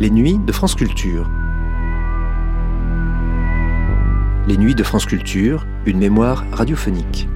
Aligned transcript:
Les 0.00 0.10
nuits 0.10 0.38
de 0.38 0.52
France 0.52 0.76
Culture. 0.76 1.28
Les 4.46 4.56
nuits 4.56 4.76
de 4.76 4.84
France 4.84 5.06
Culture, 5.06 5.66
une 5.86 5.98
mémoire 5.98 6.44
radiophonique. 6.52 7.26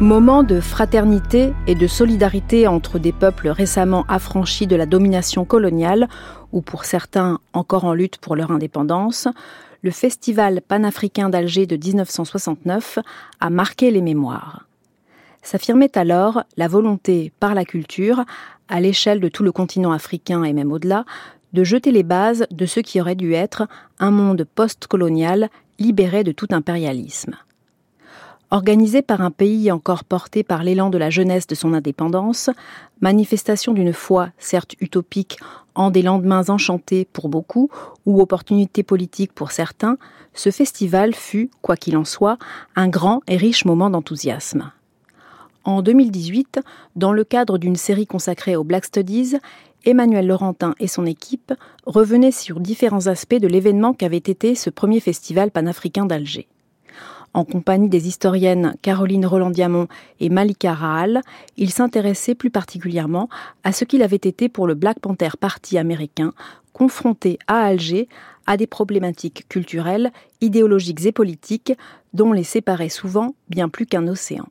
Moment 0.00 0.42
de 0.42 0.58
fraternité 0.58 1.52
et 1.66 1.74
de 1.74 1.86
solidarité 1.86 2.66
entre 2.66 2.98
des 2.98 3.12
peuples 3.12 3.48
récemment 3.48 4.06
affranchis 4.08 4.66
de 4.66 4.76
la 4.76 4.86
domination 4.86 5.44
coloniale, 5.44 6.08
ou 6.52 6.62
pour 6.62 6.86
certains 6.86 7.40
encore 7.52 7.84
en 7.84 7.92
lutte 7.92 8.16
pour 8.16 8.36
leur 8.36 8.50
indépendance, 8.50 9.28
le 9.82 9.90
Festival 9.90 10.62
panafricain 10.66 11.28
d'Alger 11.28 11.66
de 11.66 11.76
1969 11.76 13.00
a 13.40 13.50
marqué 13.50 13.90
les 13.90 14.00
mémoires 14.00 14.65
s'affirmait 15.46 15.96
alors 15.96 16.42
la 16.56 16.68
volonté 16.68 17.32
par 17.40 17.54
la 17.54 17.64
culture, 17.64 18.24
à 18.68 18.80
l'échelle 18.80 19.20
de 19.20 19.28
tout 19.28 19.42
le 19.42 19.52
continent 19.52 19.92
africain 19.92 20.42
et 20.42 20.52
même 20.52 20.72
au-delà, 20.72 21.04
de 21.52 21.64
jeter 21.64 21.92
les 21.92 22.02
bases 22.02 22.46
de 22.50 22.66
ce 22.66 22.80
qui 22.80 23.00
aurait 23.00 23.14
dû 23.14 23.32
être 23.32 23.68
un 23.98 24.10
monde 24.10 24.44
post-colonial 24.54 25.48
libéré 25.78 26.24
de 26.24 26.32
tout 26.32 26.48
impérialisme. 26.50 27.36
Organisé 28.50 29.02
par 29.02 29.22
un 29.22 29.30
pays 29.30 29.72
encore 29.72 30.04
porté 30.04 30.44
par 30.44 30.62
l'élan 30.62 30.90
de 30.90 30.98
la 30.98 31.10
jeunesse 31.10 31.46
de 31.46 31.54
son 31.54 31.74
indépendance, 31.74 32.50
manifestation 33.00 33.72
d'une 33.72 33.92
foi 33.92 34.30
certes 34.38 34.74
utopique 34.80 35.38
en 35.74 35.90
des 35.90 36.02
lendemains 36.02 36.48
enchantés 36.48 37.08
pour 37.12 37.28
beaucoup 37.28 37.70
ou 38.04 38.20
opportunité 38.20 38.82
politique 38.82 39.32
pour 39.32 39.50
certains, 39.50 39.98
ce 40.32 40.50
festival 40.50 41.14
fut, 41.14 41.50
quoi 41.60 41.76
qu'il 41.76 41.96
en 41.96 42.04
soit, 42.04 42.38
un 42.76 42.88
grand 42.88 43.20
et 43.26 43.36
riche 43.36 43.64
moment 43.64 43.90
d'enthousiasme. 43.90 44.70
En 45.66 45.82
2018, 45.82 46.60
dans 46.94 47.12
le 47.12 47.24
cadre 47.24 47.58
d'une 47.58 47.74
série 47.74 48.06
consacrée 48.06 48.54
aux 48.54 48.62
Black 48.62 48.84
Studies, 48.84 49.34
Emmanuel 49.84 50.28
Laurentin 50.28 50.76
et 50.78 50.86
son 50.86 51.04
équipe 51.04 51.52
revenaient 51.86 52.30
sur 52.30 52.60
différents 52.60 53.08
aspects 53.08 53.34
de 53.34 53.48
l'événement 53.48 53.92
qu'avait 53.92 54.16
été 54.18 54.54
ce 54.54 54.70
premier 54.70 55.00
festival 55.00 55.50
panafricain 55.50 56.06
d'Alger. 56.06 56.46
En 57.34 57.44
compagnie 57.44 57.88
des 57.88 58.06
historiennes 58.06 58.76
Caroline 58.80 59.26
Roland-Diamont 59.26 59.88
et 60.20 60.28
Malika 60.28 60.72
Rahal, 60.72 61.20
ils 61.56 61.72
s'intéressaient 61.72 62.36
plus 62.36 62.50
particulièrement 62.50 63.28
à 63.64 63.72
ce 63.72 63.84
qu'il 63.84 64.04
avait 64.04 64.14
été 64.14 64.48
pour 64.48 64.68
le 64.68 64.74
Black 64.74 65.00
Panther 65.00 65.30
Party 65.38 65.78
américain, 65.78 66.32
confronté 66.74 67.40
à 67.48 67.64
Alger 67.64 68.08
à 68.46 68.56
des 68.56 68.68
problématiques 68.68 69.48
culturelles, 69.48 70.12
idéologiques 70.40 71.04
et 71.06 71.12
politiques 71.12 71.72
dont 72.14 72.32
les 72.32 72.44
séparaient 72.44 72.88
souvent 72.88 73.34
bien 73.48 73.68
plus 73.68 73.86
qu'un 73.86 74.06
océan. 74.06 74.46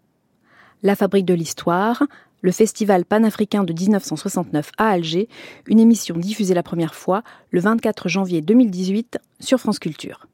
La 0.84 0.96
Fabrique 0.96 1.26
de 1.26 1.34
l'Histoire, 1.34 2.04
le 2.42 2.52
Festival 2.52 3.06
panafricain 3.06 3.64
de 3.64 3.74
1969 3.74 4.72
à 4.78 4.90
Alger, 4.90 5.28
une 5.66 5.80
émission 5.80 6.18
diffusée 6.18 6.54
la 6.54 6.64
première 6.64 6.94
fois 6.94 7.24
le 7.50 7.60
24 7.60 8.08
janvier 8.08 8.42
2018 8.42 9.18
sur 9.40 9.60
France 9.60 9.80
Culture. 9.80 10.28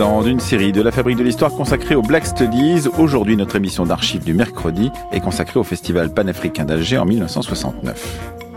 Temps 0.00 0.22
d'une 0.22 0.40
série 0.40 0.72
de 0.72 0.80
la 0.80 0.92
Fabrique 0.92 1.18
de 1.18 1.22
l'Histoire 1.22 1.50
consacrée 1.50 1.94
aux 1.94 2.00
Black 2.00 2.24
Studies. 2.24 2.88
Aujourd'hui, 2.96 3.36
notre 3.36 3.56
émission 3.56 3.84
d'archives 3.84 4.24
du 4.24 4.32
mercredi 4.32 4.90
est 5.12 5.20
consacrée 5.20 5.60
au 5.60 5.62
Festival 5.62 6.14
panafricain 6.14 6.64
d'Alger 6.64 6.96
en 6.96 7.04
1969. 7.04 8.49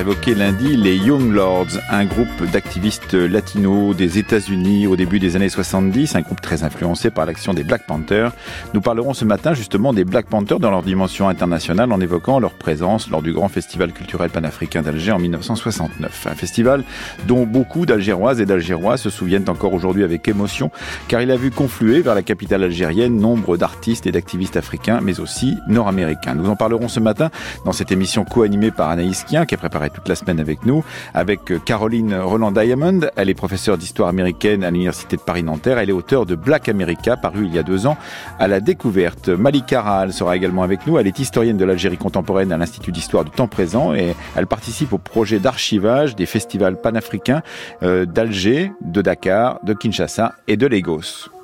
Évoqué 0.00 0.34
lundi 0.34 0.76
les 0.76 0.96
Young 0.96 1.32
Lords, 1.32 1.78
un 1.90 2.04
groupe 2.04 2.44
d'activistes 2.52 3.14
latinos 3.14 3.96
des 3.96 4.18
États-Unis 4.18 4.86
au 4.86 4.94
début 4.94 5.18
des 5.18 5.34
années 5.34 5.48
70, 5.48 6.14
un 6.14 6.20
groupe 6.20 6.40
très 6.40 6.62
influencé 6.62 7.10
par 7.10 7.26
l'action 7.26 7.52
des 7.52 7.64
Black 7.64 7.84
Panthers, 7.86 8.32
nous 8.74 8.80
parlerons 8.80 9.12
ce 9.12 9.24
matin 9.24 9.54
justement 9.54 9.92
des 9.92 10.04
Black 10.04 10.26
Panthers 10.26 10.60
dans 10.60 10.70
leur 10.70 10.82
dimension 10.82 11.28
internationale 11.28 11.90
en 11.90 12.00
évoquant 12.00 12.38
leur 12.38 12.52
présence 12.52 13.10
lors 13.10 13.22
du 13.22 13.32
grand 13.32 13.48
festival 13.48 13.92
culturel 13.92 14.30
panafricain 14.30 14.82
d'Alger 14.82 15.10
en 15.10 15.18
1969. 15.18 16.28
Un 16.30 16.34
festival 16.34 16.84
dont 17.26 17.44
beaucoup 17.44 17.84
d'Algéroises 17.84 18.40
et 18.40 18.46
d'Algérois 18.46 18.98
se 18.98 19.10
souviennent 19.10 19.48
encore 19.48 19.72
aujourd'hui 19.72 20.04
avec 20.04 20.28
émotion, 20.28 20.70
car 21.08 21.22
il 21.22 21.30
a 21.32 21.36
vu 21.36 21.50
confluer 21.50 22.02
vers 22.02 22.14
la 22.14 22.22
capitale 22.22 22.62
algérienne 22.62 23.16
nombre 23.16 23.56
d'artistes 23.56 24.06
et 24.06 24.12
d'activistes 24.12 24.56
africains, 24.56 25.00
mais 25.02 25.18
aussi 25.18 25.56
nord-américains. 25.66 26.34
Nous 26.34 26.48
en 26.48 26.56
parlerons 26.56 26.88
ce 26.88 27.00
matin 27.00 27.30
dans 27.64 27.72
cette 27.72 27.90
émission 27.90 28.24
co-animée 28.24 28.70
par 28.70 28.90
Anaïs 28.90 29.24
Kien, 29.24 29.44
qui 29.44 29.56
préparé 29.56 29.87
toute 29.90 30.08
la 30.08 30.14
semaine 30.14 30.40
avec 30.40 30.64
nous, 30.66 30.84
avec 31.14 31.50
euh, 31.50 31.58
Caroline 31.58 32.14
Roland 32.14 32.52
Diamond. 32.52 33.00
Elle 33.16 33.30
est 33.30 33.34
professeure 33.34 33.78
d'histoire 33.78 34.08
américaine 34.08 34.64
à 34.64 34.70
l'Université 34.70 35.16
de 35.16 35.22
Paris-Nanterre. 35.22 35.78
Elle 35.78 35.90
est 35.90 35.92
auteure 35.94 36.26
de 36.26 36.34
Black 36.34 36.68
America, 36.68 37.16
paru 37.16 37.46
il 37.46 37.54
y 37.54 37.58
a 37.58 37.62
deux 37.62 37.86
ans 37.86 37.96
à 38.38 38.48
la 38.48 38.60
découverte. 38.60 39.28
Malika 39.28 39.82
Rahal 39.82 40.12
sera 40.12 40.36
également 40.36 40.62
avec 40.62 40.86
nous. 40.86 40.98
Elle 40.98 41.06
est 41.06 41.18
historienne 41.18 41.56
de 41.56 41.64
l'Algérie 41.64 41.98
contemporaine 41.98 42.52
à 42.52 42.58
l'Institut 42.58 42.92
d'histoire 42.92 43.24
du 43.24 43.30
temps 43.30 43.48
présent 43.48 43.94
et 43.94 44.14
elle 44.36 44.46
participe 44.46 44.92
au 44.92 44.98
projet 44.98 45.38
d'archivage 45.38 46.16
des 46.16 46.26
festivals 46.26 46.80
panafricains 46.80 47.42
euh, 47.82 48.06
d'Alger, 48.06 48.72
de 48.82 49.02
Dakar, 49.02 49.58
de 49.62 49.74
Kinshasa 49.74 50.34
et 50.46 50.56
de 50.56 50.66
Lagos. 50.66 51.37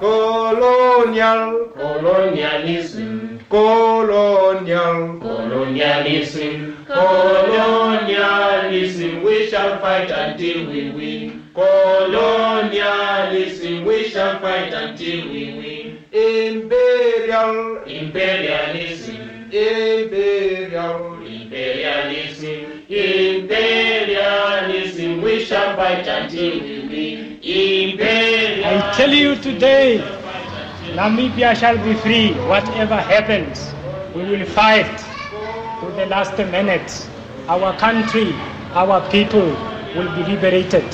Colonial, 0.00 1.68
colonialism, 1.76 3.44
colonial, 3.50 5.20
colonialism, 5.20 6.86
colonialism. 6.86 9.22
We 9.22 9.50
shall 9.50 9.78
fight 9.78 10.10
until 10.10 10.70
we 10.70 10.90
win. 10.92 11.42
Colonialism, 11.52 13.84
we 13.84 14.08
shall 14.08 14.40
fight 14.40 14.72
until 14.72 15.28
we 15.28 15.52
win. 15.60 15.98
Imperial, 16.12 17.82
imperialism, 17.84 19.50
imperial, 19.52 21.20
imperialism, 21.20 22.84
imperialism. 22.88 25.20
We 25.20 25.44
shall 25.44 25.76
fight 25.76 26.08
until 26.08 26.58
we 26.62 26.88
win. 26.88 27.29
I 27.52 28.92
tell 28.96 29.10
you 29.12 29.34
today, 29.34 29.98
Namibia 30.94 31.56
shall 31.56 31.76
be 31.82 31.94
free. 31.94 32.32
Whatever 32.46 32.94
happens, 32.96 33.74
we 34.14 34.22
will 34.22 34.46
fight 34.46 34.86
to 35.80 35.86
the 35.96 36.06
last 36.06 36.38
minute. 36.38 37.08
Our 37.48 37.76
country, 37.76 38.32
our 38.72 39.00
people 39.10 39.48
will 39.96 40.14
be 40.14 40.22
liberated. 40.30 40.84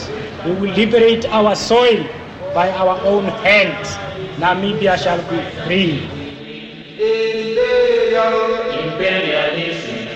We 0.47 0.53
will 0.53 0.73
liberate 0.73 1.27
our 1.27 1.55
soil 1.55 2.07
by 2.55 2.71
our 2.73 2.99
own 3.05 3.25
hands. 3.45 3.89
Namibia 4.41 4.97
shall 4.97 5.21
be 5.29 5.41
free. 5.67 6.09
Imperialism. 8.81 10.09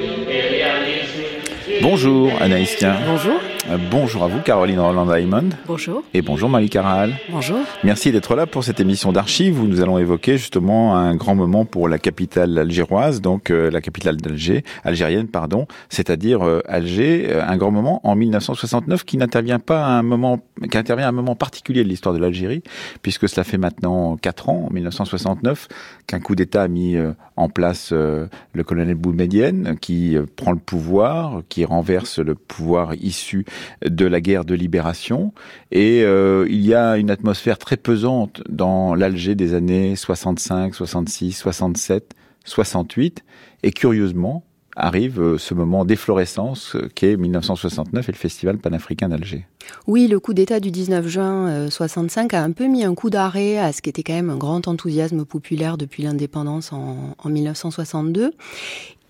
Imperialism. 0.00 1.82
Bonjour 1.82 2.30
Anaïs 2.40 2.76
Bonjour. 3.06 3.40
Euh, 3.70 3.76
bonjour 3.90 4.24
à 4.24 4.28
vous, 4.28 4.40
Caroline 4.40 4.80
Roland-Diamond. 4.80 5.50
Bonjour. 5.66 6.02
Et 6.14 6.22
bonjour, 6.22 6.48
Malik 6.48 6.72
Caral. 6.72 7.12
Bonjour. 7.28 7.58
Merci 7.84 8.12
d'être 8.12 8.34
là 8.34 8.46
pour 8.46 8.64
cette 8.64 8.80
émission 8.80 9.12
d'archives 9.12 9.60
où 9.60 9.66
nous 9.66 9.82
allons 9.82 9.98
évoquer 9.98 10.38
justement 10.38 10.96
un 10.96 11.14
grand 11.16 11.34
moment 11.34 11.66
pour 11.66 11.86
la 11.86 11.98
capitale 11.98 12.56
algéroise, 12.56 13.20
donc 13.20 13.50
euh, 13.50 13.70
la 13.70 13.82
capitale 13.82 14.16
d'Alger, 14.16 14.64
algérienne, 14.84 15.28
pardon, 15.28 15.66
c'est-à-dire 15.90 16.46
euh, 16.46 16.60
Alger, 16.66 17.40
un 17.40 17.56
grand 17.58 17.70
moment 17.70 18.00
en 18.04 18.16
1969 18.16 19.04
qui 19.04 19.18
n'intervient 19.18 19.58
pas 19.58 19.84
à 19.84 19.90
un 19.90 20.02
moment, 20.02 20.40
qui 20.70 20.78
intervient 20.78 21.06
à 21.06 21.10
un 21.10 21.12
moment 21.12 21.36
particulier 21.36 21.84
de 21.84 21.88
l'histoire 21.90 22.14
de 22.14 22.20
l'Algérie, 22.20 22.62
puisque 23.02 23.28
cela 23.28 23.44
fait 23.44 23.58
maintenant 23.58 24.16
quatre 24.16 24.48
ans, 24.48 24.68
en 24.70 24.72
1969, 24.72 25.68
qu'un 26.06 26.20
coup 26.20 26.34
d'État 26.34 26.62
a 26.62 26.68
mis 26.68 26.96
euh, 26.96 27.12
en 27.36 27.50
place 27.50 27.92
le 27.92 28.28
colonel 28.64 28.94
Boumedienne, 28.94 29.76
qui 29.80 30.16
prend 30.36 30.52
le 30.52 30.58
pouvoir, 30.58 31.42
qui 31.48 31.64
renverse 31.64 32.18
le 32.18 32.34
pouvoir 32.34 32.94
issu 32.94 33.44
de 33.84 34.06
la 34.06 34.20
guerre 34.20 34.44
de 34.44 34.54
libération. 34.54 35.32
Et 35.70 36.02
euh, 36.02 36.46
il 36.48 36.64
y 36.64 36.74
a 36.74 36.96
une 36.96 37.10
atmosphère 37.10 37.58
très 37.58 37.76
pesante 37.76 38.42
dans 38.48 38.94
l'Alger 38.94 39.34
des 39.34 39.54
années 39.54 39.96
65, 39.96 40.74
66, 40.74 41.32
67, 41.32 42.14
68. 42.44 43.24
Et 43.62 43.70
curieusement, 43.72 44.44
arrive 44.78 45.20
euh, 45.20 45.38
ce 45.38 45.54
moment 45.54 45.84
d'efflorescence 45.84 46.76
euh, 46.76 46.88
qu'est 46.94 47.16
1969 47.16 48.08
et 48.08 48.12
le 48.12 48.16
Festival 48.16 48.58
panafricain 48.58 49.08
d'Alger. 49.08 49.46
Oui, 49.86 50.06
le 50.06 50.20
coup 50.20 50.32
d'État 50.32 50.60
du 50.60 50.70
19 50.70 51.06
juin 51.08 51.48
euh, 51.48 51.70
65 51.70 52.32
a 52.32 52.42
un 52.42 52.52
peu 52.52 52.66
mis 52.66 52.84
un 52.84 52.94
coup 52.94 53.10
d'arrêt 53.10 53.58
à 53.58 53.72
ce 53.72 53.82
qui 53.82 53.90
était 53.90 54.04
quand 54.04 54.14
même 54.14 54.30
un 54.30 54.36
grand 54.36 54.68
enthousiasme 54.68 55.24
populaire 55.24 55.76
depuis 55.76 56.04
l'indépendance 56.04 56.72
en, 56.72 57.16
en 57.18 57.28
1962. 57.28 58.32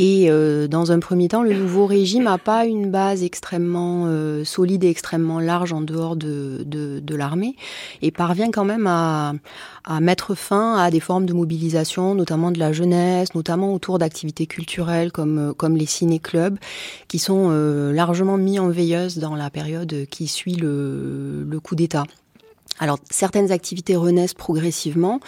Et 0.00 0.30
euh, 0.30 0.68
dans 0.68 0.92
un 0.92 1.00
premier 1.00 1.26
temps, 1.26 1.42
le 1.42 1.54
nouveau 1.54 1.84
régime 1.86 2.24
n'a 2.24 2.38
pas 2.38 2.66
une 2.66 2.88
base 2.88 3.24
extrêmement 3.24 4.04
euh, 4.06 4.44
solide 4.44 4.84
et 4.84 4.88
extrêmement 4.90 5.40
large 5.40 5.72
en 5.72 5.80
dehors 5.80 6.14
de, 6.14 6.62
de, 6.64 7.00
de 7.00 7.14
l'armée 7.16 7.56
et 8.00 8.12
parvient 8.12 8.52
quand 8.52 8.64
même 8.64 8.86
à, 8.86 9.32
à 9.84 10.00
mettre 10.00 10.36
fin 10.36 10.76
à 10.76 10.92
des 10.92 11.00
formes 11.00 11.26
de 11.26 11.32
mobilisation, 11.32 12.14
notamment 12.14 12.52
de 12.52 12.60
la 12.60 12.72
jeunesse, 12.72 13.34
notamment 13.34 13.74
autour 13.74 13.98
d'activités 13.98 14.46
culturelles 14.46 15.10
comme, 15.10 15.52
comme 15.56 15.76
les 15.76 15.86
ciné-clubs, 15.86 16.58
qui 17.08 17.18
sont 17.18 17.48
euh, 17.50 17.92
largement 17.92 18.36
mis 18.36 18.60
en 18.60 18.68
veilleuse 18.68 19.18
dans 19.18 19.34
la 19.34 19.50
période 19.50 20.06
qui 20.10 20.28
suit 20.28 20.54
le, 20.54 21.42
le 21.42 21.60
coup 21.60 21.74
d'État. 21.74 22.04
Alors 22.78 22.98
certaines 23.10 23.52
activités 23.52 23.96
renaissent 23.96 24.34
progressivement, 24.34 25.20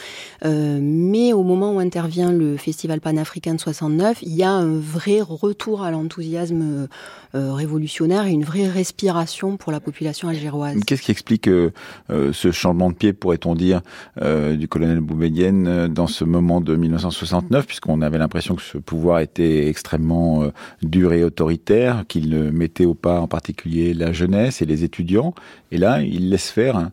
euh, 0.45 0.79
mais 0.81 1.33
au 1.33 1.43
moment 1.43 1.75
où 1.75 1.79
intervient 1.79 2.33
le 2.33 2.57
Festival 2.57 3.01
panafricain 3.01 3.55
de 3.55 3.61
69, 3.61 4.19
il 4.23 4.35
y 4.35 4.43
a 4.43 4.51
un 4.51 4.79
vrai 4.79 5.21
retour 5.21 5.83
à 5.83 5.91
l'enthousiasme 5.91 6.89
euh, 7.35 7.53
révolutionnaire 7.53 8.27
et 8.27 8.31
une 8.31 8.45
vraie 8.45 8.69
respiration 8.69 9.57
pour 9.57 9.73
la 9.73 9.81
population 9.81 10.29
algéroise. 10.29 10.77
Qu'est-ce 10.87 11.03
qui 11.03 11.11
explique 11.11 11.49
euh, 11.49 11.71
euh, 12.11 12.33
ce 12.33 12.51
changement 12.51 12.91
de 12.91 12.95
pied, 12.95 13.13
pourrait-on 13.13 13.55
dire, 13.55 13.83
euh, 14.23 14.57
du 14.57 14.69
colonel 14.69 15.01
Boumedienne 15.01 15.67
euh, 15.67 15.89
dans 15.89 16.07
ce 16.07 16.25
moment 16.25 16.61
de 16.61 16.75
1969, 16.75 17.67
puisqu'on 17.67 18.03
avait 18.03 18.19
l'impression 18.19 18.55
que 18.55 18.63
ce 18.63 18.79
pouvoir 18.79 19.21
était 19.21 19.69
extrêmement 19.69 20.43
euh, 20.43 20.51
dur 20.83 21.13
et 21.13 21.25
autoritaire, 21.25 22.05
qu'il 22.09 22.35
mettait 22.53 22.85
au 22.85 22.95
pas 22.95 23.21
en 23.21 23.29
particulier 23.29 23.95
la 23.95 24.13
jeunesse 24.13 24.63
et 24.63 24.67
les 24.67 24.85
étudiants, 24.85 25.35
et 25.73 25.79
là, 25.79 26.03
il 26.03 26.31
laisse 26.31 26.51
faire 26.51 26.91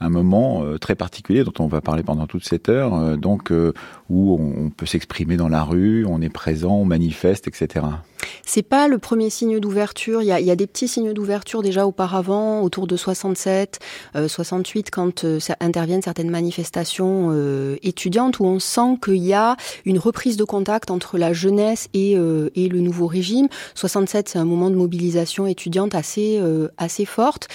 un 0.00 0.08
moment 0.08 0.64
euh, 0.64 0.78
très 0.78 0.94
particulier 0.94 1.44
dont 1.44 1.52
on 1.58 1.66
va 1.66 1.80
parler 1.80 2.02
pendant 2.02 2.26
toute 2.26 2.44
cette 2.44 2.68
heure, 2.68 2.94
euh, 2.94 3.16
donc 3.16 3.52
euh, 3.52 3.72
où 4.08 4.34
on, 4.34 4.66
on 4.66 4.70
peut 4.70 4.86
s'exprimer 4.86 5.36
dans 5.36 5.48
la 5.48 5.62
rue, 5.62 6.06
on 6.06 6.20
est 6.22 6.30
présent, 6.30 6.76
on 6.76 6.84
manifeste, 6.84 7.46
etc. 7.48 7.86
C'est 8.52 8.64
pas 8.64 8.88
le 8.88 8.98
premier 8.98 9.30
signe 9.30 9.60
d'ouverture. 9.60 10.22
Il 10.22 10.24
y 10.26 10.32
a, 10.32 10.40
y 10.40 10.56
des 10.56 10.66
petits 10.66 10.88
signes 10.88 11.12
d'ouverture 11.12 11.62
déjà 11.62 11.86
auparavant, 11.86 12.62
autour 12.62 12.88
de 12.88 12.96
67, 12.96 13.78
euh, 14.16 14.26
68, 14.26 14.90
quand 14.90 15.22
euh, 15.22 15.38
interviennent 15.60 16.02
certaines 16.02 16.30
manifestations 16.30 17.28
euh, 17.30 17.76
étudiantes, 17.84 18.40
où 18.40 18.46
on 18.46 18.58
sent 18.58 18.98
qu'il 19.04 19.24
y 19.24 19.34
a 19.34 19.56
une 19.84 20.00
reprise 20.00 20.36
de 20.36 20.42
contact 20.42 20.90
entre 20.90 21.16
la 21.16 21.32
jeunesse 21.32 21.86
et, 21.94 22.18
euh, 22.18 22.50
et 22.56 22.68
le 22.68 22.80
nouveau 22.80 23.06
régime. 23.06 23.46
67, 23.76 24.30
c'est 24.30 24.40
un 24.40 24.44
moment 24.44 24.68
de 24.68 24.74
mobilisation 24.74 25.46
étudiante 25.46 25.94
assez 25.94 26.42
assez 26.76 27.04
forte, 27.04 27.46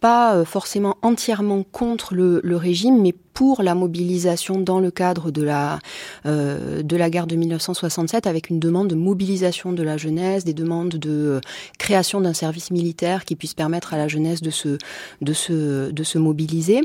pas 0.00 0.44
forcément 0.44 0.96
entièrement 1.02 1.62
contre 1.62 2.14
le 2.14 2.56
régime, 2.56 3.00
mais 3.00 3.14
pour 3.34 3.62
la 3.62 3.74
mobilisation 3.74 4.60
dans 4.60 4.80
le 4.80 4.90
cadre 4.90 5.30
de 5.30 5.42
la 5.42 5.80
euh, 6.24 6.82
de 6.82 6.96
la 6.96 7.10
guerre 7.10 7.26
de 7.26 7.36
1967 7.36 8.26
avec 8.26 8.48
une 8.48 8.60
demande 8.60 8.88
de 8.88 8.94
mobilisation 8.94 9.72
de 9.72 9.82
la 9.82 9.96
jeunesse, 9.96 10.44
des 10.44 10.54
demandes 10.54 10.90
de 10.90 11.10
euh, 11.10 11.40
création 11.78 12.20
d'un 12.20 12.32
service 12.32 12.70
militaire 12.70 13.24
qui 13.24 13.34
puisse 13.34 13.54
permettre 13.54 13.92
à 13.92 13.98
la 13.98 14.08
jeunesse 14.08 14.40
de 14.40 14.50
se 14.50 14.78
de 15.20 15.32
se 15.32 15.90
de 15.90 16.04
se 16.04 16.18
mobiliser. 16.18 16.82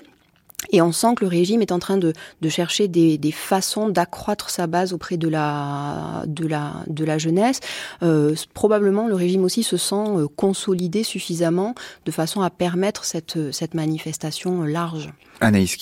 Et 0.72 0.82
on 0.82 0.92
sent 0.92 1.16
que 1.16 1.24
le 1.24 1.30
régime 1.30 1.62
est 1.62 1.72
en 1.72 1.80
train 1.80 1.96
de, 1.96 2.12
de 2.42 2.50
chercher 2.50 2.90
des, 2.90 3.18
des 3.18 3.32
façons 3.32 3.88
d'accroître 3.88 4.50
sa 4.50 4.68
base 4.68 4.92
auprès 4.92 5.16
de 5.16 5.30
la, 5.30 6.26
de 6.28 6.46
la, 6.46 6.84
de 6.88 7.06
la 7.06 7.18
jeunesse. 7.18 7.62
Euh, 8.04 8.36
probablement, 8.54 9.08
le 9.08 9.16
régime 9.16 9.46
aussi 9.46 9.64
se 9.64 9.78
sent 9.78 10.28
consolidé 10.36 11.04
suffisamment 11.04 11.76
de 12.06 12.12
façon 12.12 12.42
à 12.42 12.50
permettre 12.50 13.06
cette, 13.06 13.54
cette 13.54 13.74
manifestation 13.74 14.64
large. 14.64 15.14
Anaïs. 15.40 15.78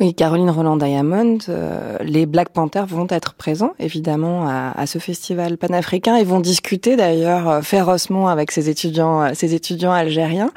Oui, 0.00 0.14
Caroline 0.14 0.50
Roland 0.50 0.76
Diamond, 0.76 1.38
euh, 1.48 1.98
les 2.00 2.26
Black 2.26 2.48
Panthers 2.48 2.86
vont 2.86 3.06
être 3.10 3.34
présents 3.34 3.74
évidemment 3.78 4.48
à, 4.48 4.72
à 4.74 4.86
ce 4.86 4.98
festival 4.98 5.58
panafricain 5.58 6.16
et 6.16 6.24
vont 6.24 6.40
discuter 6.40 6.96
d'ailleurs 6.96 7.48
euh, 7.48 7.62
férocement 7.62 8.28
avec 8.28 8.50
ces 8.50 8.68
étudiants, 8.68 9.22
euh, 9.22 9.30
ces 9.34 9.54
étudiants 9.54 9.92
algériens. 9.92 10.50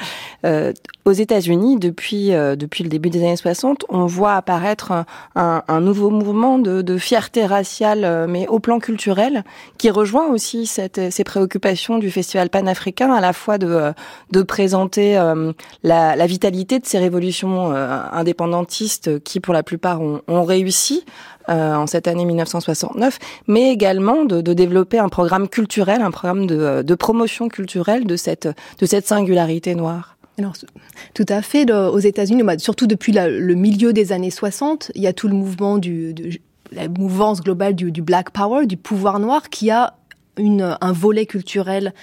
Euh, 0.46 0.72
aux 1.06 1.12
États-Unis, 1.12 1.78
depuis 1.78 2.34
euh, 2.34 2.56
depuis 2.56 2.84
le 2.84 2.90
début 2.90 3.12
des 3.12 3.20
années 3.20 3.36
60, 3.36 3.86
on 3.90 4.08
voit 4.08 4.34
apparaître 4.34 5.06
un, 5.36 5.62
un 5.68 5.80
nouveau 5.80 6.10
mouvement 6.10 6.58
de, 6.58 6.82
de, 6.82 6.98
fierté 6.98 7.46
raciale, 7.46 8.04
euh, 8.04 8.26
mais 8.28 8.48
au 8.48 8.58
plan 8.58 8.80
culturel, 8.80 9.44
qui 9.78 9.92
rejoint 9.92 10.26
aussi 10.28 10.66
cette, 10.66 11.12
ces 11.12 11.24
préoccupations 11.24 12.00
du 12.00 12.10
festival 12.10 12.50
panafricain, 12.50 13.14
à 13.14 13.22
la 13.22 13.34
fois 13.34 13.60
de 13.60 13.94
de 14.32 14.42
présenter 14.42 15.16
euh, 15.16 15.54
la, 15.84 16.16
la, 16.16 16.26
vitalité 16.26 16.80
de 16.80 16.88
ces 16.88 16.98
révolutions 16.98 17.72
indépendantistes 17.72 19.24
qui, 19.26 19.42
pour 19.42 19.54
la 19.54 19.64
plupart, 19.64 20.00
ont, 20.02 20.44
réussi 20.44 21.04
euh, 21.50 21.76
en 21.76 21.88
cette 21.88 22.08
année 22.08 22.24
1969, 22.24 23.20
mais 23.48 23.72
également 23.72 24.24
de, 24.24 24.42
développer 24.54 25.00
un 25.00 25.10
programme 25.10 25.50
culturel, 25.50 26.02
un 26.02 26.12
programme 26.12 26.48
de, 26.48 26.96
promotion 26.96 27.50
culturelle 27.50 28.06
de 28.06 28.16
cette 28.16 28.48
de 28.80 28.86
cette 28.86 29.06
singularité 29.06 29.76
noire. 29.76 30.16
Alors, 30.38 30.54
tout 31.14 31.26
à 31.28 31.42
fait. 31.42 31.70
Aux 31.72 32.00
États-Unis, 32.00 32.44
surtout 32.60 32.88
depuis 32.88 33.14
le 33.14 33.54
milieu 33.56 33.92
des 33.92 34.12
années 34.12 34.32
60, 34.32 34.92
il 34.96 35.02
y 35.02 35.08
a 35.08 35.14
tout 35.14 35.28
le 35.28 35.34
mouvement 35.34 35.78
du, 35.78 36.14
la 36.72 36.88
mouvance 36.88 37.42
globale 37.42 37.76
du, 37.76 38.02
Black 38.02 38.32
Power, 38.32 38.66
du 38.66 38.78
pouvoir 38.78 39.20
noir, 39.20 39.50
qui 39.50 39.72
a 39.72 39.96
un 40.38 40.92
volet 40.92 41.26
culturel 41.26 41.94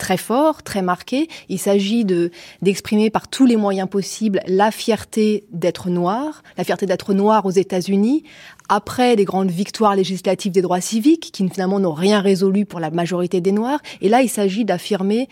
très 0.00 0.16
fort, 0.16 0.64
très 0.64 0.82
marqué. 0.82 1.28
Il 1.48 1.60
s'agit 1.60 2.04
de 2.04 2.32
d'exprimer 2.62 3.10
par 3.10 3.28
tous 3.28 3.46
les 3.46 3.56
moyens 3.56 3.88
possibles 3.88 4.40
la 4.48 4.72
fierté 4.72 5.44
d'être 5.52 5.90
noir, 5.90 6.42
la 6.56 6.64
fierté 6.64 6.86
d'être 6.86 7.14
noir 7.14 7.46
aux 7.46 7.50
États-Unis. 7.50 8.24
Après 8.68 9.14
les 9.14 9.24
grandes 9.24 9.50
victoires 9.50 9.94
législatives 9.94 10.52
des 10.52 10.62
droits 10.62 10.80
civiques, 10.80 11.30
qui 11.32 11.48
finalement 11.48 11.78
n'ont 11.78 11.92
rien 11.92 12.20
résolu 12.20 12.64
pour 12.66 12.80
la 12.80 12.90
majorité 12.90 13.40
des 13.40 13.52
Noirs, 13.52 13.80
et 14.00 14.08
là 14.08 14.22
il 14.22 14.28
s'agit 14.28 14.64
d'affirmer 14.64 15.28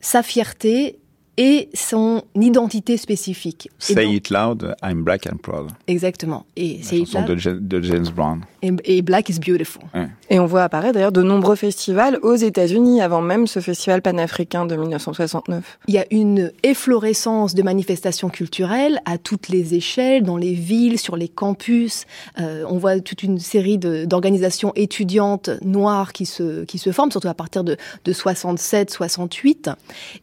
sa 0.00 0.22
fierté 0.22 1.00
et 1.36 1.68
son 1.74 2.22
identité 2.34 2.96
spécifique. 2.96 3.68
Say 3.78 3.94
donc, 3.94 4.14
it 4.14 4.30
loud, 4.30 4.74
I'm 4.82 5.02
black 5.02 5.26
and 5.26 5.36
proud. 5.38 5.70
Exactement. 5.86 6.46
Et 6.56 6.80
c'est 6.82 7.00
de, 7.00 7.58
de, 7.58 7.82
James 7.82 8.08
Brown. 8.14 8.40
Et, 8.62 8.72
et, 8.84 9.02
Black 9.02 9.28
is 9.28 9.38
beautiful. 9.38 9.82
Ouais. 9.94 10.08
Et 10.30 10.40
on 10.40 10.46
voit 10.46 10.62
apparaître 10.62 10.94
d'ailleurs 10.94 11.12
de 11.12 11.22
nombreux 11.22 11.56
festivals 11.56 12.18
aux 12.22 12.34
États-Unis 12.34 13.02
avant 13.02 13.20
même 13.20 13.46
ce 13.46 13.60
festival 13.60 14.02
panafricain 14.02 14.66
de 14.66 14.76
1969. 14.76 15.78
Il 15.88 15.94
y 15.94 15.98
a 15.98 16.06
une 16.10 16.52
efflorescence 16.62 17.54
de 17.54 17.62
manifestations 17.62 18.28
culturelles 18.28 19.00
à 19.04 19.18
toutes 19.18 19.48
les 19.48 19.74
échelles, 19.74 20.22
dans 20.22 20.36
les 20.36 20.54
villes, 20.54 20.98
sur 20.98 21.16
les 21.16 21.28
campus. 21.28 22.06
Euh, 22.40 22.64
on 22.68 22.78
voit 22.78 22.98
toute 23.00 23.22
une 23.22 23.38
série 23.38 23.78
d'organisations 23.78 24.72
étudiantes 24.74 25.50
noires 25.62 26.12
qui 26.12 26.26
se, 26.26 26.64
qui 26.64 26.78
se 26.78 26.92
forment, 26.92 27.10
surtout 27.10 27.28
à 27.28 27.34
partir 27.34 27.62
de, 27.62 27.76
de 28.04 28.12
67, 28.12 28.90
68, 28.90 29.70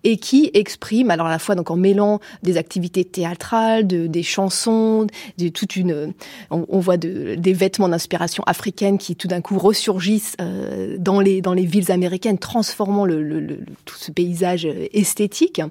et 0.03 0.17
qui 0.17 0.49
expriment 0.53 1.02
alors 1.11 1.27
à 1.27 1.31
la 1.31 1.39
fois 1.39 1.55
donc 1.55 1.71
en 1.71 1.75
mêlant 1.75 2.19
des 2.43 2.57
activités 2.57 3.05
théâtrales, 3.05 3.87
de, 3.87 4.07
des 4.07 4.23
chansons, 4.23 5.07
toute 5.53 5.75
une, 5.75 6.13
on, 6.49 6.79
voit 6.79 6.97
de, 6.97 7.35
des 7.35 7.53
vêtements 7.53 7.89
d'inspiration 7.89 8.43
africaine 8.45 8.97
qui 8.97 9.15
tout 9.15 9.27
d'un 9.27 9.41
coup 9.41 9.57
ressurgissent 9.57 10.35
euh, 10.41 10.97
dans 10.99 11.19
les 11.19 11.41
dans 11.41 11.53
les 11.53 11.65
villes 11.65 11.91
américaines, 11.91 12.37
transformant 12.37 13.05
tout 13.05 13.95
ce 13.97 14.11
paysage 14.11 14.67
esthétique. 14.93 15.61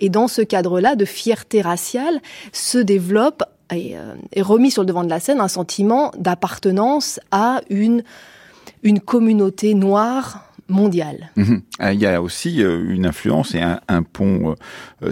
Et 0.00 0.08
dans 0.08 0.28
ce 0.28 0.42
cadre-là 0.42 0.96
de 0.96 1.04
fierté 1.04 1.62
raciale 1.62 2.20
se 2.52 2.78
développe 2.78 3.42
et 3.74 3.96
euh, 3.96 4.14
remis 4.42 4.70
sur 4.70 4.82
le 4.82 4.86
devant 4.86 5.04
de 5.04 5.10
la 5.10 5.20
scène 5.20 5.40
un 5.40 5.48
sentiment 5.48 6.12
d'appartenance 6.18 7.20
à 7.30 7.60
une 7.70 8.02
une 8.82 9.00
communauté 9.00 9.74
noire 9.74 10.51
Mhm. 11.36 11.62
Il 11.92 12.00
y 12.00 12.06
a 12.06 12.22
aussi 12.22 12.60
une 12.60 13.06
influence 13.06 13.54
et 13.54 13.60
un, 13.60 13.80
un 13.88 14.02
pont 14.02 14.54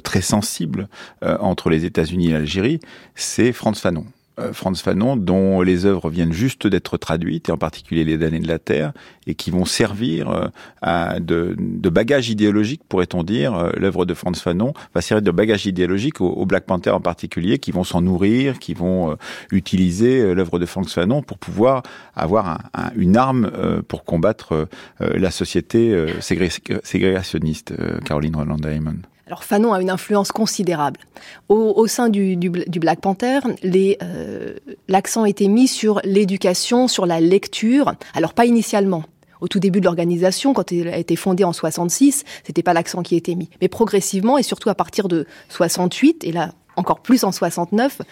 très 0.03 0.23
sensible 0.23 0.89
entre 1.23 1.71
les 1.71 1.85
États-Unis 1.85 2.29
et 2.29 2.33
l'Algérie, 2.33 2.81
c'est 3.15 3.53
Franz 3.53 3.81
Fanon. 3.81 4.07
Euh, 4.41 4.53
Franz 4.53 4.83
Fanon, 4.83 5.17
dont 5.17 5.63
les 5.63 5.87
œuvres 5.87 6.11
viennent 6.11 6.33
juste 6.33 6.67
d'être 6.67 6.97
traduites, 6.97 7.49
et 7.49 7.53
en 7.53 7.57
particulier 7.57 8.05
Les 8.05 8.19
damnés 8.19 8.41
de 8.41 8.49
la 8.49 8.59
Terre, 8.59 8.93
et 9.27 9.35
qui 9.35 9.51
vont 9.51 9.65
servir 9.65 10.51
euh, 10.87 11.19
de, 11.21 11.89
bagage 11.89 12.31
idéologique, 12.31 12.83
pourrait-on 12.89 13.23
dire. 13.23 13.55
Euh, 13.55 13.71
l'œuvre 13.77 14.05
de 14.05 14.15
Franz 14.15 14.41
Fanon 14.41 14.73
va 14.95 15.01
servir 15.01 15.23
de 15.23 15.31
bagage 15.31 15.67
idéologique 15.67 16.21
aux, 16.21 16.47
Black 16.47 16.65
Panthers 16.65 16.95
en 16.95 17.01
particulier, 17.01 17.59
qui 17.59 17.71
vont 17.71 17.85
s'en 17.85 18.01
nourrir, 18.01 18.59
qui 18.59 18.75
vont 18.75 19.17
utiliser 19.53 20.35
l'œuvre 20.35 20.59
de 20.59 20.67
Franz 20.67 20.91
Fanon 20.93 21.23
pour 21.23 21.39
pouvoir 21.39 21.83
avoir 22.17 22.59
une 22.97 23.17
arme 23.17 23.51
pour 23.87 24.05
combattre 24.05 24.69
la 24.99 25.31
société 25.31 26.07
ségrégationniste, 26.21 27.75
Caroline 28.05 28.37
Roland 28.37 28.57
Diamond. 28.57 28.97
Alors 29.31 29.45
Fanon 29.45 29.73
a 29.73 29.81
une 29.81 29.91
influence 29.91 30.33
considérable. 30.33 30.99
Au, 31.49 31.87
sein 31.87 32.09
du, 32.09 32.37
Black 32.37 33.01
Panther, 33.01 33.39
euh, 33.65 34.55
l'accent 34.89 35.25
était 35.25 35.47
mis 35.47 35.69
sur 35.69 36.01
l'éducation, 36.03 36.89
sur 36.89 37.07
la 37.07 37.21
lecture. 37.21 37.95
Alors 38.15 38.35
pas 38.35 38.45
initialement. 38.45 39.05
Au 39.41 39.47
tout 39.47 39.61
début 39.61 39.79
de 39.79 39.85
l'organisation, 39.85 40.53
quand 40.53 40.73
elle 40.73 40.89
a 40.89 40.99
été 40.99 41.15
fondée 41.15 41.45
en 41.45 41.53
66, 41.53 42.25
c'était 42.43 42.65
pas 42.65 42.73
l'accent 42.73 43.05
qui 43.05 43.15
était 43.15 43.37
mis. 43.37 43.49
Mais 43.61 43.69
progressivement, 43.69 44.37
et 44.37 44.43
surtout 44.43 44.69
à 44.69 44.75
partir 44.75 45.07
de 45.07 45.27
68, 45.49 46.25
et 46.25 46.33
là 46.33 46.51
encore 46.75 46.99
plus 46.99 47.23
en 47.23 47.31
69, 47.31 48.03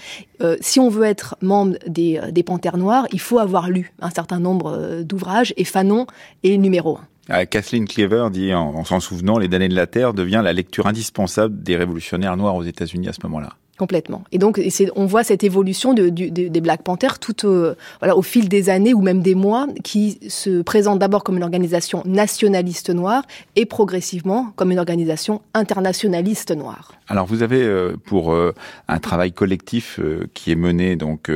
euh, 0.40 0.56
si 0.60 0.78
on 0.78 0.88
veut 0.88 1.04
être 1.04 1.36
membre 1.40 1.78
des, 1.88 2.20
des 2.30 2.44
Panthères 2.44 2.76
Noirs, 2.76 3.08
il 3.12 3.20
faut 3.20 3.40
avoir 3.40 3.68
lu 3.68 3.92
un 4.00 4.10
certain 4.10 4.38
nombre 4.38 4.72
euh, 4.72 5.02
d'ouvrages, 5.02 5.52
et 5.56 5.64
Fanon 5.64 6.06
est 6.44 6.56
numéro 6.58 6.96
un. 6.96 7.08
Euh, 7.30 7.44
Kathleen 7.44 7.86
Cleaver 7.86 8.28
dit, 8.30 8.54
en, 8.54 8.84
s'en 8.84 9.00
souvenant, 9.00 9.38
Les 9.38 9.48
damnés 9.48 9.68
de 9.68 9.74
la 9.74 9.86
Terre 9.86 10.14
devient 10.14 10.40
la 10.42 10.52
lecture 10.52 10.86
indispensable 10.86 11.62
des 11.62 11.76
révolutionnaires 11.76 12.36
noirs 12.36 12.56
aux 12.56 12.64
États-Unis 12.64 13.08
à 13.08 13.12
ce 13.12 13.20
moment-là. 13.24 13.50
Complètement. 13.78 14.24
Et 14.32 14.38
donc, 14.38 14.60
on 14.96 15.06
voit 15.06 15.22
cette 15.22 15.44
évolution 15.44 15.94
de, 15.94 16.08
des 16.08 16.60
Black 16.60 16.82
Panthers 16.82 17.18
tout 17.18 17.46
au 17.46 18.22
fil 18.22 18.48
des 18.48 18.70
années 18.70 18.92
ou 18.92 19.00
même 19.00 19.22
des 19.22 19.34
mois, 19.34 19.66
qui 19.84 20.18
se 20.28 20.62
présente 20.62 20.98
d'abord 20.98 21.22
comme 21.24 21.36
une 21.36 21.44
organisation 21.44 22.02
nationaliste 22.04 22.90
noire 22.90 23.22
et 23.56 23.66
progressivement 23.66 24.52
comme 24.56 24.72
une 24.72 24.78
organisation 24.78 25.42
internationaliste 25.54 26.50
noire. 26.50 26.92
Alors 27.10 27.24
vous 27.24 27.42
avez 27.42 27.62
euh, 27.62 27.96
pour 28.04 28.32
euh, 28.32 28.52
un 28.86 28.98
travail 28.98 29.32
collectif 29.32 29.98
euh, 29.98 30.26
qui 30.34 30.52
est 30.52 30.56
mené 30.56 30.96
donc 30.96 31.30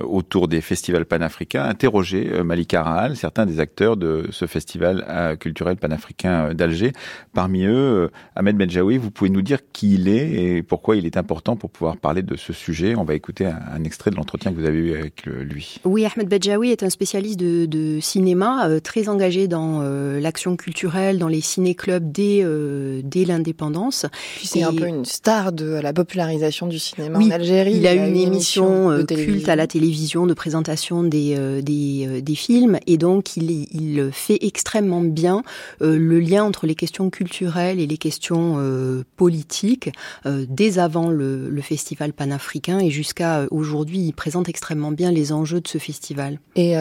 autour 0.00 0.48
des 0.48 0.60
festivals 0.60 1.04
panafricains 1.04 1.64
interrogé 1.64 2.42
Malika 2.42 2.82
Rahal, 2.82 3.16
certains 3.16 3.46
des 3.46 3.60
acteurs 3.60 3.96
de 3.96 4.26
ce 4.30 4.46
festival 4.46 5.36
culturel 5.38 5.76
panafricain 5.76 6.54
d'Alger. 6.54 6.92
Parmi 7.34 7.64
eux, 7.64 8.10
Ahmed 8.34 8.56
Benjaoui, 8.56 8.98
vous 8.98 9.10
pouvez 9.10 9.30
nous 9.30 9.42
dire 9.42 9.58
qui 9.72 9.94
il 9.94 10.08
est 10.08 10.30
et 10.30 10.62
pourquoi 10.62 10.96
il 10.96 11.06
est 11.06 11.16
important 11.16 11.56
pour 11.56 11.65
pouvoir 11.68 11.96
parler 11.96 12.22
de 12.22 12.36
ce 12.36 12.52
sujet. 12.52 12.94
On 12.96 13.04
va 13.04 13.14
écouter 13.14 13.46
un, 13.46 13.84
extrait 13.84 14.10
de 14.10 14.16
l'entretien 14.16 14.52
que 14.52 14.56
vous 14.56 14.66
avez 14.66 14.78
eu 14.78 14.96
avec 14.96 15.26
lui. 15.26 15.80
Oui, 15.84 16.04
Ahmed 16.04 16.28
Benjaoui 16.28 16.70
est 16.70 16.82
un 16.82 16.90
spécialiste 16.90 17.38
de, 17.38 17.66
de 17.66 18.00
cinéma 18.00 18.68
très 18.82 19.08
engagé 19.08 19.48
dans 19.48 19.80
l'action 20.18 20.56
culturelle, 20.56 21.18
dans 21.18 21.28
les 21.28 21.40
ciné-clubs 21.40 22.10
dès, 22.10 22.44
dès 23.02 23.24
l'indépendance. 23.24 24.06
c'est 24.42 24.62
un 24.62 24.72
peu 24.72 24.86
une 24.86 25.04
star 25.04 25.52
de 25.52 25.66
la 25.66 25.92
popularisation 25.92 26.66
du 26.66 26.78
cinéma 26.78 27.18
en 27.18 27.30
Algérie. 27.30 27.76
Il 27.76 27.86
a, 27.86 27.94
eu 27.94 28.08
une, 28.08 28.16
émission, 28.16 28.90
euh, 28.90 29.04
culte 29.04 29.48
à 29.48 29.56
la 29.56 29.66
télévision 29.66 30.26
de 30.26 30.34
présentation 30.34 31.02
des, 31.02 31.34
euh, 31.36 31.62
des, 31.62 32.06
euh, 32.06 32.20
des, 32.20 32.34
films 32.34 32.78
et 32.86 32.98
donc 32.98 33.36
il, 33.36 33.50
il 33.50 34.10
fait 34.12 34.38
extrêmement 34.42 35.00
bien 35.00 35.42
le 35.80 36.20
lien 36.20 36.44
entre 36.44 36.66
les 36.66 36.74
questions 36.74 37.08
culturelles 37.08 37.80
et 37.80 37.86
les 37.86 37.96
questions 37.96 38.58
politiques 39.16 39.90
dès 40.24 40.78
avant 40.78 41.08
le, 41.08 41.48
le 41.48 41.55
festival 41.62 42.12
panafricain 42.12 42.78
et 42.78 42.90
jusqu'à 42.90 43.46
aujourd'hui 43.50 43.98
il 43.98 44.12
présente 44.12 44.48
extrêmement 44.48 44.92
bien 44.92 45.10
les 45.10 45.32
enjeux 45.32 45.60
de 45.60 45.68
ce 45.68 45.78
festival. 45.78 46.38
Et, 46.54 46.74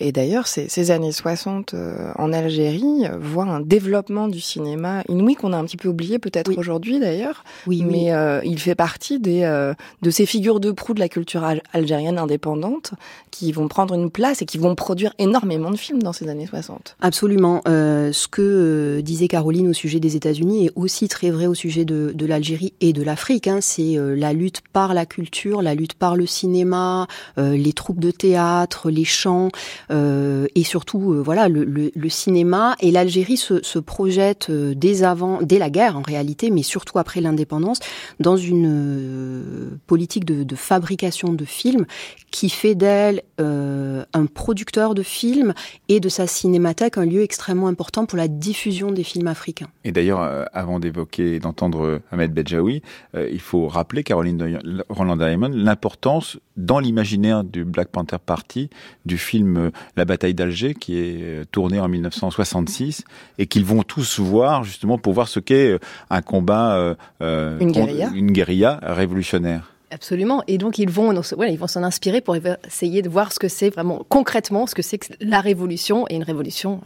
et 0.00 0.12
d'ailleurs 0.12 0.46
ces, 0.46 0.68
ces, 0.68 0.90
années 0.90 1.12
60 1.12 1.74
en 2.16 2.32
Algérie 2.32 3.04
voient 3.20 3.44
un 3.44 3.60
développement 3.60 4.28
du 4.28 4.40
cinéma 4.40 5.02
inouï 5.08 5.34
qu'on 5.34 5.52
a 5.52 5.56
un 5.56 5.64
petit 5.64 5.76
peu 5.76 5.88
oublié 5.88 6.18
peut-être 6.18 6.56
aujourd'hui 6.56 7.00
d'ailleurs. 7.00 7.44
Oui, 7.66 7.82
mais 7.82 8.12
euh, 8.12 8.40
il 8.44 8.58
fait 8.58 8.74
partie 8.74 9.18
des, 9.18 9.42
euh, 9.42 9.74
de 10.02 10.10
ces 10.10 10.26
figures 10.26 10.60
de 10.60 10.70
proue 10.70 10.94
de 10.94 11.00
la 11.00 11.08
culture 11.08 11.44
algérienne 11.72 12.18
indépendante 12.18 12.92
qui 13.30 13.52
vont 13.52 13.68
prendre 13.68 13.94
une 13.94 14.10
place 14.10 14.42
et 14.42 14.46
qui 14.46 14.58
vont 14.58 14.74
produire 14.74 15.12
énormément 15.18 15.70
de 15.70 15.76
films 15.76 16.02
dans 16.02 16.12
ces 16.12 16.28
années 16.28 16.46
60. 16.46 16.96
Absolument. 17.00 17.62
Euh, 17.68 18.12
ce 18.12 18.28
que 18.28 19.00
disait 19.00 19.28
Caroline 19.28 19.68
au 19.68 19.72
sujet 19.72 20.00
des 20.00 20.16
États-Unis 20.16 20.66
est 20.66 20.72
aussi 20.74 21.08
très 21.08 21.30
vrai 21.30 21.46
au 21.46 21.54
sujet 21.54 21.84
de, 21.84 22.12
de 22.14 22.26
l'Algérie 22.26 22.72
et 22.80 22.92
de 22.92 23.02
l'Afrique. 23.02 23.48
Hein. 23.48 23.58
C'est 23.60 23.96
la 24.16 24.32
lutte 24.32 24.62
par 24.72 24.94
la 24.94 25.06
culture, 25.06 25.62
la 25.62 25.74
lutte 25.74 25.94
par 25.94 26.16
le 26.16 26.26
cinéma, 26.26 27.06
les 27.36 27.72
troupes 27.72 28.00
de 28.00 28.10
théâtre, 28.10 28.90
les 28.90 29.04
chants 29.04 29.48
et 29.90 30.64
surtout 30.64 31.22
voilà 31.22 31.48
le, 31.48 32.08
cinéma. 32.08 32.76
Et 32.80 32.90
l'Algérie 32.90 33.36
se, 33.36 33.62
se 33.62 33.78
projette 33.78 34.50
dès 34.50 35.02
avant, 35.02 35.40
dès 35.42 35.58
la 35.58 35.70
guerre 35.70 35.96
en 35.96 36.02
réalité, 36.02 36.50
mais 36.50 36.62
surtout 36.62 36.98
après 36.98 37.20
l'indépendance 37.20 37.80
dans 38.20 38.36
une 38.36 38.66
euh, 38.68 39.78
politique 39.86 40.24
de, 40.24 40.56
fabrication 40.56 41.32
de 41.32 41.44
films 41.44 41.86
qui 42.30 42.48
fait 42.48 42.74
d'elle 42.74 43.22
euh, 43.40 44.04
un 44.12 44.26
producteur 44.26 44.94
de 44.94 45.02
films 45.02 45.54
et 45.88 46.00
de 46.00 46.08
sa 46.08 46.26
cinémathèque 46.26 46.98
un 46.98 47.06
lieu 47.06 47.22
extrêmement 47.22 47.68
important 47.68 48.06
pour 48.06 48.18
la 48.18 48.28
diffusion 48.28 48.90
des 48.90 49.04
films 49.04 49.26
africains. 49.26 49.68
Et 49.84 49.92
d'ailleurs, 49.92 50.20
euh, 50.22 50.44
avant 50.52 50.80
d'évoquer 50.80 51.34
et 51.34 51.40
d'entendre 51.40 52.00
Ahmed 52.10 52.32
Bedjaoui, 52.32 52.82
il 53.14 53.40
faut 53.40 53.68
rappeler, 53.68 54.02
Caroline 54.02 54.60
Roland 54.88 55.16
Diamond, 55.16 55.50
l'importance 55.52 56.38
dans 56.56 56.78
l'imaginaire 56.78 57.44
du 57.44 57.64
Black 57.64 57.88
Panther 57.88 58.18
Party 58.24 58.70
du 59.04 59.18
film 59.18 59.70
La 59.96 60.04
bataille 60.04 60.34
d'Alger 60.34 60.74
qui 60.74 60.98
est 60.98 61.50
tourné 61.50 61.80
en 61.80 61.88
1966 61.88 63.04
et 63.38 63.46
qu'ils 63.46 63.64
vont 63.64 63.82
tous 63.82 64.18
voir 64.18 64.64
justement 64.64 64.98
pour 64.98 65.12
voir 65.12 65.28
ce 65.28 65.40
qu'est 65.40 65.78
un 66.10 66.22
combat 66.22 66.96
euh, 67.22 67.58
une 67.60 67.72
guérilla. 67.72 68.10
Une 68.14 68.32
guérilla 68.32 68.80
révolutionnaire. 68.82 69.72
Absolument. 69.90 70.42
Et 70.46 70.58
donc 70.58 70.78
ils 70.78 70.90
vont, 70.90 71.12
voilà, 71.36 71.52
ils 71.52 71.58
vont 71.58 71.66
s'en 71.66 71.82
inspirer 71.82 72.20
pour 72.20 72.36
essayer 72.36 73.02
de 73.02 73.08
voir 73.08 73.32
ce 73.32 73.38
que 73.38 73.48
c'est 73.48 73.70
vraiment 73.70 74.04
concrètement, 74.08 74.66
ce 74.66 74.74
que 74.74 74.82
c'est 74.82 74.98
que 74.98 75.12
la 75.20 75.40
révolution 75.40 76.06
et 76.08 76.16
une 76.16 76.24
révolution 76.24 76.80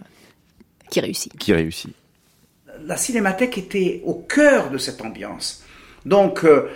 qui 0.91 1.01
réussit. 1.01 1.37
Qui 1.39 1.53
réussit. 1.53 1.95
La 2.85 2.97
cinémathèque 2.97 3.59
était 3.59 4.03
au 4.05 4.15
cœur 4.15 4.71
de 4.71 4.79
cette 4.79 5.01
ambiance. 5.03 5.65
Donc, 6.05 6.45
euh, 6.45 6.69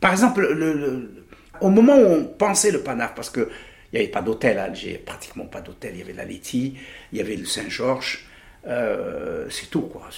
par 0.00 0.12
exemple, 0.12 0.46
le, 0.52 1.24
au 1.60 1.70
moment 1.70 1.96
où 1.96 2.04
on 2.04 2.24
pensait 2.24 2.70
le 2.70 2.82
Panaf, 2.82 3.14
parce 3.14 3.30
que 3.30 3.48
il 3.92 3.96
n'y 3.96 4.04
avait 4.04 4.12
pas 4.12 4.22
d'hôtel 4.22 4.58
à 4.58 4.64
Alger, 4.64 5.02
pratiquement 5.04 5.44
pas 5.44 5.60
d'hôtel. 5.60 5.92
Il 5.94 5.98
y 5.98 6.02
avait 6.02 6.14
la 6.14 6.24
Letty, 6.24 6.76
il 7.12 7.18
y 7.18 7.20
avait 7.20 7.36
le 7.36 7.44
Saint-Georges, 7.44 8.26
euh, 8.66 9.46
c'est 9.50 9.70
tout 9.70 9.82
quoi. 9.82 10.08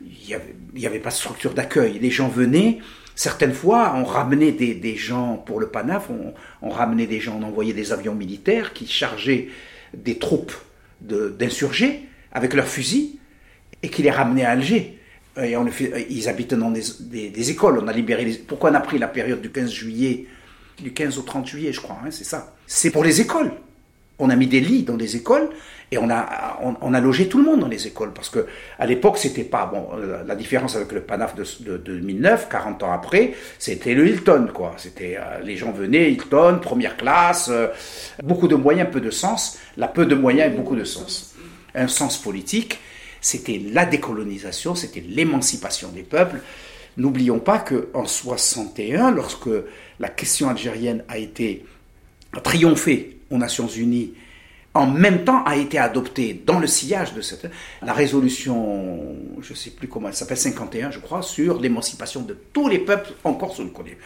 Il 0.00 0.38
n'y 0.74 0.86
avait, 0.86 0.98
pas 0.98 1.10
de 1.10 1.14
structure 1.14 1.54
d'accueil. 1.54 1.98
Les 1.98 2.10
gens 2.10 2.28
venaient. 2.28 2.78
Certaines 3.16 3.52
fois, 3.52 3.94
on 3.96 4.04
ramenait 4.04 4.52
des, 4.52 4.96
gens 4.96 5.36
pour 5.36 5.60
le 5.60 5.68
PANAF, 5.68 6.08
on, 6.62 6.68
ramenait 6.68 7.06
des 7.06 7.20
gens, 7.20 7.38
on 7.40 7.44
envoyait 7.44 7.72
des 7.72 7.92
avions 7.92 8.14
militaires 8.14 8.72
qui 8.72 8.88
chargeaient 8.88 9.48
des 9.92 10.18
troupes 10.18 10.54
d'insurgés 11.00 12.08
avec 12.32 12.54
leurs 12.54 12.66
fusils 12.66 13.18
et 13.84 13.88
qui 13.88 14.02
les 14.02 14.10
ramenaient 14.10 14.44
à 14.44 14.50
Alger. 14.50 14.98
Et 15.40 15.54
ils 16.10 16.28
habitaient 16.28 16.56
dans 16.56 16.72
des, 16.72 17.50
écoles. 17.50 17.78
On 17.78 17.86
a 17.86 17.92
libéré 17.92 18.24
Pourquoi 18.46 18.70
on 18.70 18.74
a 18.74 18.80
pris 18.80 18.98
la 18.98 19.08
période 19.08 19.40
du 19.40 19.50
15 19.50 19.70
juillet, 19.70 20.26
du 20.82 20.92
15 20.92 21.18
au 21.18 21.22
30 21.22 21.46
juillet, 21.46 21.72
je 21.72 21.80
crois, 21.80 21.98
hein, 22.04 22.10
c'est 22.10 22.24
ça. 22.24 22.54
C'est 22.66 22.90
pour 22.90 23.04
les 23.04 23.20
écoles. 23.20 23.52
On 24.18 24.30
a 24.30 24.36
mis 24.36 24.46
des 24.46 24.60
lits 24.60 24.82
dans 24.82 24.96
des 24.96 25.16
écoles 25.16 25.50
et 25.94 25.98
on 25.98 26.10
a, 26.10 26.16
a 26.18 27.00
logé 27.00 27.28
tout 27.28 27.38
le 27.38 27.44
monde 27.44 27.60
dans 27.60 27.68
les 27.68 27.86
écoles 27.86 28.12
parce 28.12 28.28
que 28.28 28.46
à 28.80 28.86
l'époque 28.86 29.16
c'était 29.16 29.44
pas 29.44 29.66
bon. 29.66 29.90
La 30.26 30.34
différence 30.34 30.74
avec 30.74 30.90
le 30.90 31.00
Panaf 31.00 31.36
de, 31.36 31.44
de, 31.60 31.76
2009, 31.76 32.48
40 32.48 32.82
ans 32.82 32.92
après, 32.92 33.34
c'était 33.60 33.94
le 33.94 34.08
Hilton 34.08 34.48
quoi. 34.52 34.74
C'était 34.76 35.16
euh, 35.16 35.40
les 35.44 35.56
gens 35.56 35.70
venaient 35.70 36.10
Hilton, 36.10 36.58
première 36.60 36.96
classe, 36.96 37.48
euh, 37.48 37.68
beaucoup 38.24 38.48
de 38.48 38.56
moyens, 38.56 38.88
peu 38.90 39.00
de 39.00 39.10
sens. 39.10 39.58
La 39.76 39.86
peu 39.86 40.04
de 40.04 40.16
moyens 40.16 40.52
et 40.52 40.56
beaucoup 40.56 40.74
de 40.74 40.84
sens. 40.84 41.34
Un 41.76 41.86
sens 41.86 42.20
politique, 42.20 42.80
c'était 43.20 43.60
la 43.72 43.84
décolonisation, 43.84 44.74
c'était 44.74 45.04
l'émancipation 45.08 45.90
des 45.90 46.02
peuples. 46.02 46.40
N'oublions 46.96 47.38
pas 47.38 47.58
que 47.58 47.88
en 47.94 48.06
61, 48.06 49.12
lorsque 49.12 49.48
la 50.00 50.08
question 50.08 50.48
algérienne 50.48 51.04
a 51.08 51.18
été 51.18 51.64
triomphé 52.42 53.18
aux 53.30 53.38
Nations 53.38 53.68
Unies 53.68 54.14
en 54.74 54.86
même 54.86 55.24
temps 55.24 55.44
a 55.44 55.56
été 55.56 55.78
adoptée 55.78 56.42
dans 56.44 56.58
le 56.58 56.66
sillage 56.66 57.14
de 57.14 57.20
cette 57.20 57.48
la 57.82 57.92
résolution, 57.92 59.16
je 59.40 59.52
ne 59.52 59.56
sais 59.56 59.70
plus 59.70 59.88
comment 59.88 60.08
elle 60.08 60.14
s'appelle, 60.14 60.36
51 60.36 60.90
je 60.90 60.98
crois, 60.98 61.22
sur 61.22 61.60
l'émancipation 61.60 62.22
de 62.22 62.36
tous 62.52 62.68
les 62.68 62.80
peuples 62.80 63.12
encore 63.22 63.54
sous 63.54 63.62
le 63.62 63.70
collier. 63.70 63.96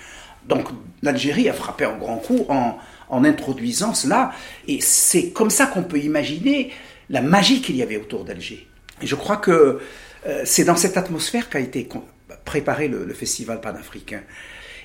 Donc 0.47 0.69
l'Algérie 1.03 1.49
a 1.49 1.53
frappé 1.53 1.85
un 1.85 1.97
grand 1.97 2.17
coup 2.17 2.47
en, 2.49 2.79
en 3.09 3.25
introduisant 3.25 3.95
cela, 3.95 4.33
et 4.67 4.81
c'est 4.81 5.31
comme 5.31 5.51
ça 5.51 5.67
qu'on 5.67 5.83
peut 5.83 5.99
imaginer 5.99 6.71
la 7.11 7.23
magie 7.23 7.63
qu'il 7.63 7.77
y 7.77 7.83
avait 7.83 7.97
autour 7.97 8.25
d'Alger. 8.25 8.67
Et 9.01 9.07
je 9.07 9.15
crois 9.15 9.37
que 9.37 9.81
euh, 10.27 10.43
c'est 10.45 10.65
dans 10.65 10.77
cette 10.77 10.97
atmosphère 10.97 11.49
qu'a 11.49 11.61
été 11.61 11.89
préparé 12.45 12.89
le, 12.89 13.13
festival 13.15 13.61
panafricain. 13.61 14.23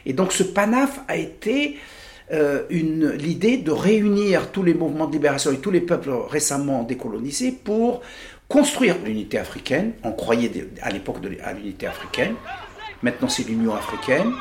Et 0.05 0.13
donc 0.13 0.31
ce 0.33 0.43
panaf 0.43 0.99
a 1.07 1.17
été 1.17 1.77
euh, 2.32 2.63
l'idée 2.70 3.58
de 3.58 3.72
réunir 3.72 4.51
tous 4.51 4.63
les 4.63 4.74
mouvements 4.74 5.08
de 5.08 5.13
libération 5.13 5.51
et 5.51 5.58
tous 5.58 5.72
les 5.72 5.82
peuples 5.82 6.12
récemment 6.30 6.84
décolonisés 6.84 7.51
pour 7.51 8.01
construire 8.48 8.96
l'unité 9.03 9.38
africaine. 9.38 9.94
On 10.03 10.12
croyait 10.12 10.51
à 10.82 10.89
l'époque 10.89 11.18
à 11.44 11.53
l'unité 11.53 11.88
africaine. 11.88 12.36
Maintenant, 13.01 13.27
c'est 13.27 13.48
l'Union 13.48 13.74
africaine 13.75 14.32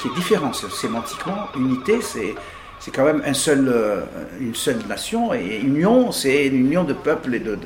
qui 0.00 0.08
est 0.08 0.14
différente 0.14 0.54
sémantiquement. 0.54 1.48
Unité, 1.56 2.00
c'est 2.00 2.34
c'est 2.80 2.90
quand 2.92 3.04
même 3.04 3.22
un 3.26 3.34
seul, 3.34 3.68
euh, 3.68 4.00
une 4.40 4.54
seule 4.54 4.78
nation 4.88 5.34
et 5.34 5.60
union, 5.62 6.12
c'est 6.12 6.46
une 6.46 6.64
union 6.64 6.82
de 6.82 6.94
peuples 6.94 7.34
et 7.34 7.38
de. 7.38 7.58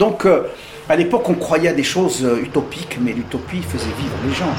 Donc, 0.00 0.26
euh, 0.26 0.42
à 0.88 0.96
l'époque, 0.96 1.28
on 1.28 1.34
croyait 1.34 1.68
à 1.68 1.72
des 1.72 1.84
choses 1.84 2.28
utopiques, 2.42 2.98
mais 3.00 3.12
l'utopie 3.12 3.62
faisait 3.62 3.84
vivre 3.84 4.16
les 4.26 4.34
gens. 4.34 4.52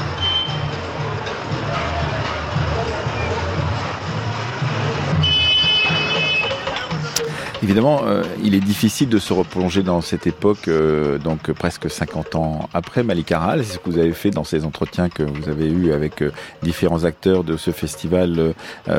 Évidemment, 7.60 8.02
euh, 8.04 8.22
il 8.44 8.54
est 8.54 8.60
difficile 8.60 9.08
de 9.08 9.18
se 9.18 9.32
replonger 9.32 9.82
dans 9.82 10.00
cette 10.00 10.28
époque, 10.28 10.68
euh, 10.68 11.18
donc 11.18 11.50
presque 11.52 11.90
50 11.90 12.36
ans 12.36 12.68
après 12.72 13.02
Malik 13.02 13.32
Aral. 13.32 13.64
C'est 13.64 13.74
ce 13.74 13.78
que 13.78 13.90
vous 13.90 13.98
avez 13.98 14.12
fait 14.12 14.30
dans 14.30 14.44
ces 14.44 14.64
entretiens 14.64 15.08
que 15.08 15.24
vous 15.24 15.48
avez 15.48 15.68
eus 15.68 15.92
avec 15.92 16.22
euh, 16.22 16.30
différents 16.62 17.04
acteurs 17.04 17.42
de 17.42 17.56
ce 17.56 17.72
festival 17.72 18.54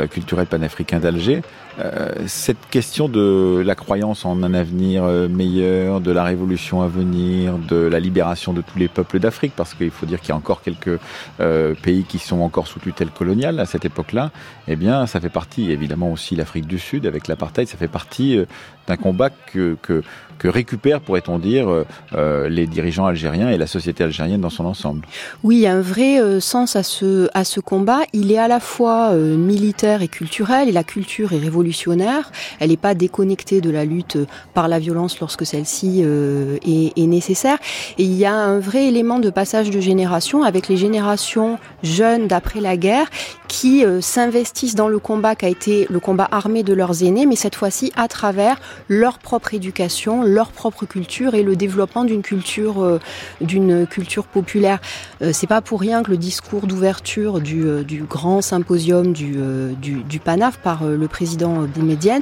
culturel 0.09 0.45
panafricain 0.47 0.99
d'Alger. 0.99 1.41
Euh, 1.79 2.09
cette 2.27 2.69
question 2.69 3.07
de 3.07 3.61
la 3.65 3.75
croyance 3.75 4.25
en 4.25 4.43
un 4.43 4.53
avenir 4.53 5.03
euh, 5.03 5.29
meilleur, 5.29 6.01
de 6.01 6.11
la 6.11 6.23
révolution 6.23 6.81
à 6.81 6.87
venir, 6.87 7.57
de 7.57 7.77
la 7.77 7.99
libération 7.99 8.51
de 8.51 8.61
tous 8.61 8.77
les 8.77 8.89
peuples 8.89 9.19
d'Afrique, 9.19 9.53
parce 9.55 9.73
qu'il 9.73 9.91
faut 9.91 10.05
dire 10.05 10.19
qu'il 10.19 10.29
y 10.29 10.31
a 10.33 10.35
encore 10.35 10.61
quelques 10.61 10.99
euh, 11.39 11.75
pays 11.81 12.03
qui 12.03 12.19
sont 12.19 12.41
encore 12.41 12.67
sous 12.67 12.79
tutelle 12.79 13.11
coloniale 13.11 13.59
à 13.59 13.65
cette 13.65 13.85
époque-là, 13.85 14.31
eh 14.67 14.75
bien, 14.75 15.05
ça 15.05 15.21
fait 15.21 15.29
partie, 15.29 15.71
évidemment 15.71 16.11
aussi 16.11 16.35
l'Afrique 16.35 16.67
du 16.67 16.79
Sud 16.79 17.05
avec 17.05 17.27
l'apartheid, 17.27 17.67
ça 17.67 17.77
fait 17.77 17.87
partie 17.87 18.39
d'un 18.87 18.97
combat 18.97 19.29
que, 19.29 19.75
que 19.81 20.01
que 20.39 20.47
récupèrent, 20.47 21.01
pourrait-on 21.01 21.37
dire, 21.37 21.69
euh, 21.69 21.85
euh, 22.15 22.49
les 22.49 22.65
dirigeants 22.65 23.05
algériens 23.05 23.49
et 23.49 23.57
la 23.57 23.67
société 23.67 24.03
algérienne 24.03 24.41
dans 24.41 24.49
son 24.49 24.65
ensemble. 24.65 25.05
Oui, 25.43 25.57
il 25.57 25.61
y 25.61 25.67
a 25.67 25.73
un 25.73 25.81
vrai 25.81 26.19
euh, 26.19 26.39
sens 26.39 26.75
à 26.75 26.81
ce, 26.81 27.29
à 27.33 27.43
ce 27.43 27.59
combat. 27.59 27.99
Il 28.13 28.31
est 28.31 28.37
à 28.37 28.47
la 28.47 28.59
fois 28.59 29.13
militaire 29.13 30.01
et 30.01 30.07
culturel, 30.07 30.69
et 30.69 30.71
la 30.71 30.83
culture 30.83 31.33
est 31.33 31.37
révolutionnaire. 31.37 32.31
Elle 32.59 32.69
n'est 32.69 32.77
pas 32.77 32.95
déconnectée 32.95 33.59
de 33.59 33.69
la 33.69 33.83
lutte 33.83 34.17
par 34.53 34.67
la 34.67 34.79
violence 34.79 35.19
lorsque 35.19 35.45
celle-ci 35.45 36.01
est, 36.01 36.93
est, 36.95 37.07
nécessaire. 37.07 37.57
Et 37.97 38.03
il 38.03 38.13
y 38.13 38.25
a 38.25 38.33
un 38.33 38.59
vrai 38.59 38.87
élément 38.87 39.19
de 39.19 39.29
passage 39.29 39.69
de 39.69 39.81
génération 39.81 40.43
avec 40.43 40.69
les 40.69 40.77
générations 40.77 41.59
jeunes 41.83 42.27
d'après 42.27 42.61
la 42.61 42.77
guerre 42.77 43.07
qui 43.47 43.83
s'investissent 43.99 44.75
dans 44.75 44.87
le 44.87 44.99
combat 44.99 45.35
qui 45.35 45.45
a 45.45 45.49
été 45.49 45.87
le 45.89 45.99
combat 45.99 46.27
armé 46.31 46.63
de 46.63 46.73
leurs 46.73 47.03
aînés, 47.03 47.25
mais 47.25 47.35
cette 47.35 47.55
fois-ci 47.55 47.91
à 47.97 48.07
travers 48.07 48.59
leur 48.87 49.19
propre 49.19 49.53
éducation, 49.53 50.23
leur 50.29 50.51
propre 50.51 50.85
culture 50.85 51.35
et 51.35 51.43
le 51.43 51.55
développement 51.55 52.05
d'une 52.05 52.21
culture, 52.21 52.81
euh, 52.81 52.99
d'une 53.41 53.85
culture 53.87 54.25
populaire. 54.25 54.79
Euh, 55.21 55.31
c'est 55.33 55.47
pas 55.47 55.61
pour 55.61 55.81
rien 55.81 56.03
que 56.03 56.11
le 56.11 56.17
discours 56.17 56.67
d'ouverture 56.67 57.41
du, 57.41 57.65
euh, 57.65 57.83
du, 57.83 58.03
grand 58.03 58.41
symposium 58.41 59.13
du, 59.13 59.37
du, 59.81 60.03
du 60.03 60.19
PANAF 60.19 60.57
par 60.59 60.85
le 60.85 61.07
président 61.07 61.63
Boumedienne 61.63 62.21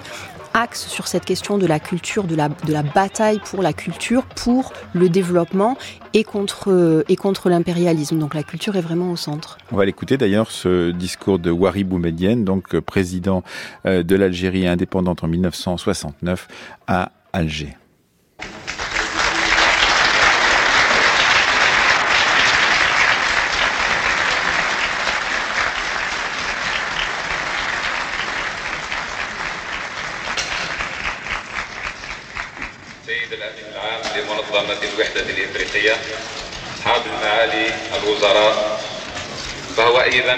axe 0.54 0.88
sur 0.88 1.08
cette 1.08 1.24
question 1.24 1.60
de 1.60 1.68
la 1.68 1.80
culture, 1.80 2.24
de 2.24 2.36
la, 2.36 2.50
de 2.50 2.74
la 2.74 2.82
bataille 2.82 3.40
pour 3.46 3.62
la 3.62 3.74
culture, 3.74 4.24
pour 4.24 4.74
le 4.94 5.08
développement 5.08 5.78
et 6.14 6.24
contre, 6.24 7.04
et 7.08 7.16
contre 7.16 7.50
l'impérialisme. 7.50 8.18
Donc 8.18 8.34
la 8.34 8.42
culture 8.42 8.76
est 8.76 8.82
vraiment 8.82 9.12
au 9.12 9.16
centre. 9.16 9.60
On 9.72 9.76
va 9.76 9.86
l'écouter 9.86 10.18
d'ailleurs 10.18 10.50
ce 10.50 10.90
discours 10.92 11.38
de 11.38 11.52
Wari 11.52 11.84
Boumedienne, 11.84 12.44
donc 12.44 12.80
président 12.80 13.44
de 13.86 14.16
l'Algérie 14.16 14.68
indépendante 14.68 15.24
en 15.24 15.28
1969 15.28 16.48
à 16.88 17.12
Alger. 17.34 17.76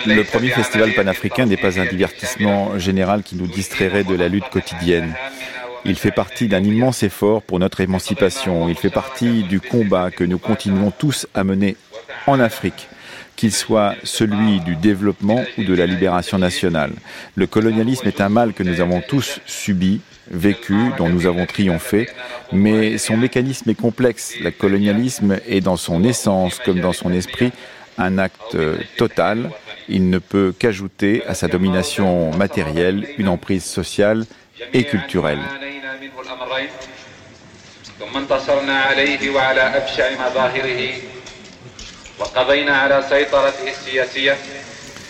Le 0.06 0.24
premier 0.24 0.50
festival 0.50 0.94
panafricain 0.94 1.46
n'est 1.46 1.58
pas 1.58 1.80
un 1.80 1.86
divertissement 1.86 2.78
général 2.80 3.24
qui 3.24 3.36
nous 3.36 3.48
distrairait 3.48 4.04
de 4.04 4.16
la 4.16 4.28
lutte 4.28 4.50
quotidienne. 4.50 5.14
Il 5.86 5.96
fait 5.96 6.12
partie 6.12 6.48
d'un 6.48 6.64
immense 6.64 7.04
effort 7.04 7.42
pour 7.42 7.60
notre 7.60 7.82
émancipation. 7.82 8.70
Il 8.70 8.76
fait 8.76 8.90
partie 8.90 9.44
du 9.44 9.60
combat 9.60 10.12
que 10.12 10.24
nous 10.24 10.38
continuons 10.38 10.92
tous 10.92 11.28
à 11.34 11.44
mener 11.44 11.76
en 12.28 12.40
Afrique 12.40 12.88
qu'il 13.36 13.54
soit 13.54 13.96
celui 14.04 14.60
du 14.60 14.76
développement 14.76 15.44
ou 15.58 15.64
de 15.64 15.74
la 15.74 15.86
libération 15.86 16.38
nationale. 16.38 16.92
Le 17.36 17.48
colonialisme 17.48 18.08
est 18.08 18.20
un 18.20 18.28
mal 18.28 18.54
que 18.54 18.64
nous 18.64 18.82
avons 18.82 19.02
tous 19.02 19.40
subi, 19.46 20.02
vécu, 20.30 20.76
dont 20.98 21.08
nous 21.08 21.26
avons 21.26 21.46
triomphé, 21.46 22.10
mais 22.52 22.98
son 22.98 23.16
mécanisme 23.16 23.70
est 23.70 23.80
complexe. 23.80 24.34
Le 24.42 24.52
colonialisme 24.52 25.38
est 25.48 25.62
dans 25.62 25.78
son 25.78 26.04
essence 26.04 26.60
comme 26.60 26.82
dans 26.82 26.92
son 26.92 27.14
esprit 27.14 27.52
un 27.98 28.18
acte 28.18 28.58
total. 28.98 29.52
Il 29.90 30.10
ne 30.10 30.20
peut 30.20 30.54
qu'ajouter 30.58 31.24
à 31.28 31.34
sa 31.34 31.48
domination 31.48 32.32
matérielle 32.32 33.08
une 33.18 33.28
emprise 33.28 33.66
sociale 33.66 34.26
et 34.72 34.84
culturelle. 34.84 35.40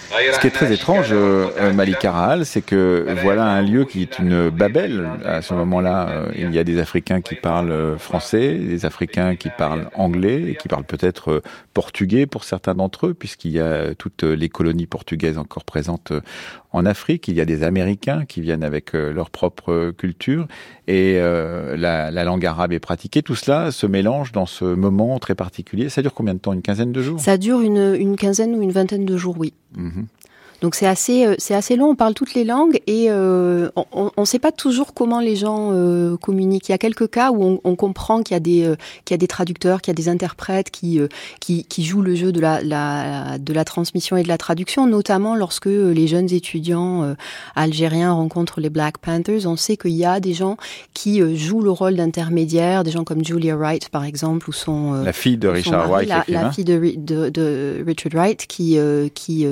Ce 0.10 0.40
qui 0.40 0.48
est 0.48 0.52
très 0.52 0.74
étrange, 0.74 1.10
euh, 1.12 1.72
Malik 1.74 2.08
c'est 2.44 2.62
que 2.62 3.06
voilà 3.22 3.46
un 3.46 3.62
lieu 3.62 3.86
qui 3.86 4.02
est 4.02 4.18
une 4.18 4.50
babel. 4.50 5.08
À 5.24 5.42
ce 5.42 5.54
moment-là, 5.54 6.10
euh, 6.10 6.32
il 6.36 6.54
y 6.54 6.58
a 6.58 6.64
des 6.64 6.80
Africains 6.80 7.22
qui 7.22 7.36
parlent 7.36 7.72
euh, 7.72 7.98
français, 7.98 8.56
des 8.56 8.86
Africains 8.86 9.36
qui 9.36 9.50
parlent 9.56 9.90
anglais 9.94 10.42
et 10.48 10.56
qui 10.56 10.68
parlent 10.68 10.84
peut-être 10.84 11.44
portugais 11.74 12.26
pour 12.26 12.44
certains 12.44 12.74
d'entre 12.74 13.08
eux, 13.08 13.14
puisqu'il 13.14 13.52
y 13.52 13.60
a 13.60 13.94
toutes 13.96 14.24
les 14.24 14.50
colonies 14.50 14.88
portugaises 14.88 15.38
encore 15.38 15.64
présentes 15.64 16.12
en 16.72 16.86
Afrique. 16.86 17.28
Il 17.28 17.36
y 17.36 17.42
a 17.42 17.46
des 17.46 17.64
Américains 17.64 18.26
qui 18.26 18.42
viennent 18.42 18.64
avec 18.64 18.94
leur 18.94 19.30
propre 19.30 19.92
culture 19.92 20.48
et 20.88 21.20
la, 21.20 22.12
la, 22.12 22.24
langue 22.24 22.46
arabe 22.46 22.74
est 22.74 22.80
pratiquée. 22.80 23.22
Tout 23.22 23.36
cela 23.36 23.72
se 23.72 23.86
mélange 23.86 24.32
dans 24.32 24.46
ce 24.46 24.66
moment 24.66 25.20
très 25.20 25.36
particulier. 25.36 25.90
Ça 25.90 26.02
dure 26.02 26.14
combien 26.14 26.34
de 26.34 26.40
temps? 26.40 26.54
Une 26.54 26.62
quinzaine 26.62 26.92
de 26.92 27.02
jours? 27.02 27.20
Ça 27.20 27.38
dure 27.38 27.62
une 27.62 28.16
quinzaine 28.16 28.56
ou 28.56 28.62
une 28.62 28.72
vingtaine 28.72 29.06
de 29.06 29.18
jours, 29.18 29.36
oui. 29.38 29.54
Mm-hmm. 29.76 30.04
Donc 30.62 30.76
c'est 30.76 30.88
assez, 30.88 31.26
euh, 31.26 31.36
c'est 31.38 31.56
assez 31.56 31.76
long. 31.76 31.90
On 31.90 31.96
parle 31.96 32.14
toutes 32.14 32.34
les 32.34 32.44
langues 32.44 32.80
et 32.86 33.08
euh, 33.10 33.70
on 33.76 34.12
ne 34.18 34.26
sait 34.26 34.40
pas 34.40 34.52
toujours 34.52 34.94
comment 34.94 35.20
les 35.20 35.36
gens 35.36 35.70
euh, 35.72 36.18
communiquent. 36.18 36.70
Il 36.70 36.72
y 36.74 36.76
a 36.76 36.78
quelques 36.78 37.10
cas 37.10 37.32
où 37.32 37.44
on, 37.44 37.62
on 37.64 37.76
comprend 37.76 38.22
qu'il 38.24 38.36
y 38.36 38.38
a 38.38 38.42
des, 38.42 38.66
euh, 38.66 38.76
qu'il 39.06 39.14
y 39.14 39.16
a 39.16 39.18
des 39.18 39.28
traducteurs, 39.28 39.82
qu'il 39.82 39.92
y 39.92 39.96
a 39.96 40.02
des 40.02 40.10
interprètes 40.10 40.70
qui, 40.70 41.00
qui, 41.40 41.64
qui 41.64 41.84
jouent 41.84 42.02
le 42.02 42.16
jeu 42.16 42.32
de 42.32 42.42
la, 42.42 42.62
la, 42.62 43.38
de 43.38 43.54
la 43.54 43.64
transmission 43.64 44.18
et 44.18 44.24
de 44.24 44.28
la 44.28 44.38
traduction, 44.38 44.86
notamment 44.88 45.36
lorsque 45.36 45.68
les 45.68 46.08
jeunes 46.08 46.32
étudiants 46.34 47.16
algériens 47.56 48.12
rencontrent 48.12 48.60
les 48.60 48.70
Black 48.70 48.98
Panthers. 48.98 49.46
On 49.46 49.56
sait 49.56 49.78
qu'il 49.78 49.92
y 49.92 50.06
a 50.06 50.20
des 50.20 50.34
gens 50.34 50.58
qui 50.94 51.22
jouent 51.38 51.62
le 51.62 51.72
rôle 51.72 51.96
d'intermédiaire, 51.96 52.84
des 52.84 52.92
gens 52.92 53.04
comme 53.04 53.24
Julia 53.24 53.56
Wright 53.56 53.90
par 53.90 54.04
exemple, 54.04 54.50
ou 54.50 54.54
son 54.54 54.94
la 55.04 55.14
fille 55.14 55.38
de 55.38 55.48
Richard 55.48 55.90
Wright, 55.90 56.08
la, 56.08 56.24
la, 56.28 56.52
fille 56.52 56.66
de, 56.66 56.94
de, 56.98 57.30
de, 57.30 57.84
Richard 57.86 58.14
Wright, 58.14 58.46
qui 58.48 58.78
qui 59.14 59.46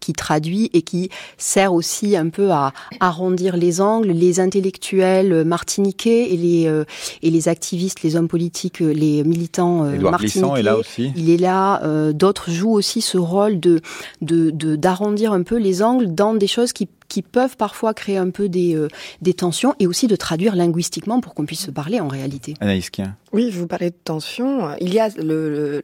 qui 0.00 0.12
traduit 0.12 0.53
et 0.72 0.82
qui 0.82 1.10
sert 1.38 1.72
aussi 1.74 2.16
un 2.16 2.28
peu 2.28 2.50
à 2.50 2.72
arrondir 3.00 3.56
les 3.56 3.80
angles. 3.80 4.10
Les 4.10 4.40
intellectuels 4.40 5.44
martiniquais 5.44 6.32
et 6.32 6.36
les, 6.36 6.66
euh, 6.66 6.84
et 7.22 7.30
les 7.30 7.48
activistes, 7.48 8.02
les 8.02 8.16
hommes 8.16 8.28
politiques, 8.28 8.80
euh, 8.82 8.92
les 8.92 9.24
militants 9.24 9.84
euh, 9.84 9.98
martiniquais. 9.98 10.60
est 10.60 10.62
là 10.62 10.76
aussi. 10.76 11.12
Il 11.16 11.30
est 11.30 11.36
là. 11.36 11.82
D'autres 12.12 12.50
jouent 12.50 12.72
aussi 12.72 13.00
ce 13.00 13.18
rôle 13.18 13.60
de 13.60 13.80
d'arrondir 14.20 15.32
de, 15.32 15.36
un 15.36 15.42
peu 15.42 15.56
les 15.56 15.82
angles 15.82 16.14
dans 16.14 16.34
des 16.34 16.46
choses 16.46 16.72
qui, 16.72 16.88
qui 17.08 17.22
peuvent 17.22 17.56
parfois 17.56 17.94
créer 17.94 18.16
un 18.16 18.30
peu 18.30 18.48
des, 18.48 18.74
euh, 18.74 18.88
des 19.22 19.34
tensions 19.34 19.74
et 19.78 19.86
aussi 19.86 20.06
de 20.06 20.16
traduire 20.16 20.56
linguistiquement 20.56 21.20
pour 21.20 21.34
qu'on 21.34 21.46
puisse 21.46 21.66
se 21.66 21.70
parler 21.70 22.00
en 22.00 22.08
réalité. 22.08 22.54
Anaïs 22.60 22.90
Kien. 22.90 23.16
Oui, 23.32 23.50
vous 23.50 23.66
parlez 23.66 23.90
de 23.90 23.96
tension. 24.04 24.68
Il 24.80 24.94
y 24.94 25.00
a 25.00 25.08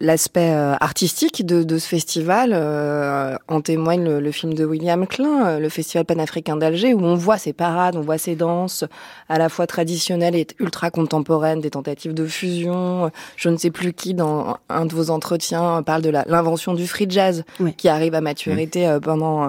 l'aspect 0.00 0.52
euh, 0.52 0.74
artistique 0.80 1.44
de, 1.44 1.62
de, 1.62 1.78
ce 1.78 1.88
festival. 1.88 2.50
Euh, 2.52 3.36
en 3.48 3.60
témoigne 3.60 4.04
le, 4.04 4.20
le, 4.20 4.32
film 4.32 4.54
de 4.54 4.64
William 4.64 5.06
Klein, 5.06 5.58
le 5.58 5.68
festival 5.68 6.04
panafricain 6.04 6.56
d'Alger, 6.56 6.94
où 6.94 7.02
on 7.02 7.16
voit 7.16 7.38
ces 7.38 7.52
parades, 7.52 7.96
on 7.96 8.02
voit 8.02 8.18
ces 8.18 8.36
danses 8.36 8.84
à 9.28 9.38
la 9.38 9.48
fois 9.48 9.66
traditionnelles 9.66 10.36
et 10.36 10.46
ultra 10.60 10.90
contemporaines, 10.90 11.60
des 11.60 11.70
tentatives 11.70 12.14
de 12.14 12.26
fusion. 12.26 13.10
Je 13.36 13.48
ne 13.48 13.56
sais 13.56 13.70
plus 13.70 13.92
qui 13.92 14.14
dans 14.14 14.58
un 14.68 14.86
de 14.86 14.94
vos 14.94 15.10
entretiens 15.10 15.82
parle 15.82 16.02
de 16.02 16.10
l'invention 16.10 16.74
du 16.74 16.86
free 16.86 17.06
jazz 17.08 17.44
oui. 17.58 17.74
qui 17.74 17.88
arrive 17.88 18.14
à 18.14 18.20
maturité 18.20 18.98
pendant 19.00 19.44
euh, 19.44 19.48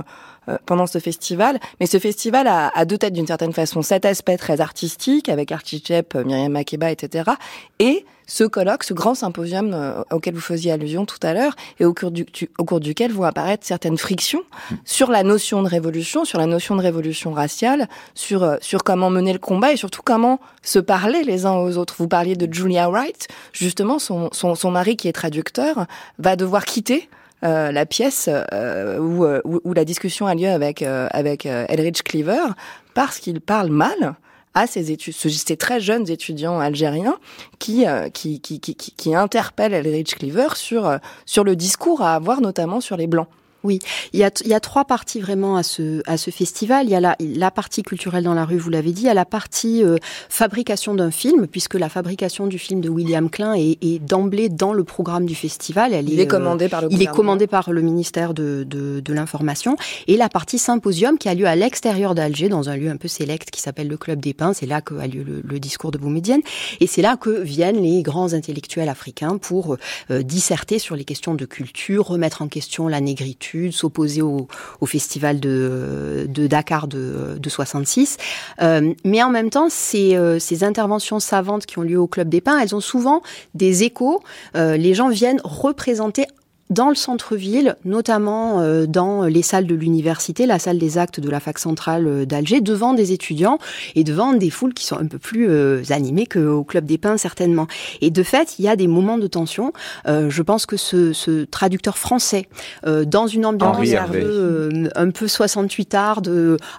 pendant 0.65 0.87
ce 0.87 0.99
festival. 0.99 1.59
Mais 1.79 1.85
ce 1.85 1.99
festival 1.99 2.47
a, 2.47 2.69
a 2.73 2.85
deux 2.85 2.97
têtes 2.97 3.13
d'une 3.13 3.27
certaine 3.27 3.53
façon. 3.53 3.81
Cet 3.81 4.05
aspect 4.05 4.37
très 4.37 4.61
artistique 4.61 5.29
avec 5.29 5.51
Archie 5.51 5.83
Chep, 5.85 6.15
Myriam 6.15 6.51
Makeba, 6.51 6.91
etc. 6.91 7.31
Et 7.79 8.05
ce 8.31 8.45
colloque, 8.45 8.85
ce 8.85 8.93
grand 8.93 9.13
symposium 9.13 9.71
euh, 9.73 10.03
auquel 10.09 10.33
vous 10.33 10.41
faisiez 10.41 10.71
allusion 10.71 11.05
tout 11.05 11.19
à 11.21 11.33
l'heure, 11.33 11.53
et 11.81 11.85
au 11.85 11.93
cours, 11.93 12.11
du, 12.11 12.25
au 12.57 12.63
cours 12.63 12.79
duquel 12.79 13.11
vont 13.11 13.23
apparaître 13.23 13.65
certaines 13.65 13.97
frictions 13.97 14.41
sur 14.85 15.11
la 15.11 15.23
notion 15.23 15.61
de 15.61 15.67
révolution, 15.67 16.23
sur 16.23 16.39
la 16.39 16.45
notion 16.45 16.77
de 16.77 16.81
révolution 16.81 17.33
raciale, 17.33 17.89
sur, 18.15 18.43
euh, 18.43 18.55
sur 18.61 18.85
comment 18.85 19.09
mener 19.09 19.33
le 19.33 19.39
combat 19.39 19.73
et 19.73 19.77
surtout 19.77 20.01
comment 20.01 20.39
se 20.63 20.79
parler 20.79 21.23
les 21.23 21.45
uns 21.45 21.55
aux 21.55 21.77
autres. 21.77 21.95
Vous 21.97 22.07
parliez 22.07 22.35
de 22.35 22.51
Julia 22.51 22.89
Wright, 22.89 23.27
justement, 23.51 23.99
son, 23.99 24.29
son, 24.31 24.55
son 24.55 24.71
mari 24.71 24.95
qui 24.95 25.09
est 25.09 25.13
traducteur 25.13 25.85
va 26.17 26.37
devoir 26.37 26.63
quitter 26.63 27.09
euh, 27.43 27.71
la 27.71 27.85
pièce 27.85 28.29
euh, 28.29 28.99
où, 28.99 29.25
où, 29.25 29.61
où, 29.63 29.73
la 29.73 29.83
discussion 29.83 30.27
a 30.27 30.35
lieu 30.35 30.49
avec 30.49 30.83
euh, 30.83 31.07
avec 31.11 31.45
Elridge 31.45 32.03
Cleaver 32.03 32.53
parce 32.93 33.19
qu'il 33.19 33.41
parle 33.41 33.69
mal 33.69 34.15
à 34.53 34.67
ces 34.67 34.91
études, 34.91 35.13
ces 35.13 35.57
très 35.57 35.79
jeunes 35.79 36.07
étudiants 36.09 36.59
algériens 36.59 37.17
qui 37.57 37.85
qui, 38.13 38.41
qui, 38.41 38.59
qui, 38.59 38.75
qui 38.75 39.15
interpellent 39.15 39.73
Elridge 39.73 40.13
Cleaver 40.13 40.49
sur 40.55 40.99
sur 41.25 41.43
le 41.43 41.55
discours 41.55 42.01
à 42.01 42.13
avoir 42.13 42.41
notamment 42.41 42.79
sur 42.79 42.95
les 42.95 43.07
blancs. 43.07 43.29
Oui, 43.63 43.77
il 44.13 44.19
y, 44.19 44.23
a, 44.23 44.31
il 44.43 44.47
y 44.47 44.55
a 44.55 44.59
trois 44.59 44.85
parties 44.85 45.19
vraiment 45.19 45.55
à 45.55 45.61
ce, 45.61 46.01
à 46.07 46.17
ce 46.17 46.31
festival. 46.31 46.87
Il 46.87 46.91
y 46.91 46.95
a 46.95 46.99
la, 46.99 47.15
la 47.19 47.51
partie 47.51 47.83
culturelle 47.83 48.23
dans 48.23 48.33
la 48.33 48.43
rue, 48.43 48.57
vous 48.57 48.71
l'avez 48.71 48.91
dit. 48.91 49.03
Il 49.03 49.05
y 49.05 49.09
a 49.09 49.13
la 49.13 49.25
partie 49.25 49.83
euh, 49.83 49.97
fabrication 50.29 50.95
d'un 50.95 51.11
film, 51.11 51.45
puisque 51.45 51.75
la 51.75 51.87
fabrication 51.87 52.47
du 52.47 52.57
film 52.57 52.81
de 52.81 52.89
William 52.89 53.29
Klein 53.29 53.53
est, 53.53 53.77
est 53.83 53.99
d'emblée 53.99 54.49
dans 54.49 54.73
le 54.73 54.83
programme 54.83 55.27
du 55.27 55.35
festival. 55.35 55.93
Elle 55.93 56.09
il 56.09 56.19
est, 56.19 56.23
est 56.23 56.27
commandé 56.27 56.69
par 56.69 56.81
le 56.81 56.87
Il 56.91 57.03
est 57.03 57.11
commandé 57.11 57.45
par 57.45 57.71
le 57.71 57.81
ministère 57.81 58.33
de, 58.33 58.63
de, 58.67 58.99
de 58.99 59.13
l'information. 59.13 59.75
Et 60.07 60.17
la 60.17 60.27
partie 60.27 60.57
symposium 60.57 61.19
qui 61.19 61.29
a 61.29 61.35
lieu 61.35 61.45
à 61.45 61.55
l'extérieur 61.55 62.15
d'Alger, 62.15 62.49
dans 62.49 62.67
un 62.67 62.75
lieu 62.75 62.89
un 62.89 62.97
peu 62.97 63.07
sélect 63.07 63.51
qui 63.51 63.61
s'appelle 63.61 63.89
le 63.89 63.97
Club 63.97 64.19
des 64.19 64.33
Pins. 64.33 64.53
C'est 64.53 64.65
là 64.65 64.81
qu'a 64.81 65.05
lieu 65.05 65.21
le, 65.21 65.41
le, 65.43 65.59
discours 65.59 65.91
de 65.91 65.99
Boumedienne. 65.99 66.41
Et 66.79 66.87
c'est 66.87 67.03
là 67.03 67.15
que 67.15 67.29
viennent 67.29 67.83
les 67.83 68.01
grands 68.01 68.33
intellectuels 68.33 68.89
africains 68.89 69.37
pour 69.37 69.77
euh, 70.09 70.23
disserter 70.23 70.79
sur 70.79 70.95
les 70.95 71.03
questions 71.03 71.35
de 71.35 71.45
culture, 71.45 72.07
remettre 72.07 72.41
en 72.41 72.47
question 72.47 72.87
la 72.87 73.01
négritude 73.01 73.50
s'opposer 73.71 74.21
au, 74.21 74.47
festival 74.85 75.39
de, 75.39 76.27
Dakar 76.27 76.87
de, 76.87 77.37
de 77.39 77.49
66. 77.49 78.17
Euh, 78.61 78.93
mais 79.03 79.23
en 79.23 79.29
même 79.29 79.49
temps, 79.49 79.67
ces, 79.69 80.15
euh, 80.15 80.39
ces, 80.39 80.63
interventions 80.63 81.19
savantes 81.19 81.65
qui 81.65 81.79
ont 81.79 81.83
lieu 81.83 81.99
au 81.99 82.07
Club 82.07 82.29
des 82.29 82.41
Pins, 82.41 82.59
elles 82.59 82.75
ont 82.75 82.81
souvent 82.81 83.21
des 83.53 83.83
échos. 83.83 84.21
Euh, 84.55 84.77
les 84.77 84.93
gens 84.93 85.09
viennent 85.09 85.41
représenter 85.43 86.25
dans 86.71 86.87
le 86.87 86.95
centre-ville, 86.95 87.75
notamment 87.83 88.61
euh, 88.61 88.85
dans 88.87 89.25
les 89.25 89.41
salles 89.41 89.67
de 89.67 89.75
l'université, 89.75 90.45
la 90.45 90.57
salle 90.57 90.79
des 90.79 90.97
actes 90.97 91.19
de 91.19 91.29
la 91.29 91.41
fac 91.41 91.59
centrale 91.59 92.07
euh, 92.07 92.25
d'Alger, 92.25 92.61
devant 92.61 92.93
des 92.93 93.11
étudiants 93.11 93.59
et 93.95 94.05
devant 94.05 94.33
des 94.33 94.49
foules 94.49 94.73
qui 94.73 94.85
sont 94.85 94.97
un 94.97 95.05
peu 95.05 95.19
plus 95.19 95.49
euh, 95.49 95.83
animées 95.89 96.25
qu'au 96.25 96.63
Club 96.63 96.85
des 96.85 96.97
Pins, 96.97 97.17
certainement. 97.17 97.67
Et 97.99 98.09
de 98.09 98.23
fait, 98.23 98.57
il 98.57 98.65
y 98.65 98.69
a 98.69 98.77
des 98.77 98.87
moments 98.87 99.17
de 99.17 99.27
tension. 99.27 99.73
Je 100.07 100.41
pense 100.41 100.65
que 100.65 100.77
ce, 100.77 101.11
ce 101.11 101.43
traducteur 101.43 101.97
français, 101.97 102.47
dans 102.85 103.27
une 103.27 103.45
ambiance 103.45 103.77
un 103.93 104.07
peu, 104.07 104.89
un 104.95 105.09
peu 105.09 105.27
68 105.27 105.93
art, 105.93 106.21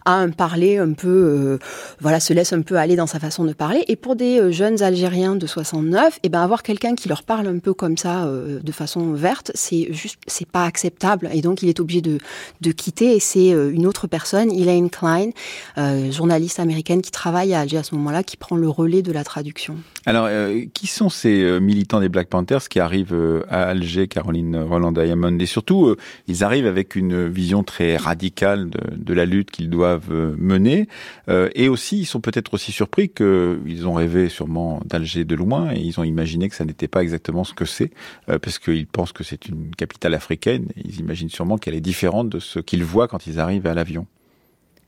a 0.07 0.13
un 0.13 0.31
parler 0.31 0.79
un 0.79 0.93
peu, 0.93 1.59
voilà, 2.01 2.21
se 2.21 2.33
laisse 2.33 2.53
un 2.53 2.63
peu 2.63 2.77
aller 2.77 2.97
dans 2.97 3.07
sa 3.07 3.21
façon 3.21 3.45
de 3.45 3.53
parler. 3.53 3.85
Et 3.89 3.97
pour 3.97 4.17
des 4.17 4.53
jeunes 4.53 4.83
Algériens 4.83 5.37
de 5.37 5.47
69, 5.47 6.17
et 6.17 6.21
eh 6.25 6.29
ben 6.31 6.41
avoir 6.41 6.63
quelqu'un 6.63 6.95
qui 6.95 7.09
leur 7.09 7.23
parle 7.23 7.47
un 7.47 7.59
peu 7.59 7.75
comme 7.75 7.99
ça, 7.99 8.27
de 8.27 8.73
façon 8.73 9.13
verte, 9.13 9.51
c'est 9.55 9.82
juste, 9.91 10.19
c'est 10.27 10.49
pas 10.49 10.65
acceptable. 10.65 11.29
Et 11.33 11.41
donc, 11.41 11.63
il 11.63 11.69
est 11.69 11.81
obligé 11.81 12.01
de, 12.01 12.19
de 12.61 12.73
quitter. 12.73 13.17
Et 13.17 13.21
c'est 13.21 13.51
une 13.51 13.87
autre 13.87 14.07
personne, 14.07 14.51
Elaine 14.51 14.91
Klein, 14.91 15.31
euh, 15.79 16.11
journaliste 16.11 16.61
américaine 16.61 17.03
qui 17.03 17.11
travaille 17.11 17.55
à 17.55 17.61
Alger 17.61 17.79
à 17.79 17.83
ce 17.83 17.95
moment-là, 17.95 18.23
qui 18.23 18.37
prend 18.37 18.57
le 18.57 18.69
relais 18.69 19.03
de 19.03 19.13
la 19.13 19.25
traduction. 19.25 19.77
Alors, 20.05 20.27
euh, 20.29 20.65
qui 20.75 20.89
sont 20.89 21.09
ces 21.09 21.43
euh, 21.43 21.61
militants 21.61 22.01
des 22.01 22.09
Black 22.09 22.29
Panthers 22.29 22.69
qui 22.69 22.81
arrivent 22.81 23.15
euh, 23.15 23.43
à 23.49 23.69
Alger, 23.69 24.09
Caroline 24.09 24.57
Roland 24.57 24.91
Diamond? 24.91 25.39
Et 25.39 25.47
surtout, 25.47 25.87
euh, 25.87 25.97
ils 26.27 26.43
arrivent 26.43 26.67
avec 26.67 26.97
une 26.97 27.29
vision 27.29 27.63
très 27.63 27.97
radicale 27.97 28.71
de, 28.71 28.81
de 28.97 29.15
la 29.15 29.25
lutte 29.25 29.51
qu'ils 29.51 29.71
doivent 29.71 30.13
mener. 30.39 30.89
et 31.29 31.69
aussi, 31.69 32.01
ils 32.01 32.05
sont 32.05 32.21
peut-être 32.21 32.55
aussi 32.55 32.73
surpris 32.73 33.09
qu'ils 33.09 33.87
ont 33.87 33.95
rêvé 33.95 34.29
sûrement 34.29 34.81
d'Alger 34.85 35.25
de 35.25 35.35
loin 35.35 35.73
et 35.73 35.79
ils 35.79 35.99
ont 36.01 36.05
imaginé 36.05 36.49
que 36.49 36.55
ça 36.55 36.65
n'était 36.65 36.89
pas 36.89 37.03
exactement 37.03 37.45
ce 37.45 37.55
que 37.55 37.65
c'est, 37.65 37.91
parce 38.27 38.59
qu'ils 38.59 38.87
pensent 38.87 39.13
que 39.13 39.25
c'est 39.25 39.47
une 39.47 39.62
capitale 39.77 40.15
africaine. 40.15 40.69
Ils 40.77 41.01
imaginent 41.01 41.31
sûrement 41.31 41.59
qu'elle 41.59 41.75
est 41.75 41.81
différente 41.81 42.29
de 42.29 42.39
ce 42.39 42.59
qu'ils 42.59 42.85
voient 42.85 43.09
quand 43.09 43.27
ils 43.27 43.41
arrivent 43.41 43.67
à 43.67 43.75
l'avion. 43.75 44.07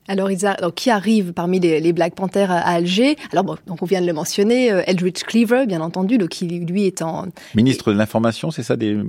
Alors, 0.07 0.29
ils 0.29 0.45
a, 0.45 0.51
alors, 0.51 0.73
qui 0.73 0.91
arrive 0.91 1.33
parmi 1.33 1.59
les, 1.59 1.79
les, 1.79 1.91
Black 1.91 2.13
Panthers 2.13 2.51
à 2.51 2.59
Alger? 2.59 3.15
Alors, 3.31 3.43
bon, 3.43 3.57
donc 3.65 3.81
on 3.81 3.85
vient 3.85 4.01
de 4.01 4.05
le 4.05 4.13
mentionner, 4.13 4.71
euh, 4.71 4.83
Eldridge 4.85 5.23
Cleaver, 5.23 5.65
bien 5.65 5.81
entendu, 5.81 6.19
donc 6.19 6.29
qui 6.29 6.45
lui 6.45 6.85
est 6.85 7.01
en 7.01 7.25
ministre 7.55 7.91
de 7.91 7.97
l'information, 7.97 8.51
c'est 8.51 8.61
ça 8.61 8.75
des, 8.75 8.95
ouais, 8.95 9.03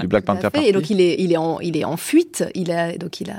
des 0.00 0.06
Black 0.06 0.24
Panthers. 0.24 0.50
Et 0.54 0.72
donc 0.72 0.88
il 0.88 1.02
est, 1.02 1.16
il 1.18 1.32
est 1.32 1.36
en, 1.36 1.60
il 1.60 1.76
est 1.76 1.84
en 1.84 1.98
fuite. 1.98 2.44
Il 2.54 2.70
a, 2.70 2.96
donc 2.96 3.20
il 3.20 3.30
a, 3.30 3.36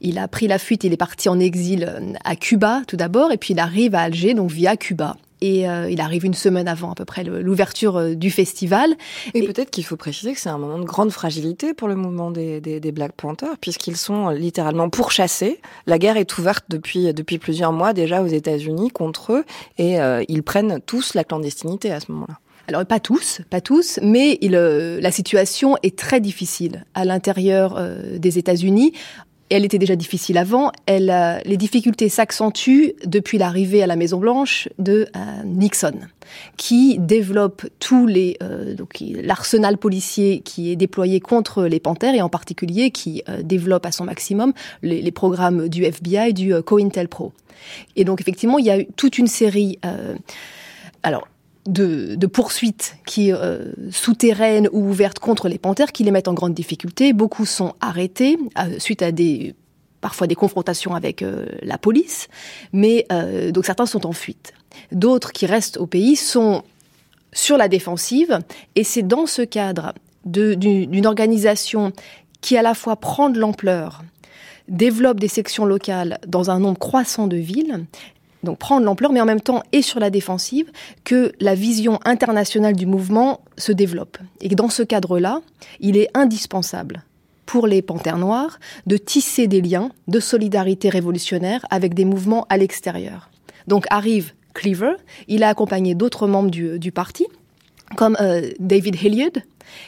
il 0.00 0.18
a 0.18 0.28
pris 0.28 0.48
la 0.48 0.58
fuite. 0.58 0.84
Il 0.84 0.94
est 0.94 0.98
parti 0.98 1.28
en 1.28 1.38
exil 1.38 1.86
euh, 1.86 2.14
à 2.24 2.36
Cuba 2.36 2.82
tout 2.86 2.96
d'abord, 2.96 3.32
et 3.32 3.36
puis 3.36 3.52
il 3.52 3.60
arrive 3.60 3.94
à 3.94 4.00
Alger, 4.00 4.32
donc 4.32 4.50
via 4.50 4.76
Cuba. 4.76 5.16
Et 5.40 5.68
euh, 5.68 5.90
il 5.90 6.00
arrive 6.00 6.24
une 6.24 6.34
semaine 6.34 6.68
avant 6.68 6.92
à 6.92 6.94
peu 6.94 7.04
près 7.04 7.24
l'ouverture 7.24 7.96
euh, 7.96 8.14
du 8.14 8.30
festival. 8.30 8.94
Et, 9.34 9.38
et 9.38 9.46
peut-être 9.46 9.70
qu'il 9.70 9.84
faut 9.84 9.96
préciser 9.96 10.34
que 10.34 10.40
c'est 10.40 10.48
un 10.48 10.58
moment 10.58 10.78
de 10.78 10.84
grande 10.84 11.10
fragilité 11.10 11.74
pour 11.74 11.88
le 11.88 11.94
mouvement 11.94 12.30
des, 12.30 12.60
des, 12.60 12.80
des 12.80 12.92
Black 12.92 13.12
Panthers, 13.12 13.56
puisqu'ils 13.60 13.96
sont 13.96 14.28
littéralement 14.30 14.90
pourchassés. 14.90 15.60
La 15.86 15.98
guerre 15.98 16.16
est 16.16 16.38
ouverte 16.38 16.64
depuis, 16.68 17.12
depuis 17.14 17.38
plusieurs 17.38 17.72
mois 17.72 17.92
déjà 17.92 18.22
aux 18.22 18.26
États-Unis 18.26 18.90
contre 18.90 19.32
eux, 19.32 19.44
et 19.78 20.00
euh, 20.00 20.22
ils 20.28 20.42
prennent 20.42 20.80
tous 20.84 21.14
la 21.14 21.24
clandestinité 21.24 21.90
à 21.90 22.00
ce 22.00 22.12
moment-là. 22.12 22.38
Alors 22.68 22.86
pas 22.86 23.00
tous, 23.00 23.40
pas 23.50 23.60
tous, 23.60 23.98
mais 24.00 24.38
il, 24.42 24.54
euh, 24.54 25.00
la 25.00 25.10
situation 25.10 25.76
est 25.82 25.98
très 25.98 26.20
difficile 26.20 26.84
à 26.94 27.04
l'intérieur 27.04 27.74
euh, 27.76 28.18
des 28.18 28.38
États-Unis 28.38 28.92
elle 29.50 29.64
était 29.64 29.78
déjà 29.78 29.96
difficile 29.96 30.38
avant. 30.38 30.72
Elle, 30.86 31.10
euh, 31.10 31.38
les 31.44 31.56
difficultés 31.56 32.08
s'accentuent 32.08 32.94
depuis 33.04 33.38
l'arrivée 33.38 33.82
à 33.82 33.86
la 33.86 33.96
Maison 33.96 34.18
Blanche 34.18 34.68
de 34.78 35.08
euh, 35.16 35.42
Nixon, 35.44 35.98
qui 36.56 36.98
développe 36.98 37.66
tous 37.78 38.06
les 38.06 38.36
euh, 38.42 38.74
l'arsenal 39.22 39.78
policier 39.78 40.40
qui 40.40 40.70
est 40.70 40.76
déployé 40.76 41.20
contre 41.20 41.64
les 41.64 41.80
panthères 41.80 42.14
et 42.14 42.22
en 42.22 42.28
particulier 42.28 42.90
qui 42.90 43.22
euh, 43.28 43.42
développe 43.42 43.86
à 43.86 43.92
son 43.92 44.04
maximum 44.04 44.52
les, 44.82 45.10
programmes 45.10 45.68
du 45.68 45.84
FBI, 45.84 46.32
du 46.32 46.54
euh, 46.54 46.62
COINTELPRO. 46.62 47.32
Et 47.96 48.04
donc 48.04 48.20
effectivement, 48.20 48.58
il 48.58 48.66
y 48.66 48.70
a 48.70 48.78
eu 48.80 48.86
toute 48.96 49.18
une 49.18 49.26
série. 49.26 49.78
Alors 51.02 51.28
de, 51.66 52.26
poursuites 52.26 52.96
qui 53.06 53.32
euh, 53.32 53.72
souterraines 53.90 54.68
ou 54.72 54.88
ouvertes 54.88 55.18
contre 55.18 55.48
les 55.48 55.58
panthères 55.58 55.92
qui 55.92 56.04
les 56.04 56.10
mettent 56.10 56.28
en 56.28 56.34
grande 56.34 56.54
difficulté. 56.54 57.12
Beaucoup 57.12 57.46
sont 57.46 57.74
arrêtés 57.80 58.38
euh, 58.58 58.78
suite 58.78 59.02
à 59.02 59.12
des 59.12 59.54
parfois 60.00 60.26
des 60.26 60.34
confrontations 60.34 60.94
avec 60.94 61.20
euh, 61.20 61.44
la 61.62 61.76
police, 61.76 62.28
mais 62.72 63.06
donc 63.52 63.66
certains 63.66 63.84
sont 63.84 64.06
en 64.06 64.12
fuite. 64.12 64.54
D'autres 64.92 65.32
qui 65.32 65.44
restent 65.44 65.76
au 65.76 65.86
pays 65.86 66.16
sont 66.16 66.62
sur 67.32 67.58
la 67.58 67.68
défensive, 67.68 68.38
et 68.76 68.82
c'est 68.82 69.02
dans 69.02 69.26
ce 69.26 69.42
cadre 69.42 69.92
d'une 70.24 71.06
organisation 71.06 71.92
qui 72.40 72.56
à 72.56 72.62
la 72.62 72.74
fois 72.74 72.96
prend 72.96 73.28
de 73.28 73.38
l'ampleur, 73.38 74.02
développe 74.68 75.20
des 75.20 75.28
sections 75.28 75.66
locales 75.66 76.18
dans 76.26 76.50
un 76.50 76.60
nombre 76.60 76.78
croissant 76.78 77.26
de 77.26 77.36
villes, 77.36 77.84
donc 78.42 78.58
prendre 78.58 78.84
l'ampleur, 78.84 79.12
mais 79.12 79.20
en 79.20 79.26
même 79.26 79.40
temps 79.40 79.62
et 79.72 79.82
sur 79.82 80.00
la 80.00 80.10
défensive, 80.10 80.70
que 81.04 81.32
la 81.40 81.54
vision 81.54 81.98
internationale 82.04 82.74
du 82.74 82.86
mouvement 82.86 83.40
se 83.56 83.72
développe. 83.72 84.18
Et 84.40 84.48
dans 84.48 84.68
ce 84.68 84.82
cadre-là, 84.82 85.40
il 85.80 85.96
est 85.96 86.08
indispensable 86.14 87.04
pour 87.46 87.66
les 87.66 87.82
Panthères 87.82 88.18
Noirs 88.18 88.60
de 88.86 88.96
tisser 88.96 89.46
des 89.46 89.60
liens 89.60 89.90
de 90.08 90.20
solidarité 90.20 90.88
révolutionnaire 90.88 91.66
avec 91.70 91.94
des 91.94 92.04
mouvements 92.04 92.46
à 92.48 92.56
l'extérieur. 92.56 93.30
Donc 93.66 93.86
arrive 93.90 94.32
Cleaver, 94.54 94.94
il 95.28 95.42
a 95.42 95.48
accompagné 95.48 95.94
d'autres 95.94 96.26
membres 96.26 96.50
du, 96.50 96.78
du, 96.78 96.92
parti, 96.92 97.26
comme 97.96 98.16
euh, 98.20 98.50
David 98.58 99.02
Hilliard, 99.02 99.30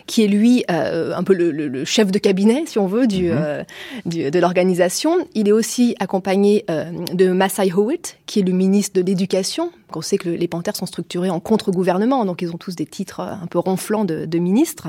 qui 0.06 0.24
est 0.24 0.28
lui 0.28 0.64
euh, 0.70 1.14
un 1.14 1.22
peu 1.22 1.34
le, 1.34 1.50
le, 1.50 1.68
le, 1.68 1.84
chef 1.84 2.10
de 2.10 2.18
cabinet, 2.18 2.64
si 2.66 2.78
on 2.78 2.86
veut, 2.86 3.06
du, 3.06 3.30
mm 3.30 3.34
-hmm. 3.34 3.64
du 4.06 4.30
de 4.30 4.38
l'organisation. 4.38 5.12
Il 5.34 5.48
est 5.48 5.52
aussi 5.52 5.94
accompagné 5.98 6.64
de 7.12 7.32
Masai 7.32 7.72
Howitt, 7.72 8.16
qui 8.26 8.40
est 8.40 8.46
le 8.46 8.52
ministre 8.52 9.00
de 9.00 9.04
l'Éducation. 9.06 9.70
On 9.94 10.00
sait 10.00 10.18
que 10.18 10.30
les 10.30 10.48
Panthères 10.48 10.76
sont 10.76 10.86
structurés 10.86 11.30
en 11.30 11.40
contre-gouvernement, 11.40 12.24
donc 12.24 12.40
ils 12.42 12.50
ont 12.54 12.58
tous 12.66 12.74
des 12.76 12.86
titres 12.86 13.20
un 13.20 13.46
peu 13.52 13.58
ronflants 13.58 14.06
de, 14.06 14.24
de 14.34 14.38
ministres. 14.38 14.88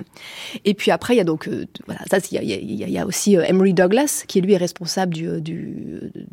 Et 0.64 0.74
puis 0.74 0.92
après, 0.92 1.14
il 1.16 1.18
y 1.18 1.22
a 1.22 1.26
donc 1.26 1.50
voilà, 1.88 2.02
ça, 2.10 2.18
il 2.32 2.36
y 2.36 2.40
a, 2.40 2.44
il 2.44 2.76
y 2.82 2.84
a, 2.84 2.88
il 2.88 2.94
y 2.94 2.98
a 2.98 3.06
aussi 3.06 3.36
Emery 3.36 3.74
Douglas, 3.74 4.24
qui 4.30 4.40
lui 4.42 4.54
est 4.54 4.62
responsable 4.68 5.14
du, 5.14 5.42
du, 5.42 5.60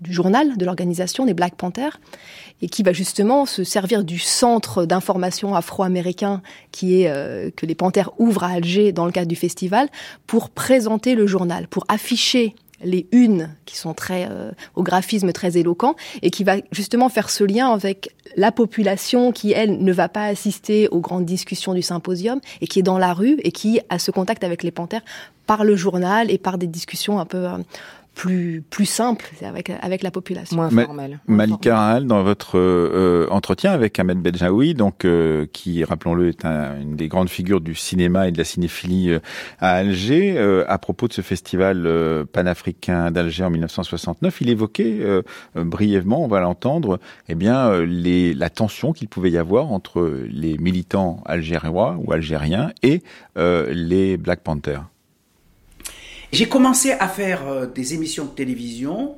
du 0.06 0.12
journal 0.12 0.56
de 0.56 0.64
l'organisation 0.64 1.26
des 1.26 1.34
Black 1.34 1.54
Panthers 1.56 1.96
et 2.62 2.68
qui 2.68 2.82
va 2.82 2.92
justement 2.92 3.46
se 3.46 3.64
servir 3.64 4.04
du 4.04 4.18
centre 4.18 4.84
d'information 4.84 5.54
afro-américain 5.54 6.42
qui 6.72 7.02
est 7.02 7.08
euh, 7.08 7.50
que 7.54 7.66
les 7.66 7.74
Panthères 7.74 8.10
ouvrent 8.18 8.44
à 8.44 8.50
Alger 8.50 8.92
dans 8.92 9.06
le 9.06 9.12
cadre 9.12 9.28
du 9.28 9.36
festival 9.36 9.88
pour 10.26 10.50
présenter 10.50 11.14
le 11.14 11.26
journal, 11.26 11.68
pour 11.68 11.84
afficher 11.88 12.54
les 12.82 13.06
unes 13.12 13.54
qui 13.66 13.76
sont 13.76 13.94
très 13.94 14.26
euh, 14.30 14.52
au 14.74 14.82
graphisme 14.82 15.32
très 15.32 15.58
éloquent 15.58 15.94
et 16.22 16.30
qui 16.30 16.44
va 16.44 16.56
justement 16.72 17.08
faire 17.08 17.30
ce 17.30 17.44
lien 17.44 17.70
avec 17.70 18.14
la 18.36 18.52
population 18.52 19.32
qui 19.32 19.52
elle 19.52 19.82
ne 19.82 19.92
va 19.92 20.08
pas 20.08 20.24
assister 20.24 20.88
aux 20.88 21.00
grandes 21.00 21.26
discussions 21.26 21.74
du 21.74 21.82
symposium 21.82 22.40
et 22.60 22.66
qui 22.66 22.78
est 22.78 22.82
dans 22.82 22.98
la 22.98 23.12
rue 23.12 23.38
et 23.42 23.52
qui 23.52 23.80
a 23.88 23.98
ce 23.98 24.10
contact 24.10 24.44
avec 24.44 24.62
les 24.62 24.70
panthères 24.70 25.02
par 25.46 25.64
le 25.64 25.76
journal 25.76 26.30
et 26.30 26.38
par 26.38 26.58
des 26.58 26.66
discussions 26.66 27.18
un 27.18 27.26
peu 27.26 27.44
euh, 27.46 27.58
plus, 28.14 28.62
plus 28.68 28.86
simple 28.86 29.30
avec, 29.42 29.70
avec 29.70 30.02
la 30.02 30.10
population. 30.10 30.56
Moins 30.56 30.70
Ma 30.70 30.84
formel. 30.84 31.20
Malika 31.26 31.76
Rahal, 31.76 32.06
dans 32.06 32.22
votre 32.22 32.58
euh, 32.58 33.26
entretien 33.30 33.72
avec 33.72 33.98
Ahmed 33.98 34.18
Benjaoui, 34.18 34.74
donc 34.74 35.04
euh, 35.04 35.46
qui, 35.52 35.84
rappelons-le, 35.84 36.28
est 36.28 36.44
un, 36.44 36.80
une 36.80 36.96
des 36.96 37.08
grandes 37.08 37.30
figures 37.30 37.60
du 37.60 37.74
cinéma 37.74 38.28
et 38.28 38.32
de 38.32 38.38
la 38.38 38.44
cinéphilie 38.44 39.10
euh, 39.10 39.20
à 39.58 39.72
Alger, 39.72 40.34
euh, 40.36 40.64
à 40.68 40.78
propos 40.78 41.08
de 41.08 41.12
ce 41.12 41.22
festival 41.22 41.86
euh, 41.86 42.24
panafricain 42.30 43.10
d'Alger 43.10 43.44
en 43.44 43.50
1969, 43.50 44.40
il 44.40 44.50
évoquait 44.50 44.98
euh, 45.00 45.22
brièvement, 45.54 46.24
on 46.24 46.28
va 46.28 46.40
l'entendre, 46.40 47.00
eh 47.28 47.34
bien 47.34 47.80
les, 47.80 48.34
la 48.34 48.50
tension 48.50 48.92
qu'il 48.92 49.08
pouvait 49.08 49.30
y 49.30 49.38
avoir 49.38 49.72
entre 49.72 50.24
les 50.28 50.58
militants 50.58 51.22
algérois 51.24 51.96
ou 52.04 52.12
algériens 52.12 52.72
et 52.82 53.02
les 53.36 54.16
Black 54.16 54.40
Panthers. 54.40 54.84
J'ai 56.32 56.48
commencé 56.48 56.92
à 56.92 57.08
faire 57.08 57.48
euh, 57.48 57.66
des 57.66 57.94
émissions 57.94 58.24
de 58.24 58.30
télévision, 58.30 59.16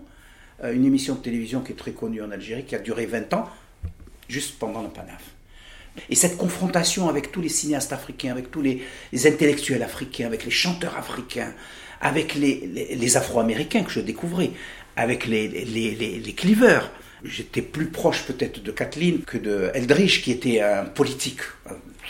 euh, 0.65 0.73
une 0.73 0.87
émission 0.87 1.15
de 1.15 1.21
télévision 1.21 1.61
qui 1.61 1.73
est 1.73 1.77
très 1.77 1.93
connue 1.93 2.23
en 2.23 2.31
Algérie, 2.31 2.65
qui 2.65 2.75
a 2.75 2.79
duré 2.79 3.05
20 3.05 3.35
ans, 3.35 3.49
juste 4.29 4.59
pendant 4.59 4.83
le 4.83 4.89
Panaf. 4.89 5.23
Et 6.09 6.15
cette 6.15 6.39
confrontation 6.39 7.11
avec 7.11 7.31
tous 7.31 7.43
les 7.43 7.51
cinéastes 7.51 7.93
africains, 7.93 8.31
avec 8.31 8.51
tous 8.51 8.63
les, 8.63 8.83
intellectuels 9.27 9.83
africains, 9.83 10.27
avec 10.27 10.47
les 10.47 10.51
chanteurs 10.51 10.97
africains, 10.97 11.53
avec 12.01 12.35
les, 12.35 13.17
Afro-Américains 13.17 13.83
que 13.83 13.91
je 13.91 14.01
découvrais, 14.01 14.51
avec 14.97 15.27
les, 15.27 15.49
les, 15.49 16.33
cleavers. 16.33 16.91
J'étais 17.25 17.61
plus 17.61 17.89
proche 17.89 18.23
peut-être 18.23 18.63
de 18.63 18.73
Kathleen 18.73 19.21
que 19.21 19.37
de 19.37 19.71
Eldridge, 19.75 20.23
qui 20.23 20.31
était 20.31 20.63
un 20.63 20.87
politique 20.87 21.41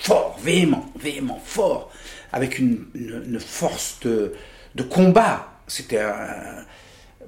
fort, 0.01 0.39
véhément, 0.41 0.93
véhément, 0.97 1.43
fort, 1.45 1.91
avec 2.33 2.61
une, 2.61 2.87
une 2.95 3.41
force 3.41 3.99
de, 4.03 4.33
de 4.75 4.83
combat. 4.83 5.49
C'était 5.67 6.01
un... 6.01 6.65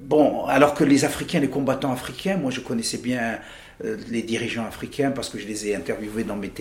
Bon, 0.01 0.45
alors 0.45 0.73
que 0.73 0.83
les 0.83 1.05
Africains, 1.05 1.39
les 1.39 1.49
combattants 1.49 1.91
africains, 1.91 2.37
moi 2.37 2.51
je 2.51 2.59
connaissais 2.59 2.97
bien 2.97 3.39
euh, 3.83 3.97
les 4.09 4.23
dirigeants 4.23 4.65
africains 4.65 5.11
parce 5.11 5.29
que 5.29 5.39
je 5.39 5.47
les 5.47 5.67
ai 5.67 5.75
interviewés 5.75 6.23
dans 6.23 6.35
mes, 6.35 6.51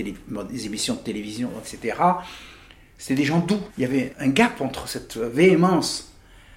émissions 0.65 0.95
de 0.95 1.01
télévision, 1.01 1.51
etc. 1.59 1.97
C'était 2.97 3.17
des 3.17 3.25
gens 3.25 3.41
doux. 3.41 3.61
Il 3.77 3.83
y 3.83 3.85
avait 3.85 4.13
un 4.19 4.29
gap 4.29 4.61
entre 4.61 4.89
cette 4.89 5.17
véhémence 5.17 6.15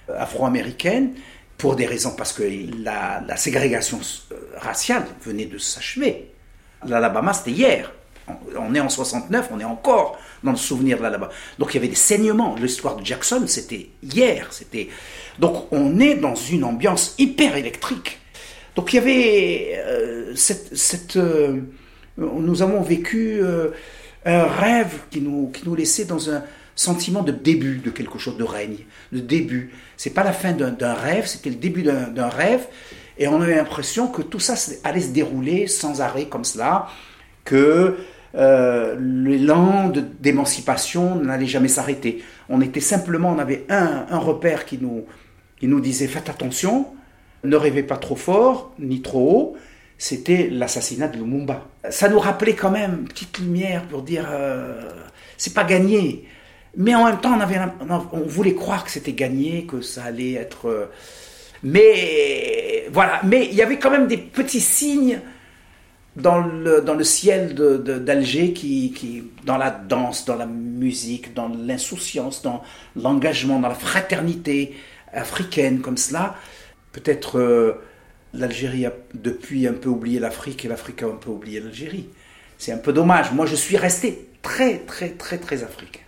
afro-américaine 0.08 1.14
pour 1.58 1.74
des 1.74 1.86
raisons 1.86 2.14
parce 2.16 2.32
que 2.32 2.44
la, 2.82 3.22
la 3.26 3.36
ségrégation 3.36 4.00
euh, 4.32 4.36
raciale 4.56 5.04
venait 5.22 5.46
de 5.46 5.58
s'achever. 5.58 6.30
L'Alabama, 6.86 7.32
c'était 7.32 7.50
hier. 7.50 7.92
On 8.56 8.74
est 8.74 8.80
en 8.80 8.88
69, 8.88 9.48
on 9.52 9.60
est 9.60 9.64
encore 9.64 10.18
dans 10.42 10.52
le 10.52 10.56
souvenir 10.56 11.00
là-bas. 11.00 11.30
Donc 11.58 11.72
il 11.72 11.74
y 11.74 11.78
avait 11.78 11.88
des 11.88 11.94
saignements. 11.94 12.54
L'histoire 12.56 12.96
de 12.96 13.04
Jackson, 13.04 13.44
c'était 13.46 13.90
hier. 14.02 14.48
C'était 14.50 14.88
donc 15.38 15.72
on 15.72 15.98
est 16.00 16.14
dans 16.14 16.34
une 16.34 16.64
ambiance 16.64 17.14
hyper 17.18 17.56
électrique. 17.56 18.18
Donc 18.76 18.92
il 18.92 18.96
y 18.96 18.98
avait 18.98 19.72
euh, 19.78 20.32
cette, 20.36 20.76
cette 20.76 21.16
euh, 21.16 21.60
nous 22.16 22.62
avons 22.62 22.82
vécu 22.82 23.38
euh, 23.40 23.70
un 24.24 24.44
rêve 24.44 25.00
qui 25.10 25.20
nous 25.20 25.50
qui 25.50 25.66
nous 25.66 25.74
laissait 25.74 26.04
dans 26.04 26.30
un 26.30 26.42
sentiment 26.74 27.22
de 27.22 27.32
début 27.32 27.78
de 27.78 27.90
quelque 27.90 28.18
chose 28.18 28.36
de 28.36 28.44
règne, 28.44 28.78
de 29.12 29.18
début. 29.18 29.72
C'est 29.96 30.14
pas 30.14 30.22
la 30.22 30.32
fin 30.32 30.52
d'un 30.52 30.94
rêve, 30.94 31.26
c'était 31.26 31.50
le 31.50 31.56
début 31.56 31.82
d'un 31.82 32.28
rêve. 32.28 32.66
Et 33.18 33.26
on 33.26 33.40
avait 33.40 33.56
l'impression 33.56 34.06
que 34.06 34.22
tout 34.22 34.38
ça 34.38 34.54
allait 34.84 35.00
se 35.00 35.08
dérouler 35.08 35.66
sans 35.66 36.00
arrêt 36.00 36.26
comme 36.26 36.44
cela, 36.44 36.88
que 37.44 37.96
euh, 38.34 38.96
l'élan 39.00 39.90
d'émancipation 40.20 41.16
n'allait 41.16 41.46
jamais 41.46 41.68
s'arrêter. 41.68 42.22
On 42.48 42.60
était 42.60 42.80
simplement, 42.80 43.30
on 43.30 43.38
avait 43.38 43.64
un, 43.68 44.18
repère 44.18 44.64
qui 44.64 44.78
nous, 44.78 45.04
nous 45.62 45.80
disait 45.80 46.06
faites 46.06 46.28
attention, 46.28 46.86
ne 47.44 47.56
rêvez 47.56 47.82
pas 47.82 47.96
trop 47.96 48.16
fort 48.16 48.74
ni 48.78 49.02
trop 49.02 49.30
haut. 49.30 49.56
C'était 49.96 50.48
l'assassinat 50.48 51.08
de 51.08 51.16
Lumumba. 51.16 51.66
Ça 51.90 52.08
nous 52.08 52.20
rappelait 52.20 52.54
quand 52.54 52.70
même 52.70 52.98
une 53.00 53.08
petite 53.08 53.38
lumière 53.38 53.82
pour 53.84 54.02
dire 54.02 54.28
euh, 54.30 54.88
c'est 55.36 55.54
pas 55.54 55.64
gagné. 55.64 56.28
Mais 56.76 56.94
en 56.94 57.04
même 57.04 57.18
temps, 57.18 57.36
on 58.12 58.20
voulait 58.20 58.54
croire 58.54 58.84
que 58.84 58.90
c'était 58.90 59.12
gagné, 59.12 59.66
que 59.66 59.80
ça 59.80 60.04
allait 60.04 60.34
être. 60.34 60.68
Euh, 60.68 60.90
mais 61.64 62.86
voilà. 62.92 63.20
Mais 63.24 63.46
il 63.46 63.54
y 63.54 63.62
avait 63.62 63.78
quand 63.78 63.90
même 63.90 64.06
des 64.06 64.18
petits 64.18 64.60
signes 64.60 65.20
dans 66.20 66.38
le, 66.38 66.80
dans 66.80 66.94
le 66.94 67.04
ciel 67.04 67.54
d'Alger, 67.54 68.52
qui, 68.52 69.24
dans 69.44 69.56
la 69.56 69.70
danse, 69.70 70.24
dans 70.24 70.36
la 70.36 70.46
musique, 70.46 71.34
dans 71.34 71.48
l'insouciance, 71.48 72.42
dans 72.42 72.62
l'engagement, 72.96 73.60
dans 73.60 73.68
la 73.68 73.74
fraternité 73.74 74.74
africaine 75.12 75.80
comme 75.80 75.96
cela. 75.96 76.34
Peut-être 76.92 77.38
euh, 77.38 77.80
l'Algérie 78.34 78.86
a 78.86 78.92
depuis 79.14 79.66
un 79.66 79.72
peu 79.72 79.88
oublié 79.88 80.18
l'Afrique 80.18 80.64
et 80.64 80.68
l'Afrique 80.68 81.02
a 81.02 81.06
un 81.06 81.16
peu 81.16 81.30
oublié 81.30 81.60
l'Algérie. 81.60 82.08
C'est 82.58 82.72
un 82.72 82.78
peu 82.78 82.92
dommage. 82.92 83.32
Moi, 83.32 83.46
je 83.46 83.54
suis 83.54 83.76
resté 83.76 84.28
très, 84.42 84.78
très, 84.78 85.10
très, 85.10 85.38
très 85.38 85.62
africain. 85.62 86.00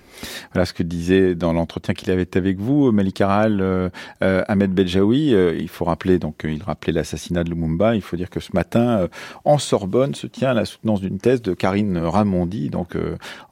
Voilà 0.53 0.67
ce 0.67 0.73
que 0.73 0.83
disait 0.83 1.35
dans 1.35 1.53
l'entretien 1.53 1.95
qu'il 1.95 2.11
avait 2.11 2.37
avec 2.37 2.59
vous, 2.59 2.93
Malik 2.93 3.21
Aral, 3.21 3.61
euh, 3.61 3.89
euh, 4.23 4.43
Ahmed 4.49 4.73
Bedjaoui. 4.73 5.35
Euh, 5.35 5.57
il 5.59 5.69
faut 5.69 5.85
rappeler, 5.85 6.19
donc, 6.19 6.43
il 6.45 6.63
rappelait 6.63 6.93
l'assassinat 6.93 7.45
de 7.45 7.51
Lumumba. 7.51 7.95
Il 7.95 8.03
faut 8.03 8.17
dire 8.17 8.31
que 8.31 8.41
ce 8.41 8.51
matin, 8.55 9.09
en 9.45 9.59
Sorbonne, 9.59 10.15
se 10.15 10.27
tient 10.27 10.53
la 10.53 10.65
soutenance 10.65 11.01
d'une 11.01 11.19
thèse 11.19 11.43
de 11.43 11.55
Karine 11.55 11.99
Ramondi, 11.99 12.71
donc 12.71 12.97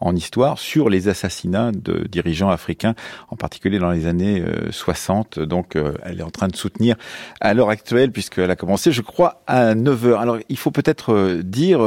en 0.00 0.14
histoire, 0.14 0.58
sur 0.58 0.88
les 0.88 1.08
assassinats 1.08 1.72
de 1.72 2.06
dirigeants 2.08 2.50
africains, 2.50 2.94
en 3.28 3.36
particulier 3.36 3.78
dans 3.78 3.90
les 3.90 4.06
années 4.06 4.42
60. 4.70 5.38
Donc, 5.38 5.76
elle 6.02 6.20
est 6.20 6.24
en 6.24 6.30
train 6.30 6.48
de 6.48 6.56
soutenir 6.56 6.96
à 7.40 7.54
l'heure 7.54 7.70
actuelle, 7.70 8.12
puisqu'elle 8.12 8.50
a 8.50 8.56
commencé, 8.56 8.92
je 8.92 9.02
crois, 9.02 9.42
à 9.46 9.74
9 9.74 10.06
heures. 10.06 10.20
Alors, 10.20 10.38
il 10.48 10.58
faut 10.58 10.70
peut-être 10.70 11.40
dire, 11.42 11.80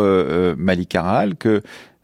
Malik 0.58 0.96
Aral, 0.96 1.36
que 1.36 1.62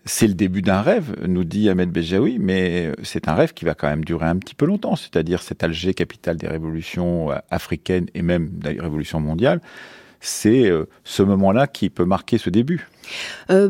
c'est 0.08 0.28
le 0.28 0.34
début 0.34 0.62
d'un 0.62 0.82
rêve, 0.82 1.16
nous 1.28 1.44
dit 1.44 1.70
Ahmed 1.70 1.92
Bejaoui, 1.92 2.40
mais 2.40 2.92
c'est 3.04 3.28
un 3.28 3.36
rêve 3.36 3.54
qui 3.54 3.66
va 3.66 3.76
quand 3.76 3.88
même 3.88 4.04
durer 4.04 4.26
un 4.26 4.38
petit 4.38 4.56
peu 4.56 4.66
longtemps, 4.66 4.96
c'est-à-dire 4.96 5.42
cet 5.42 5.64
Alger, 5.64 5.94
capitale 5.94 6.38
des 6.38 6.48
révolutions 6.48 7.30
africaines 7.52 8.08
et 8.14 8.22
même 8.22 8.50
des 8.50 8.80
révolutions 8.80 9.20
mondiales, 9.20 9.62
c'est 10.20 10.72
ce 11.04 11.24
moment-là 11.24 11.68
qui 11.68 11.90
peut 11.90 12.06
marquer 12.06 12.38
ce 12.38 12.50
début. 12.50 12.88
Euh, 13.50 13.70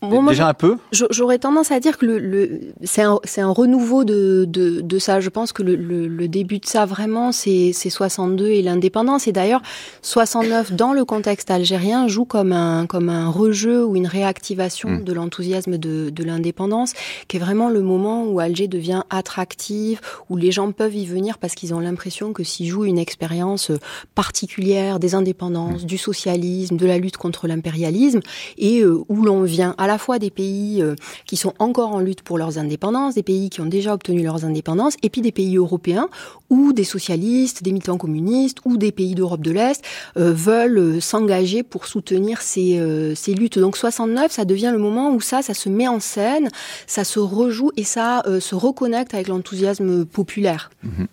Bon, 0.00 0.22
moi, 0.22 0.32
Déjà 0.32 0.48
un 0.48 0.54
peu 0.54 0.76
J'aurais 0.92 1.38
tendance 1.38 1.72
à 1.72 1.80
dire 1.80 1.98
que 1.98 2.06
le, 2.06 2.18
le, 2.18 2.60
c'est 2.84 3.02
un, 3.02 3.18
un, 3.38 3.50
renouveau 3.50 4.04
de, 4.04 4.44
de, 4.46 4.80
de, 4.80 4.98
ça. 5.00 5.18
Je 5.18 5.28
pense 5.28 5.52
que 5.52 5.64
le, 5.64 5.74
le, 5.74 6.06
le 6.06 6.28
début 6.28 6.60
de 6.60 6.66
ça, 6.66 6.86
vraiment, 6.86 7.32
c'est 7.32 7.72
62 7.72 8.46
et 8.46 8.62
l'indépendance. 8.62 9.26
Et 9.26 9.32
d'ailleurs, 9.32 9.60
69, 10.02 10.72
dans 10.72 10.92
le 10.92 11.04
contexte 11.04 11.50
algérien, 11.50 12.06
joue 12.06 12.24
comme 12.24 12.52
un, 12.52 12.86
comme 12.86 13.08
un 13.08 13.28
rejeu 13.28 13.84
ou 13.84 13.96
une 13.96 14.06
réactivation 14.06 14.88
mmh. 14.88 15.04
de 15.04 15.12
l'enthousiasme 15.12 15.78
de, 15.78 16.10
de 16.10 16.24
l'indépendance, 16.24 16.92
qui 17.26 17.36
est 17.36 17.40
vraiment 17.40 17.68
le 17.68 17.80
moment 17.80 18.24
où 18.24 18.38
Alger 18.38 18.68
devient 18.68 19.02
attractive, 19.10 20.00
où 20.28 20.36
les 20.36 20.52
gens 20.52 20.70
peuvent 20.70 20.94
y 20.94 21.06
venir 21.06 21.38
parce 21.38 21.56
qu'ils 21.56 21.74
ont 21.74 21.80
l'impression 21.80 22.32
que 22.32 22.44
s'ils 22.44 22.68
jouent 22.68 22.84
une 22.84 22.98
expérience 22.98 23.72
particulière 24.14 25.00
des 25.00 25.16
indépendances, 25.16 25.82
mmh. 25.82 25.86
du 25.86 25.98
socialisme, 25.98 26.76
de 26.76 26.86
la 26.86 26.98
lutte 26.98 27.16
contre 27.16 27.48
l'impérialisme, 27.48 28.20
et 28.58 28.82
euh, 28.82 29.02
où 29.08 29.24
l'on 29.24 29.42
vient 29.42 29.74
à 29.76 29.87
la 29.88 29.98
fois 29.98 30.20
des 30.20 30.30
pays 30.30 30.80
euh, 30.80 30.94
qui 31.26 31.36
sont 31.36 31.54
encore 31.58 31.94
en 31.94 31.98
lutte 31.98 32.22
pour 32.22 32.38
leurs 32.38 32.58
indépendances, 32.58 33.14
des 33.14 33.24
pays 33.24 33.50
qui 33.50 33.60
ont 33.60 33.66
déjà 33.66 33.94
obtenu 33.94 34.22
leurs 34.22 34.44
indépendances, 34.44 34.94
et 35.02 35.10
puis 35.10 35.20
des 35.20 35.32
pays 35.32 35.56
européens 35.56 36.08
où 36.50 36.72
des 36.72 36.84
socialistes, 36.84 37.62
des 37.64 37.72
militants 37.72 37.98
communistes 37.98 38.58
ou 38.64 38.76
des 38.76 38.92
pays 38.92 39.14
d'Europe 39.14 39.40
de 39.40 39.50
l'Est 39.50 39.84
euh, 40.16 40.32
veulent 40.32 40.78
euh, 40.78 41.00
s'engager 41.00 41.62
pour 41.64 41.86
soutenir 41.86 42.40
ces, 42.42 42.80
ces 43.16 43.34
luttes. 43.34 43.58
Donc 43.58 43.76
69, 43.76 44.30
ça 44.30 44.44
devient 44.44 44.70
le 44.72 44.78
moment 44.78 45.12
où 45.12 45.20
ça, 45.20 45.42
ça 45.42 45.54
se 45.54 45.68
met 45.68 45.88
en 45.88 46.00
scène, 46.00 46.50
ça 46.86 47.02
se 47.02 47.18
rejoue 47.18 47.72
et 47.76 47.84
ça 47.84 48.22
se 48.40 48.54
reconnecte 48.54 49.14
avec 49.14 49.28
l'enthousiasme 49.28 50.04
populaire. 50.04 50.70
Mmh. 50.82 51.04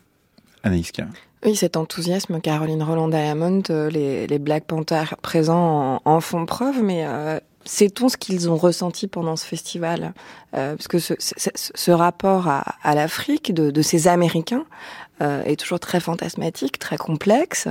Anaïs 0.64 0.92
oui, 1.46 1.56
cet 1.56 1.78
enthousiasme, 1.78 2.42
Caroline 2.42 2.82
Roland 2.82 3.08
Diamond, 3.08 3.62
euh, 3.70 3.88
les, 3.92 4.26
les 4.26 4.40
Black 4.40 4.66
Panthers 4.66 5.16
présents 5.22 6.02
en, 6.04 6.20
font 6.20 6.48
preuve, 6.48 6.82
mais 6.82 7.06
euh, 7.06 7.40
sait-on 7.66 8.10
ce 8.10 8.18
qu'ils 8.18 8.50
ont 8.50 8.56
ressenti 8.56 9.08
pendant 9.08 9.36
ce 9.36 9.46
festival 9.46 10.14
euh, 10.56 10.76
Parce 10.76 10.88
que 10.88 11.00
ce, 11.00 11.92
rapport 11.92 12.48
à, 12.48 12.64
à 12.84 12.96
l'Afrique 12.96 13.54
de, 13.54 13.72
de, 13.72 13.82
ces 13.82 14.08
Américains 14.08 14.66
euh, 15.22 15.44
est 15.44 15.60
toujours 15.60 15.80
très 15.80 16.00
fantasmatique, 16.00 16.80
très 16.80 16.98
complexe, 16.98 17.68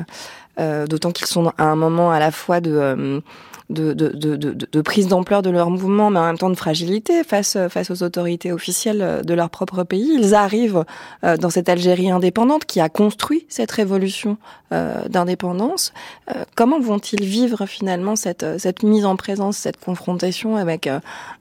euh, 0.58 0.86
d'autant 0.86 1.12
qu'ils 1.12 1.26
sont 1.26 1.52
à 1.58 1.64
un 1.64 1.76
moment 1.76 2.10
à 2.10 2.18
la 2.18 2.30
fois 2.30 2.60
de 2.60 3.22
de, 3.70 3.92
de, 3.92 4.08
de, 4.08 4.36
de 4.36 4.80
prise 4.82 5.08
d'ampleur 5.08 5.42
de 5.42 5.50
leur 5.50 5.70
mouvement, 5.70 6.10
mais 6.10 6.18
en 6.18 6.26
même 6.26 6.38
temps 6.38 6.50
de 6.50 6.54
fragilité 6.54 7.24
face, 7.24 7.56
face 7.70 7.90
aux 7.90 8.02
autorités 8.02 8.52
officielles 8.52 9.22
de 9.24 9.34
leur 9.34 9.50
propre 9.50 9.82
pays. 9.84 10.10
Ils 10.18 10.34
arrivent 10.34 10.84
euh, 11.24 11.36
dans 11.36 11.50
cette 11.50 11.68
Algérie 11.68 12.10
indépendante 12.10 12.64
qui 12.64 12.80
a 12.80 12.88
construit 12.88 13.46
cette 13.48 13.70
révolution 13.70 14.36
euh, 14.72 15.08
d'indépendance. 15.08 15.92
Euh, 16.34 16.44
comment 16.56 16.80
vont-ils 16.80 17.24
vivre 17.24 17.66
finalement 17.66 18.16
cette, 18.16 18.58
cette 18.58 18.82
mise 18.82 19.06
en 19.06 19.16
présence, 19.16 19.56
cette 19.56 19.82
confrontation 19.82 20.56
avec 20.56 20.88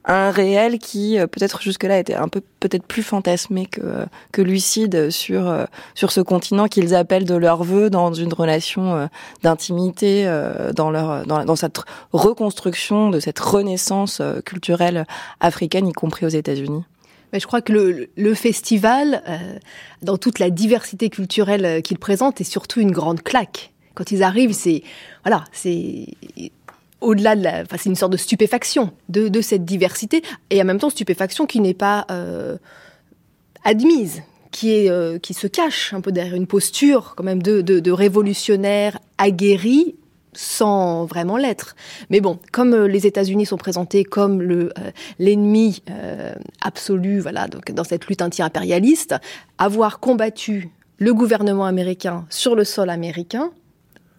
un 0.05 0.31
réel 0.31 0.79
qui 0.79 1.17
peut-être 1.31 1.61
jusque-là 1.61 1.99
était 1.99 2.15
un 2.15 2.27
peu 2.27 2.41
peut-être 2.59 2.85
plus 2.85 3.03
fantasmé 3.03 3.65
que, 3.65 4.05
que 4.31 4.41
lucide 4.41 5.09
sur, 5.09 5.53
sur 5.95 6.11
ce 6.11 6.21
continent 6.21 6.67
qu'ils 6.67 6.95
appellent 6.95 7.25
de 7.25 7.35
leur 7.35 7.63
vœu 7.63 7.89
dans 7.89 8.13
une 8.13 8.33
relation 8.33 9.09
d'intimité, 9.43 10.25
dans, 10.73 10.89
leur, 10.89 11.25
dans, 11.25 11.43
dans 11.43 11.55
cette 11.57 11.81
reconstruction 12.13 13.09
de 13.09 13.19
cette 13.19 13.39
renaissance 13.39 14.19
euh, 14.21 14.39
culturelle 14.41 15.05
africaine, 15.39 15.87
y 15.87 15.93
compris 15.93 16.25
aux 16.25 16.29
États-Unis 16.29 16.83
mais 17.31 17.39
je 17.39 17.47
crois 17.47 17.61
que 17.61 17.73
le, 18.15 18.35
festival, 18.35 19.23
euh, 19.27 19.57
dans 20.03 20.19
toute 20.19 20.37
la 20.37 20.51
diversité 20.51 21.09
culturelle 21.09 21.65
euh, 21.65 21.81
qu'il 21.81 21.97
présente, 21.97 22.39
est 22.39 22.43
surtout 22.43 22.79
une 22.79 22.91
grande 22.91 23.23
claque. 23.23 23.73
Quand 23.95 24.11
ils 24.11 24.21
arrivent, 24.21 24.53
c'est 24.53 24.83
voilà, 25.23 25.43
c'est 25.51 26.09
au-delà 27.01 27.35
de 27.35 27.41
la, 27.41 27.61
enfin, 27.61 27.77
c'est 27.79 27.89
une 27.89 27.95
sorte 27.95 28.11
de 28.11 28.17
stupéfaction 28.17 28.91
de, 29.09 29.41
cette 29.41 29.65
diversité 29.65 30.21
et 30.51 30.61
en 30.61 30.65
même 30.65 30.77
temps 30.77 30.91
stupéfaction 30.91 31.47
qui 31.47 31.59
n'est 31.59 31.73
pas 31.73 32.05
admise, 33.63 34.21
qui 34.51 34.69
est 34.69 35.21
qui 35.21 35.33
se 35.33 35.47
cache 35.47 35.91
un 35.95 36.01
peu 36.01 36.11
derrière 36.11 36.35
une 36.35 36.47
posture 36.47 37.13
quand 37.17 37.23
même 37.23 37.41
de 37.41 37.91
révolutionnaire 37.91 38.99
aguerri 39.17 39.95
sans 40.35 41.05
vraiment 41.05 41.37
l'être. 41.37 41.75
Mais 42.09 42.21
bon, 42.21 42.39
comme 42.51 42.73
euh, 42.73 42.87
les 42.87 43.07
États-Unis 43.07 43.45
sont 43.45 43.57
présentés 43.57 44.03
comme 44.03 44.41
le 44.41 44.71
euh, 44.79 44.91
l'ennemi 45.19 45.81
euh, 45.89 46.33
absolu, 46.61 47.19
voilà, 47.19 47.47
donc 47.47 47.71
dans 47.71 47.83
cette 47.83 48.07
lutte 48.07 48.21
anti-impérialiste, 48.21 49.15
avoir 49.57 49.99
combattu 49.99 50.69
le 50.97 51.13
gouvernement 51.13 51.65
américain 51.65 52.25
sur 52.29 52.55
le 52.55 52.63
sol 52.63 52.89
américain 52.89 53.51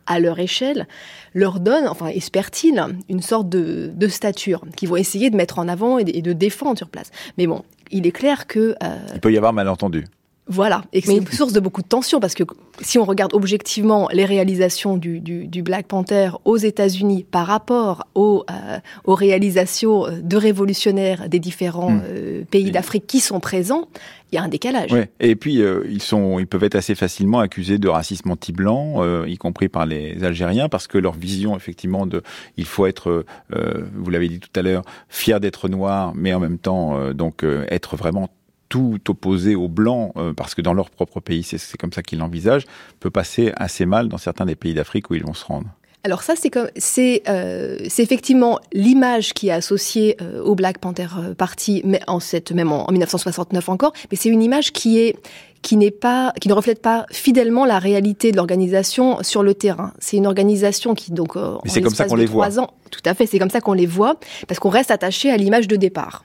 à 0.07 0.20
leur 0.20 0.38
échelle, 0.38 0.87
leur 1.33 1.61
donne, 1.61 1.88
enfin 1.88 2.09
espère-t-il, 2.09 2.85
une 3.09 3.22
sorte 3.22 3.48
de, 3.48 4.09
stature 4.09 4.62
qu'ils 4.77 4.90
vont 4.90 4.96
essayer 4.96 5.31
de 5.31 5.37
mettre 5.37 5.59
en 5.59 5.66
avant 5.66 5.98
et 5.98 6.05
de, 6.05 6.33
défendre 6.35 6.77
sur 6.77 6.90
place. 6.90 7.11
Mais 7.38 7.46
bon, 7.46 7.62
il 7.90 8.07
est 8.07 8.12
clair 8.12 8.46
que... 8.46 8.74
Il 9.14 9.20
peut 9.20 9.33
y 9.33 9.38
avoir 9.38 9.55
malentendu. 9.55 10.05
Voilà, 10.46 10.85
et 10.92 11.00
c'est 11.00 11.16
une 11.16 11.26
source 11.26 11.54
de 11.54 11.61
beaucoup 11.61 11.80
de 11.80 11.88
tension 11.88 12.20
parce 12.20 12.35
que 12.35 12.44
si 12.83 12.98
on 12.98 13.04
regarde 13.04 13.33
objectivement 13.33 14.09
les 14.12 14.26
réalisations 14.26 14.98
du, 14.98 15.20
du, 15.20 15.46
du 15.46 15.62
Black 15.62 15.87
Panther 15.87 16.33
aux 16.44 16.59
États-Unis 16.59 17.24
par 17.30 17.46
rapport 17.46 18.04
aux, 18.14 18.44
euh, 18.50 18.78
aux, 19.04 19.14
réalisations 19.14 20.04
de 20.22 20.37
révolutionnaires 20.37 21.28
des 21.30 21.38
différents 21.38 21.92
mmh. 21.92 22.02
euh, 22.07 22.44
pays 22.50 22.70
d'Afrique 22.70 23.07
qui 23.07 23.20
sont 23.20 23.40
présents, 23.40 23.88
il 24.35 24.37
y 24.37 24.38
a 24.38 24.42
un 24.42 24.48
décalage. 24.48 24.92
Ouais. 24.92 25.11
Et 25.20 25.37
puis 25.37 25.62
euh, 25.62 25.85
ils 25.88 26.02
sont, 26.02 26.38
ils 26.38 26.46
peuvent 26.46 26.64
être 26.64 26.74
assez 26.74 26.94
facilement 26.94 27.38
accusés 27.38 27.78
de 27.78 27.88
racisme 27.88 28.30
anti-blanc, 28.30 28.96
euh, 28.98 29.24
y 29.28 29.38
compris 29.38 29.68
par 29.68 29.87
les 29.87 30.24
Algériens, 30.24 30.68
parce 30.68 30.88
que 30.88 30.98
leur 30.98 31.14
vision 31.14 31.57
effectivement 31.57 32.04
de, 32.04 32.22
il 32.57 32.64
faut 32.64 32.87
être, 32.87 33.24
euh, 33.54 33.85
vous 33.94 34.11
l'avez 34.11 34.28
dit 34.28 34.40
tout 34.40 34.50
à 34.57 34.62
l'heure, 34.62 34.83
fier 35.09 35.40
d'être 35.40 35.68
noir, 35.68 36.12
mais 36.16 36.35
en 36.35 36.40
même 36.40 36.59
temps 36.59 37.12
donc 37.12 37.44
être 37.68 37.96
vraiment 37.96 38.28
tout 38.68 38.98
opposé 39.09 39.55
aux 39.55 39.68
blancs, 39.68 40.12
euh, 40.16 40.33
parce 40.33 40.55
que 40.55 40.62
dans 40.62 40.74
leur 40.74 40.90
propre 40.90 41.20
pays, 41.20 41.42
c'est 41.42 41.77
comme 41.77 41.92
ça 41.92 42.03
qu'ils 42.03 42.18
l'envisagent, 42.18 42.64
peut 43.00 43.11
passer 43.11 43.53
assez 43.57 43.87
mal 43.87 44.09
dans 44.09 44.18
certains 44.18 44.46
des 44.46 44.57
pays 44.57 44.74
d'Afrique 44.74 45.11
où 45.11 45.14
ils 45.14 45.24
vont 45.24 45.35
se 45.35 45.44
rendre. 45.44 45.68
Alors 46.03 46.22
ça, 46.22 46.35
c'est 46.37 46.50
comme 46.50 46.68
c'est 46.77 47.22
euh, 47.29 47.79
c'est 47.88 48.03
effectivement 48.03 48.59
l'image 48.74 49.33
qui 49.33 49.48
est 49.48 49.53
associée 49.53 50.16
euh, 50.20 50.42
au 50.42 50.55
Black 50.55 50.79
Panther 50.79 51.07
Party, 51.38 51.81
mais 51.85 52.00
en 52.07 52.20
cette 52.20 52.53
même 52.53 52.72
en, 52.72 52.87
en 52.87 52.92
1969 52.92 53.70
encore, 53.70 53.94
mais 54.11 54.18
c'est 54.18 54.29
une 54.29 54.42
image 54.42 54.72
qui 54.72 54.98
est 54.98 55.16
qui 55.64 55.79
n'est 55.79 55.90
pas 55.90 56.33
qui 56.40 56.48
ne 56.48 56.53
reflète 56.53 56.81
pas 56.83 57.07
fidèlement 57.11 57.64
la 57.64 57.79
réalité 57.79 58.31
de 58.31 58.37
l'organisation 58.37 59.22
sur 59.22 59.42
le 59.42 59.55
terrain. 59.55 59.94
C'est 59.98 60.18
une 60.18 60.27
organisation 60.27 60.94
qui 60.94 61.11
donc 61.11 61.37
euh, 61.37 61.57
c'est 61.64 61.81
comme 61.81 61.94
ça 61.94 62.05
qu'on 62.05 62.16
les 62.16 62.27
voit. 62.27 62.59
Ans, 62.61 62.70
tout 62.90 63.00
à 63.07 63.14
fait, 63.14 63.27
c'est 63.27 63.38
comme 63.38 63.50
ça 63.50 63.62
qu'on 63.62 63.72
les 63.72 63.87
voit 63.87 64.16
parce 64.46 64.61
qu'on 64.61 64.68
reste 64.68 64.90
attaché 64.90 65.31
à 65.31 65.38
l'image 65.38 65.66
de 65.66 65.77
départ. 65.77 66.24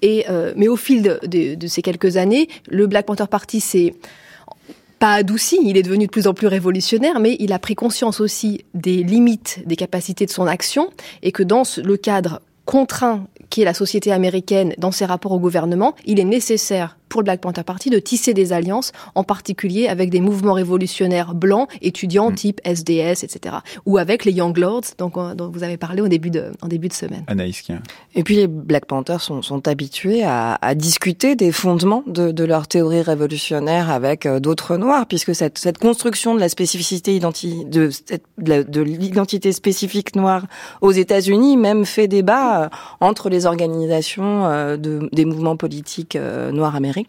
Et, 0.00 0.24
euh, 0.28 0.52
mais 0.56 0.68
au 0.68 0.76
fil 0.76 1.02
de, 1.02 1.54
de, 1.54 1.66
ces 1.66 1.82
quelques 1.82 2.16
années, 2.16 2.48
le 2.68 2.86
Black 2.86 3.06
Panther 3.06 3.26
Party 3.30 3.60
s'est 3.60 3.94
pas 4.98 5.14
adouci, 5.14 5.58
il 5.64 5.76
est 5.76 5.82
devenu 5.82 6.06
de 6.06 6.10
plus 6.10 6.28
en 6.28 6.34
plus 6.34 6.46
révolutionnaire, 6.46 7.18
mais 7.18 7.36
il 7.40 7.52
a 7.52 7.58
pris 7.58 7.74
conscience 7.74 8.20
aussi 8.20 8.64
des 8.74 9.02
limites 9.02 9.60
des 9.66 9.74
capacités 9.74 10.26
de 10.26 10.30
son 10.30 10.46
action 10.46 10.90
et 11.22 11.32
que 11.32 11.42
dans 11.42 11.64
le 11.82 11.96
cadre 11.96 12.40
contraint 12.66 13.26
qui 13.50 13.62
est 13.62 13.64
la 13.64 13.74
société 13.74 14.12
américaine 14.12 14.74
dans 14.78 14.92
ses 14.92 15.04
rapports 15.04 15.32
au 15.32 15.40
gouvernement, 15.40 15.94
il 16.06 16.20
est 16.20 16.24
nécessaire 16.24 16.96
pour 17.12 17.20
le 17.20 17.26
Black 17.26 17.42
Panther 17.42 17.62
Party 17.62 17.90
de 17.90 17.98
tisser 17.98 18.32
des 18.32 18.54
alliances, 18.54 18.90
en 19.14 19.22
particulier 19.22 19.86
avec 19.86 20.08
des 20.08 20.22
mouvements 20.22 20.54
révolutionnaires 20.54 21.34
blancs, 21.34 21.68
étudiants 21.82 22.30
mmh. 22.30 22.34
type 22.34 22.60
SDS, 22.64 23.22
etc. 23.22 23.56
Ou 23.84 23.98
avec 23.98 24.24
les 24.24 24.32
Young 24.32 24.56
Lords, 24.56 24.94
donc, 24.96 25.18
euh, 25.18 25.34
dont 25.34 25.50
vous 25.50 25.62
avez 25.62 25.76
parlé 25.76 26.00
au 26.00 26.08
début 26.08 26.30
de, 26.30 26.52
en 26.62 26.68
début 26.68 26.88
de 26.88 26.94
semaine. 26.94 27.22
Anaïs 27.26 27.64
Et 28.14 28.22
puis 28.22 28.36
les 28.36 28.46
Black 28.46 28.86
Panthers 28.86 29.20
sont, 29.20 29.42
sont 29.42 29.68
habitués 29.68 30.24
à, 30.24 30.54
à, 30.62 30.74
discuter 30.74 31.36
des 31.36 31.52
fondements 31.52 32.02
de, 32.06 32.32
de 32.32 32.44
leur 32.44 32.66
théorie 32.66 33.02
révolutionnaire 33.02 33.90
avec 33.90 34.24
euh, 34.24 34.40
d'autres 34.40 34.78
Noirs, 34.78 35.04
puisque 35.06 35.34
cette, 35.34 35.58
cette 35.58 35.76
construction 35.76 36.34
de 36.34 36.40
la 36.40 36.48
spécificité 36.48 37.14
identi 37.14 37.66
de, 37.66 37.90
de, 38.38 38.62
de 38.62 38.80
l'identité 38.80 39.52
spécifique 39.52 40.16
noire 40.16 40.46
aux 40.80 40.92
États-Unis 40.92 41.58
même 41.58 41.84
fait 41.84 42.08
débat 42.08 42.62
euh, 42.62 42.68
entre 43.00 43.28
les 43.28 43.44
organisations 43.44 44.44
de, 44.78 45.10
des 45.12 45.24
mouvements 45.26 45.56
politiques 45.56 46.16
noirs 46.16 46.74
américains 46.74 47.01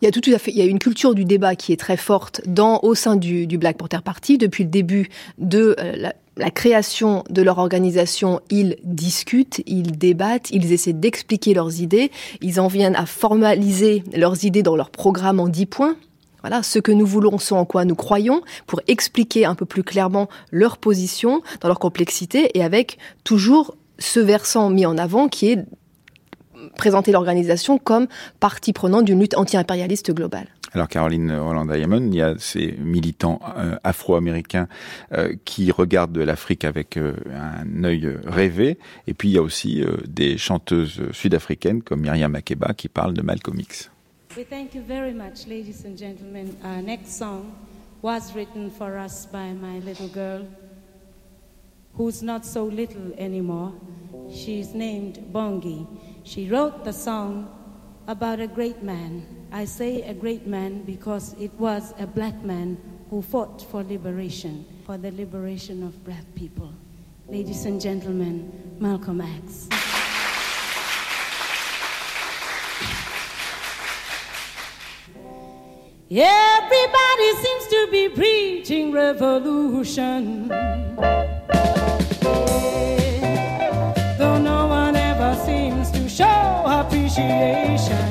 Il 0.00 0.08
y 0.46 0.60
a 0.60 0.64
une 0.64 0.78
culture 0.78 1.14
du 1.14 1.24
débat 1.24 1.56
qui 1.56 1.72
est 1.72 1.76
très 1.76 1.96
forte 1.96 2.40
au 2.82 2.94
sein 2.94 3.16
du, 3.16 3.46
Black 3.58 3.78
Panther 3.78 3.98
Party. 4.04 4.38
Depuis 4.38 4.62
le 4.62 4.70
début 4.70 5.08
de 5.38 5.74
euh, 5.80 5.92
la, 5.96 6.14
la 6.36 6.50
création 6.50 7.24
de 7.30 7.42
leur 7.42 7.58
organisation, 7.58 8.40
ils 8.48 8.76
discutent, 8.84 9.60
ils 9.66 9.98
débattent, 9.98 10.50
ils 10.50 10.72
essaient 10.72 10.92
d'expliquer 10.92 11.52
leurs 11.52 11.80
idées, 11.80 12.12
ils 12.40 12.60
en 12.60 12.68
viennent 12.68 12.96
à 12.96 13.06
formaliser 13.06 14.04
leurs 14.14 14.44
idées 14.44 14.62
dans 14.62 14.76
leur 14.76 14.90
programme 14.90 15.40
en 15.40 15.48
10 15.48 15.66
points. 15.66 15.96
Voilà, 16.42 16.62
ce 16.62 16.78
que 16.78 16.92
nous 16.92 17.06
voulons, 17.06 17.38
ce 17.38 17.52
en 17.52 17.64
quoi 17.64 17.84
nous 17.84 17.96
croyons, 17.96 18.42
pour 18.68 18.80
expliquer 18.86 19.44
un 19.44 19.56
peu 19.56 19.66
plus 19.66 19.82
clairement 19.82 20.28
leur 20.52 20.78
position 20.78 21.42
dans 21.60 21.68
leur 21.68 21.80
complexité 21.80 22.56
et 22.56 22.62
avec 22.62 22.98
toujours 23.24 23.74
ce 23.98 24.20
versant 24.20 24.70
mis 24.70 24.86
en 24.86 24.96
avant 24.96 25.28
qui 25.28 25.50
est 25.50 25.64
présenter 26.76 27.12
l'organisation 27.12 27.78
comme 27.78 28.06
partie 28.40 28.72
prenante 28.72 29.04
d'une 29.04 29.20
lutte 29.20 29.36
anti-impérialiste 29.36 30.12
globale. 30.12 30.48
Alors 30.74 30.88
Caroline 30.88 31.32
Roland 31.32 31.64
Diamond, 31.64 32.02
il 32.06 32.14
y 32.14 32.20
a 32.20 32.34
ces 32.38 32.72
militants 32.78 33.40
euh, 33.56 33.76
afro-américains 33.84 34.68
euh, 35.12 35.34
qui 35.46 35.70
regardent 35.70 36.18
l'Afrique 36.18 36.64
avec 36.64 36.98
euh, 36.98 37.14
un 37.32 37.84
œil 37.84 38.18
rêvé, 38.26 38.78
et 39.06 39.14
puis 39.14 39.30
il 39.30 39.32
y 39.32 39.38
a 39.38 39.42
aussi 39.42 39.82
euh, 39.82 39.96
des 40.06 40.36
chanteuses 40.36 41.00
sud-africaines 41.12 41.82
comme 41.82 42.02
Myriam 42.02 42.32
Makeba 42.32 42.74
qui 42.74 42.88
parlent 42.88 43.14
de 43.14 43.22
Malcolm 43.22 43.58
X. 43.58 43.90
We 44.36 44.44
thank 44.44 44.74
you 44.74 44.82
very 44.86 45.14
much, 45.14 45.46
ladies 45.48 45.86
and 45.86 45.96
gentlemen. 45.96 46.54
Our 46.62 46.82
next 46.82 47.18
song 47.18 47.46
was 48.02 48.34
written 48.34 48.70
for 48.70 48.98
us 48.98 49.26
by 49.26 49.54
my 49.54 49.80
little 49.80 50.08
girl, 50.08 50.42
who's 51.96 52.22
not 52.22 52.44
so 52.44 52.66
little 52.66 53.14
anymore. 53.18 53.72
She's 54.30 54.74
named 54.74 55.18
Bongi. 55.32 55.86
She 56.24 56.48
wrote 56.48 56.84
the 56.84 56.92
song 56.92 57.48
about 58.06 58.40
a 58.40 58.46
great 58.46 58.82
man. 58.82 59.26
I 59.52 59.64
say 59.64 60.02
a 60.02 60.14
great 60.14 60.46
man 60.46 60.82
because 60.82 61.34
it 61.38 61.52
was 61.54 61.94
a 61.98 62.06
black 62.06 62.42
man 62.42 62.78
who 63.10 63.22
fought 63.22 63.62
for 63.62 63.82
liberation, 63.82 64.66
for 64.84 64.98
the 64.98 65.10
liberation 65.10 65.82
of 65.82 66.04
black 66.04 66.24
people. 66.34 66.72
Ladies 67.28 67.64
and 67.64 67.80
gentlemen, 67.80 68.76
Malcolm 68.78 69.20
X. 69.20 69.68
Everybody 76.10 77.34
seems 77.36 77.66
to 77.68 77.88
be 77.90 78.08
preaching 78.08 78.92
revolution. 78.92 80.50
Show 86.18 86.64
appreciation 86.66 88.08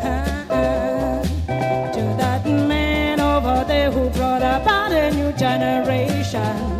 uh-uh, 0.00 1.22
to 1.92 2.02
that 2.16 2.42
man 2.46 3.20
over 3.20 3.64
there 3.68 3.90
who 3.90 4.08
brought 4.08 4.40
about 4.40 4.90
a 4.90 5.10
new 5.10 5.30
generation. 5.32 6.73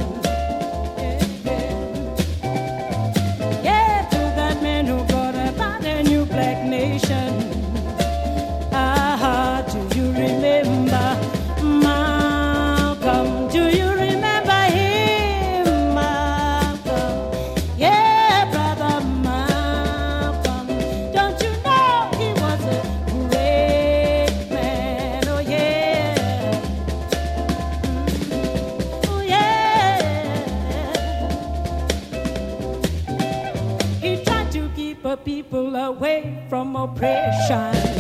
Away 35.85 36.43
from 36.49 36.75
oppression. 36.77 37.94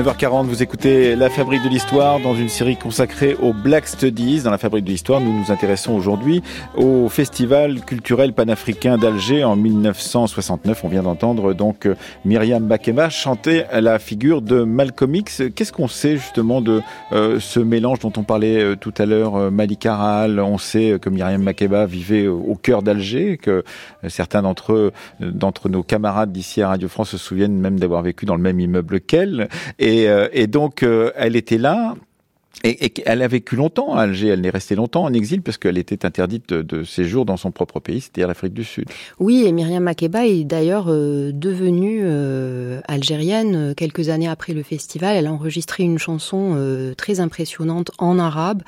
9h40, 0.00 0.46
vous 0.46 0.62
écoutez 0.62 1.14
La 1.14 1.28
Fabrique 1.28 1.62
de 1.62 1.68
l'Histoire 1.68 2.20
dans 2.20 2.34
une 2.34 2.48
série 2.48 2.78
consacrée 2.78 3.34
aux 3.34 3.52
Black 3.52 3.86
Studies. 3.86 4.40
Dans 4.40 4.50
La 4.50 4.56
Fabrique 4.56 4.86
de 4.86 4.90
l'Histoire, 4.90 5.20
nous 5.20 5.30
nous 5.30 5.52
intéressons 5.52 5.92
aujourd'hui 5.92 6.42
au 6.74 7.10
Festival 7.10 7.82
culturel 7.82 8.32
panafricain 8.32 8.96
d'Alger 8.96 9.44
en 9.44 9.56
1969. 9.56 10.84
On 10.84 10.88
vient 10.88 11.02
d'entendre 11.02 11.52
donc 11.52 11.86
Myriam 12.24 12.64
Makeba 12.64 13.10
chanter 13.10 13.64
la 13.78 13.98
figure 13.98 14.40
de 14.40 14.62
Malcolm 14.62 15.16
X. 15.16 15.42
Qu'est-ce 15.54 15.72
qu'on 15.72 15.86
sait 15.88 16.16
justement 16.16 16.62
de 16.62 16.80
euh, 17.12 17.38
ce 17.38 17.60
mélange 17.60 17.98
dont 17.98 18.12
on 18.16 18.22
parlait 18.22 18.58
euh, 18.58 18.76
tout 18.76 18.94
à 18.96 19.04
l'heure, 19.04 19.36
euh, 19.36 19.50
Malik 19.50 19.84
Aral? 19.84 20.40
On 20.40 20.56
sait 20.56 20.98
que 20.98 21.10
Myriam 21.10 21.42
Makeba 21.42 21.84
vivait 21.84 22.26
au 22.26 22.54
cœur 22.54 22.82
d'Alger, 22.82 23.36
que 23.36 23.64
certains 24.08 24.40
d'entre 24.40 24.72
eux, 24.72 24.92
d'entre 25.20 25.68
nos 25.68 25.82
camarades 25.82 26.32
d'ici 26.32 26.62
à 26.62 26.68
Radio 26.68 26.88
France 26.88 27.10
se 27.10 27.18
souviennent 27.18 27.58
même 27.58 27.78
d'avoir 27.78 28.00
vécu 28.00 28.24
dans 28.24 28.36
le 28.36 28.42
même 28.42 28.60
immeuble 28.60 29.02
qu'elle. 29.02 29.50
Et, 29.78 29.89
euh, 30.08 30.28
et 30.32 30.46
donc, 30.46 30.82
euh, 30.82 31.12
elle 31.16 31.36
était 31.36 31.58
là. 31.58 31.94
Et, 32.62 32.86
et 32.86 32.92
elle 33.06 33.22
a 33.22 33.28
vécu 33.28 33.56
longtemps 33.56 33.94
à 33.94 34.02
Alger, 34.02 34.28
elle 34.28 34.42
n'est 34.42 34.50
restée 34.50 34.74
longtemps 34.74 35.04
en 35.04 35.12
exil 35.12 35.42
parce 35.42 35.56
qu'elle 35.56 35.78
était 35.78 36.04
interdite 36.04 36.48
de, 36.50 36.62
de 36.62 36.84
séjour 36.84 37.24
dans 37.24 37.36
son 37.36 37.50
propre 37.52 37.80
pays, 37.80 38.00
c'est-à-dire 38.00 38.28
l'Afrique 38.28 38.52
du 38.52 38.64
Sud. 38.64 38.86
Oui, 39.18 39.44
et 39.46 39.52
Myriam 39.52 39.82
Makeba 39.82 40.26
est 40.26 40.44
d'ailleurs 40.44 40.86
euh, 40.88 41.32
devenue 41.32 42.00
euh, 42.02 42.80
algérienne 42.86 43.54
euh, 43.56 43.74
quelques 43.74 44.10
années 44.10 44.28
après 44.28 44.52
le 44.52 44.62
festival. 44.62 45.16
Elle 45.16 45.26
a 45.26 45.32
enregistré 45.32 45.84
une 45.84 45.98
chanson 45.98 46.54
euh, 46.54 46.94
très 46.94 47.20
impressionnante 47.20 47.90
en 47.98 48.18
arabe, 48.18 48.62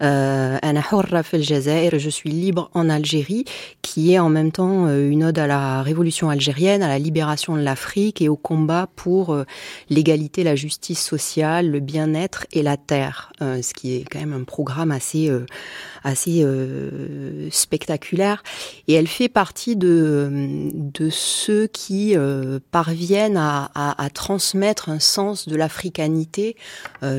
Ana 0.00 0.82
hurra 0.90 1.22
fil 1.22 1.42
Jazair, 1.42 1.98
je 1.98 2.10
suis 2.10 2.30
libre 2.30 2.70
en 2.74 2.88
Algérie, 2.88 3.44
qui 3.82 4.12
est 4.12 4.18
en 4.18 4.28
même 4.28 4.52
temps 4.52 4.88
une 4.88 5.24
ode 5.24 5.38
à 5.38 5.46
la 5.46 5.82
révolution 5.82 6.28
algérienne, 6.28 6.82
à 6.82 6.88
la 6.88 6.98
libération 6.98 7.56
de 7.56 7.62
l'Afrique 7.62 8.20
et 8.20 8.28
au 8.28 8.36
combat 8.36 8.88
pour 8.96 9.36
l'égalité, 9.90 10.42
la 10.42 10.56
justice 10.56 11.02
sociale, 11.02 11.70
le 11.70 11.80
bien-être 11.80 12.46
et 12.52 12.62
la 12.62 12.76
terre, 12.76 13.31
euh, 13.42 13.62
ce 13.62 13.74
qui 13.74 13.96
est 13.96 14.04
quand 14.10 14.20
même 14.20 14.32
un 14.32 14.44
programme 14.44 14.90
assez 14.90 15.28
euh, 15.28 15.46
assez 16.04 16.42
euh, 16.42 17.48
spectaculaire. 17.50 18.42
Et 18.88 18.94
elle 18.94 19.08
fait 19.08 19.28
partie 19.28 19.76
de, 19.76 20.70
de 20.72 21.10
ceux 21.10 21.66
qui 21.66 22.16
parviennent 22.70 23.36
à, 23.36 23.70
à, 23.74 24.10
transmettre 24.10 24.88
un 24.88 24.98
sens 24.98 25.46
de 25.46 25.54
l'africanité. 25.54 26.56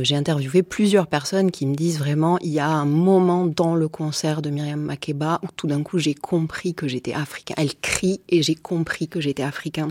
J'ai 0.01 0.15
interviewé 0.15 0.63
plusieurs 0.63 1.07
personnes 1.07 1.49
qui 1.51 1.65
me 1.65 1.75
disent 1.75 1.97
vraiment, 1.97 2.37
il 2.39 2.51
y 2.51 2.59
a 2.59 2.67
un 2.67 2.85
moment 2.85 3.45
dans 3.45 3.75
le 3.75 3.87
concert 3.87 4.41
de 4.41 4.49
Myriam 4.49 4.81
Makeba 4.81 5.39
où 5.43 5.47
tout 5.55 5.67
d'un 5.67 5.81
coup 5.81 5.97
j'ai 5.97 6.13
compris 6.13 6.73
que 6.73 6.87
j'étais 6.89 7.13
africain. 7.13 7.55
Elle 7.57 7.75
crie 7.75 8.19
et 8.27 8.43
j'ai 8.43 8.55
compris 8.55 9.07
que 9.07 9.21
j'étais 9.21 9.43
africain. 9.43 9.89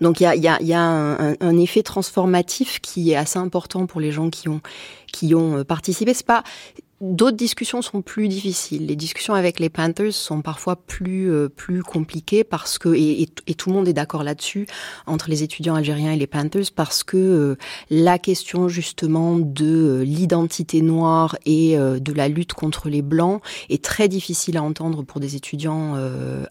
Donc 0.00 0.20
il 0.20 0.24
y 0.24 0.74
a, 0.74 0.80
un, 0.80 1.56
effet 1.58 1.82
transformatif 1.82 2.80
qui 2.80 3.12
est 3.12 3.16
assez 3.16 3.38
important 3.38 3.86
pour 3.86 4.00
les 4.00 4.12
gens 4.12 4.30
qui 4.30 4.48
ont 4.48 4.60
qui 5.12 5.34
ont 5.34 5.58
euh, 5.58 5.64
participé. 5.64 6.12
C'est 6.12 6.26
pas 6.26 6.42
D'autres 7.00 7.36
discussions 7.36 7.82
sont 7.82 8.02
plus 8.02 8.28
difficiles. 8.28 8.86
Les 8.86 8.94
discussions 8.94 9.34
avec 9.34 9.58
les 9.58 9.68
Panthers 9.68 10.12
sont 10.12 10.42
parfois 10.42 10.76
plus 10.76 11.28
euh, 11.30 11.48
plus 11.48 11.82
compliquées 11.82 12.44
parce 12.44 12.78
que 12.78 12.94
et, 12.94 13.22
et, 13.22 13.28
et 13.48 13.54
tout 13.54 13.70
le 13.70 13.74
monde 13.74 13.88
est 13.88 13.92
d'accord 13.92 14.22
là-dessus 14.22 14.68
entre 15.06 15.28
les 15.28 15.42
étudiants 15.42 15.74
algériens 15.74 16.12
et 16.12 16.16
les 16.16 16.28
Panthers 16.28 16.70
parce 16.74 17.02
que 17.02 17.16
euh, 17.16 17.56
la 17.90 18.20
question 18.20 18.68
justement 18.68 19.38
de 19.40 19.64
euh, 19.64 20.04
l'identité 20.04 20.82
noire 20.82 21.36
et 21.46 21.76
de 21.76 22.12
la 22.12 22.28
lutte 22.28 22.52
contre 22.52 22.88
les 22.88 23.02
blancs 23.02 23.42
est 23.68 23.82
très 23.82 24.08
difficile 24.08 24.56
à 24.56 24.62
entendre 24.62 25.02
pour 25.02 25.20
des 25.20 25.34
étudiants 25.36 25.94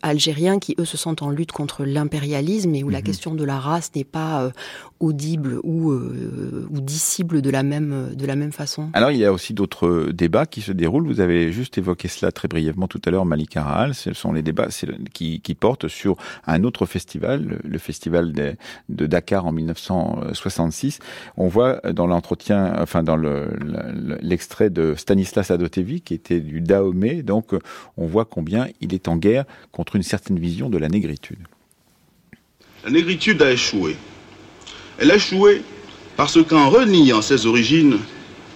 algériens 0.02 0.60
qui 0.60 0.76
eux 0.80 0.86
se 0.86 0.98
sentent 0.98 1.22
en 1.22 1.30
lutte 1.30 1.52
contre 1.52 1.86
l'impérialisme 1.86 2.76
et 2.76 2.84
où 2.84 2.89
mmh. 2.89 2.91
la 2.91 3.02
question 3.02 3.34
de 3.36 3.44
la 3.44 3.60
race 3.60 3.91
n'est 3.96 4.04
pas 4.04 4.52
audible 5.00 5.60
ou 5.64 5.91
ou 5.94 6.82
dissible 6.82 7.41
de 7.41 7.50
la 7.50 7.64
même 7.64 8.14
de 8.16 8.26
la 8.26 8.36
même 8.36 8.52
façon. 8.52 8.89
Alors 8.94 9.12
il 9.12 9.18
y 9.18 9.26
a 9.26 9.32
aussi 9.32 9.54
d'autres 9.54 10.10
débats 10.12 10.33
qui 10.50 10.62
se 10.62 10.72
déroulent. 10.72 11.06
Vous 11.06 11.20
avez 11.20 11.52
juste 11.52 11.78
évoqué 11.78 12.08
cela 12.08 12.32
très 12.32 12.48
brièvement 12.48 12.88
tout 12.88 13.02
à 13.06 13.12
l'heure, 13.12 13.26
Malik 13.26 13.56
Aral. 13.56 13.94
Ce 13.94 14.14
sont 14.14 14.34
les 14.34 14.42
débats 14.42 14.68
qui, 15.14 15.40
portent 15.60 15.88
sur 15.88 16.18
un 16.48 16.64
autre 16.64 16.86
festival, 16.86 17.60
le 17.64 17.78
festival 17.78 18.34
de, 18.34 19.06
Dakar 19.06 19.46
en 19.46 19.52
1966. 19.52 21.00
On 21.38 21.48
voit 21.48 21.80
dans 21.94 22.08
l'entretien, 22.08 22.74
enfin 22.80 23.04
dans 23.04 23.18
l'extrait 23.18 24.70
le, 24.70 24.82
le, 24.82 24.92
de 24.92 24.96
Stanislas 24.96 25.52
Adotevi, 25.52 26.02
qui 26.02 26.14
était 26.14 26.40
du 26.40 26.62
Dahomey, 26.62 27.22
donc 27.22 27.52
on 27.98 28.08
voit 28.08 28.26
combien 28.26 28.68
il 28.82 28.94
est 28.94 29.08
en 29.08 29.18
guerre 29.18 29.46
contre 29.72 29.96
une 29.96 30.04
certaine 30.04 30.40
vision 30.40 30.70
de 30.70 30.78
la 30.78 30.90
négritude. 30.90 31.48
La 32.84 32.92
négritude 32.92 33.42
a 33.42 33.52
échoué. 33.52 33.96
Elle 34.98 35.12
a 35.12 35.16
échoué 35.16 35.62
parce 36.18 36.44
qu'en 36.44 36.70
reniant 36.70 37.22
ses 37.22 37.46
origines, 37.46 37.98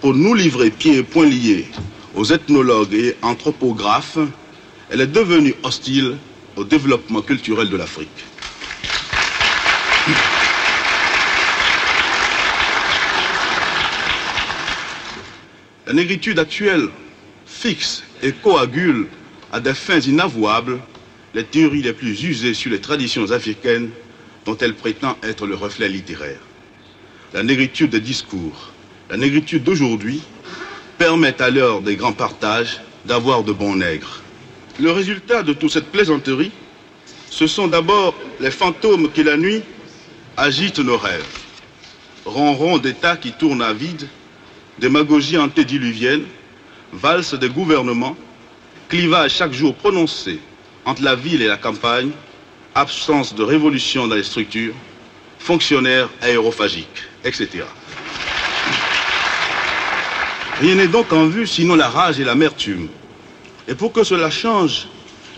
pour 0.00 0.14
nous 0.14 0.34
livrer 0.34 0.70
pieds 0.70 0.98
et 0.98 1.02
poings 1.02 1.28
liés 1.28 1.66
aux 2.14 2.24
ethnologues 2.24 2.94
et 2.94 3.16
anthropographes, 3.22 4.18
elle 4.90 5.00
est 5.00 5.06
devenue 5.06 5.54
hostile 5.62 6.16
au 6.56 6.64
développement 6.64 7.22
culturel 7.22 7.68
de 7.68 7.76
l'Afrique. 7.76 8.08
La 15.86 15.94
négritude 15.94 16.38
actuelle 16.38 16.88
fixe 17.46 18.04
et 18.22 18.32
coagule 18.32 19.06
à 19.52 19.60
des 19.60 19.74
fins 19.74 20.00
inavouables 20.00 20.78
les 21.34 21.44
théories 21.44 21.82
les 21.82 21.92
plus 21.92 22.22
usées 22.24 22.54
sur 22.54 22.70
les 22.70 22.80
traditions 22.80 23.30
africaines 23.30 23.90
dont 24.44 24.56
elle 24.58 24.74
prétend 24.74 25.16
être 25.22 25.46
le 25.46 25.54
reflet 25.54 25.88
littéraire. 25.88 26.40
La 27.32 27.42
négritude 27.42 27.90
des 27.90 28.00
discours, 28.00 28.72
la 29.10 29.16
négritude 29.16 29.64
d'aujourd'hui 29.64 30.22
permet 30.98 31.40
à 31.40 31.50
l'heure 31.50 31.80
des 31.80 31.96
grands 31.96 32.12
partages 32.12 32.80
d'avoir 33.04 33.42
de 33.42 33.52
bons 33.52 33.76
nègres. 33.76 34.22
Le 34.80 34.90
résultat 34.90 35.42
de 35.42 35.52
toute 35.52 35.72
cette 35.72 35.90
plaisanterie, 35.90 36.52
ce 37.30 37.46
sont 37.46 37.68
d'abord 37.68 38.14
les 38.40 38.50
fantômes 38.50 39.10
qui 39.10 39.22
la 39.22 39.36
nuit 39.36 39.62
agitent 40.36 40.78
nos 40.78 40.98
rêves. 40.98 41.24
Ronron 42.24 42.78
d'États 42.78 43.16
qui 43.16 43.32
tournent 43.32 43.62
à 43.62 43.72
vide, 43.72 44.08
démagogie 44.78 45.38
antédiluvienne, 45.38 46.24
valse 46.92 47.34
des 47.34 47.48
gouvernements, 47.48 48.16
clivage 48.88 49.34
chaque 49.34 49.52
jour 49.52 49.74
prononcé 49.74 50.40
entre 50.84 51.02
la 51.02 51.14
ville 51.14 51.42
et 51.42 51.48
la 51.48 51.56
campagne, 51.56 52.10
absence 52.74 53.34
de 53.34 53.42
révolution 53.42 54.06
dans 54.06 54.14
les 54.14 54.22
structures, 54.22 54.74
fonctionnaires 55.38 56.08
aérophagiques, 56.20 57.04
etc. 57.24 57.64
Rien 60.60 60.74
n'est 60.74 60.88
donc 60.88 61.12
en 61.12 61.26
vue 61.26 61.46
sinon 61.46 61.76
la 61.76 61.88
rage 61.88 62.18
et 62.18 62.24
l'amertume. 62.24 62.88
Et 63.68 63.74
pour 63.74 63.92
que 63.92 64.02
cela 64.02 64.28
change, 64.30 64.88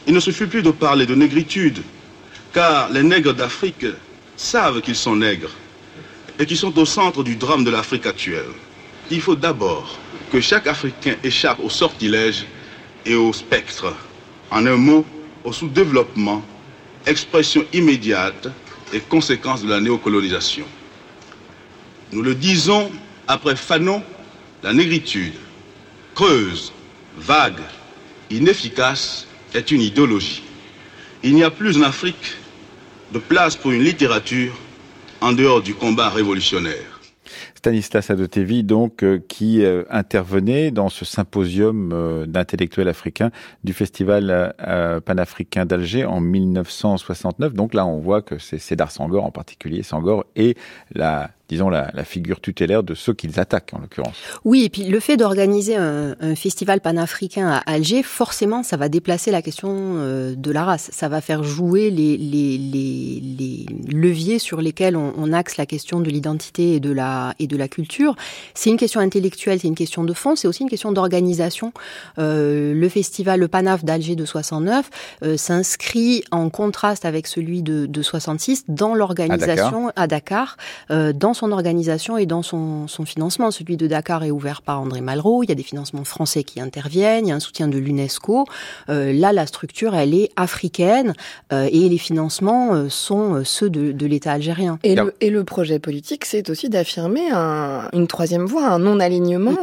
il 0.06 0.14
ne 0.14 0.20
suffit 0.20 0.46
plus 0.46 0.62
de 0.62 0.70
parler 0.70 1.04
de 1.04 1.14
négritude, 1.14 1.82
car 2.54 2.88
les 2.90 3.02
nègres 3.02 3.34
d'Afrique 3.34 3.84
savent 4.36 4.80
qu'ils 4.80 4.96
sont 4.96 5.16
nègres 5.16 5.50
et 6.38 6.46
qu'ils 6.46 6.56
sont 6.56 6.76
au 6.78 6.86
centre 6.86 7.22
du 7.22 7.36
drame 7.36 7.64
de 7.64 7.70
l'Afrique 7.70 8.06
actuelle. 8.06 8.48
Il 9.10 9.20
faut 9.20 9.34
d'abord 9.36 9.98
que 10.32 10.40
chaque 10.40 10.66
Africain 10.66 11.16
échappe 11.22 11.58
au 11.62 11.68
sortilège 11.68 12.46
et 13.04 13.14
au 13.14 13.32
spectre. 13.32 13.92
En 14.50 14.64
un 14.64 14.76
mot, 14.76 15.04
au 15.44 15.52
sous-développement, 15.52 16.42
expression 17.06 17.64
immédiate 17.74 18.48
et 18.92 19.00
conséquence 19.00 19.62
de 19.62 19.68
la 19.68 19.80
néocolonisation. 19.80 20.64
Nous 22.12 22.22
le 22.22 22.34
disons 22.34 22.90
après 23.28 23.54
Fanon, 23.56 24.02
la 24.62 24.72
négritude, 24.72 25.34
creuse, 26.14 26.72
vague, 27.16 27.60
inefficace, 28.30 29.26
est 29.54 29.70
une 29.70 29.80
idéologie. 29.80 30.42
Il 31.22 31.34
n'y 31.34 31.42
a 31.42 31.50
plus 31.50 31.78
en 31.78 31.82
Afrique 31.82 32.36
de 33.12 33.18
place 33.18 33.56
pour 33.56 33.72
une 33.72 33.82
littérature 33.82 34.52
en 35.20 35.32
dehors 35.32 35.60
du 35.62 35.74
combat 35.74 36.08
révolutionnaire. 36.08 37.00
Stanislas 37.60 38.08
Adotevi, 38.10 38.64
donc, 38.64 39.04
euh, 39.04 39.20
qui 39.28 39.62
euh, 39.62 39.84
intervenait 39.90 40.70
dans 40.70 40.88
ce 40.88 41.04
symposium 41.04 41.90
euh, 41.92 42.24
d'intellectuels 42.24 42.88
africains 42.88 43.30
du 43.64 43.74
Festival 43.74 44.54
panafricain 45.04 45.66
d'Alger 45.66 46.06
en 46.06 46.20
1969. 46.20 47.52
Donc 47.52 47.74
là, 47.74 47.84
on 47.84 47.98
voit 47.98 48.22
que 48.22 48.38
c'est 48.38 48.58
Cédar 48.58 48.90
Sangor 48.90 49.24
en 49.24 49.30
particulier, 49.30 49.82
Sangor, 49.82 50.24
et 50.36 50.56
la 50.94 51.30
disons, 51.50 51.68
la, 51.68 51.90
la 51.94 52.04
figure 52.04 52.40
tutélaire 52.40 52.84
de 52.84 52.94
ceux 52.94 53.12
qu'ils 53.12 53.40
attaquent, 53.40 53.72
en 53.74 53.80
l'occurrence. 53.80 54.14
Oui, 54.44 54.62
et 54.64 54.68
puis 54.68 54.84
le 54.84 55.00
fait 55.00 55.16
d'organiser 55.16 55.74
un, 55.74 56.14
un, 56.20 56.36
festival 56.36 56.80
panafricain 56.80 57.48
à 57.48 57.58
Alger, 57.66 58.04
forcément, 58.04 58.62
ça 58.62 58.76
va 58.76 58.88
déplacer 58.88 59.32
la 59.32 59.42
question 59.42 59.68
euh, 59.72 60.34
de 60.36 60.50
la 60.52 60.64
race. 60.64 60.90
Ça 60.92 61.08
va 61.08 61.20
faire 61.20 61.42
jouer 61.42 61.90
les, 61.90 62.16
les, 62.16 62.56
les, 62.56 63.20
les 63.20 63.66
leviers 63.92 64.38
sur 64.38 64.60
lesquels 64.60 64.96
on, 64.96 65.12
on, 65.16 65.32
axe 65.32 65.56
la 65.56 65.66
question 65.66 65.98
de 65.98 66.08
l'identité 66.08 66.74
et 66.74 66.80
de 66.80 66.92
la 66.92 67.34
et 67.40 67.48
de 67.48 67.56
la 67.56 67.66
culture. 67.66 68.14
C'est 68.54 68.70
une 68.70 68.76
question 68.76 69.00
intellectuelle, 69.00 69.58
c'est 69.60 69.68
une 69.68 69.74
question 69.74 70.04
de 70.04 70.12
fond, 70.12 70.36
c'est 70.36 70.46
aussi 70.46 70.62
une 70.62 70.70
question 70.70 70.92
d'organisation. 70.92 71.72
Euh, 72.18 72.74
le 72.74 72.88
festival, 72.88 73.40
le 73.40 73.48
Panaf 73.48 73.84
d'Alger 73.84 74.14
de 74.14 74.24
69, 74.24 74.88
euh, 75.24 75.36
s'inscrit 75.36 76.22
en 76.30 76.48
contraste 76.48 77.04
avec 77.04 77.26
celui 77.26 77.62
de, 77.62 77.86
de 77.86 78.02
66 78.02 78.66
dans 78.68 78.94
l'organisation 78.94 79.88
à 79.96 80.06
Dakar, 80.06 80.56
à 80.88 81.00
Dakar 81.00 81.12
dans 81.14 81.34
son 81.40 81.52
organisation 81.52 82.18
et 82.18 82.26
dans 82.26 82.42
son, 82.42 82.86
son, 82.86 83.04
financement. 83.04 83.50
Celui 83.50 83.76
de 83.76 83.86
Dakar 83.86 84.24
est 84.24 84.30
ouvert 84.30 84.60
par 84.60 84.80
André 84.80 85.00
Malraux. 85.00 85.42
Il 85.42 85.48
y 85.48 85.52
a 85.52 85.54
des 85.54 85.62
financements 85.62 86.04
français 86.04 86.44
qui 86.44 86.60
interviennent. 86.60 87.26
Il 87.26 87.30
y 87.30 87.32
a 87.32 87.34
un 87.34 87.40
soutien 87.40 87.66
de 87.66 87.78
l'UNESCO. 87.78 88.44
Euh, 88.90 89.12
là, 89.12 89.32
la 89.32 89.46
structure, 89.46 89.94
elle 89.94 90.14
est 90.14 90.30
africaine 90.36 91.14
euh, 91.52 91.66
et 91.72 91.88
les 91.88 91.98
financements 91.98 92.74
euh, 92.74 92.88
sont 92.90 93.42
ceux 93.44 93.70
de, 93.70 93.92
de 93.92 94.06
l'État 94.06 94.32
algérien. 94.32 94.78
Et 94.84 94.94
le, 94.94 95.14
et 95.20 95.30
le, 95.30 95.44
projet 95.44 95.78
politique, 95.78 96.26
c'est 96.26 96.50
aussi 96.50 96.68
d'affirmer 96.68 97.30
un, 97.32 97.88
une 97.94 98.06
troisième 98.06 98.44
voie, 98.44 98.66
un 98.68 98.78
non-alignement 98.78 99.56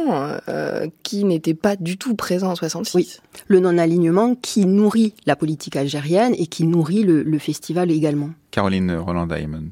oui. 0.48 0.90
qui 1.04 1.24
n'était 1.24 1.54
pas 1.54 1.76
du 1.76 1.96
tout 1.96 2.16
présent 2.16 2.50
en 2.50 2.56
66. 2.56 2.94
Oui, 2.96 3.08
le 3.46 3.60
non-alignement 3.60 4.34
qui 4.34 4.66
nourrit 4.66 5.14
la 5.26 5.36
politique 5.36 5.76
algérienne 5.76 6.34
et 6.36 6.46
qui 6.46 6.64
nourrit 6.64 7.04
le, 7.04 7.22
le 7.22 7.38
festival 7.38 7.92
également. 7.92 8.30
Caroline 8.50 8.92
Roland-Diamond. 8.96 9.70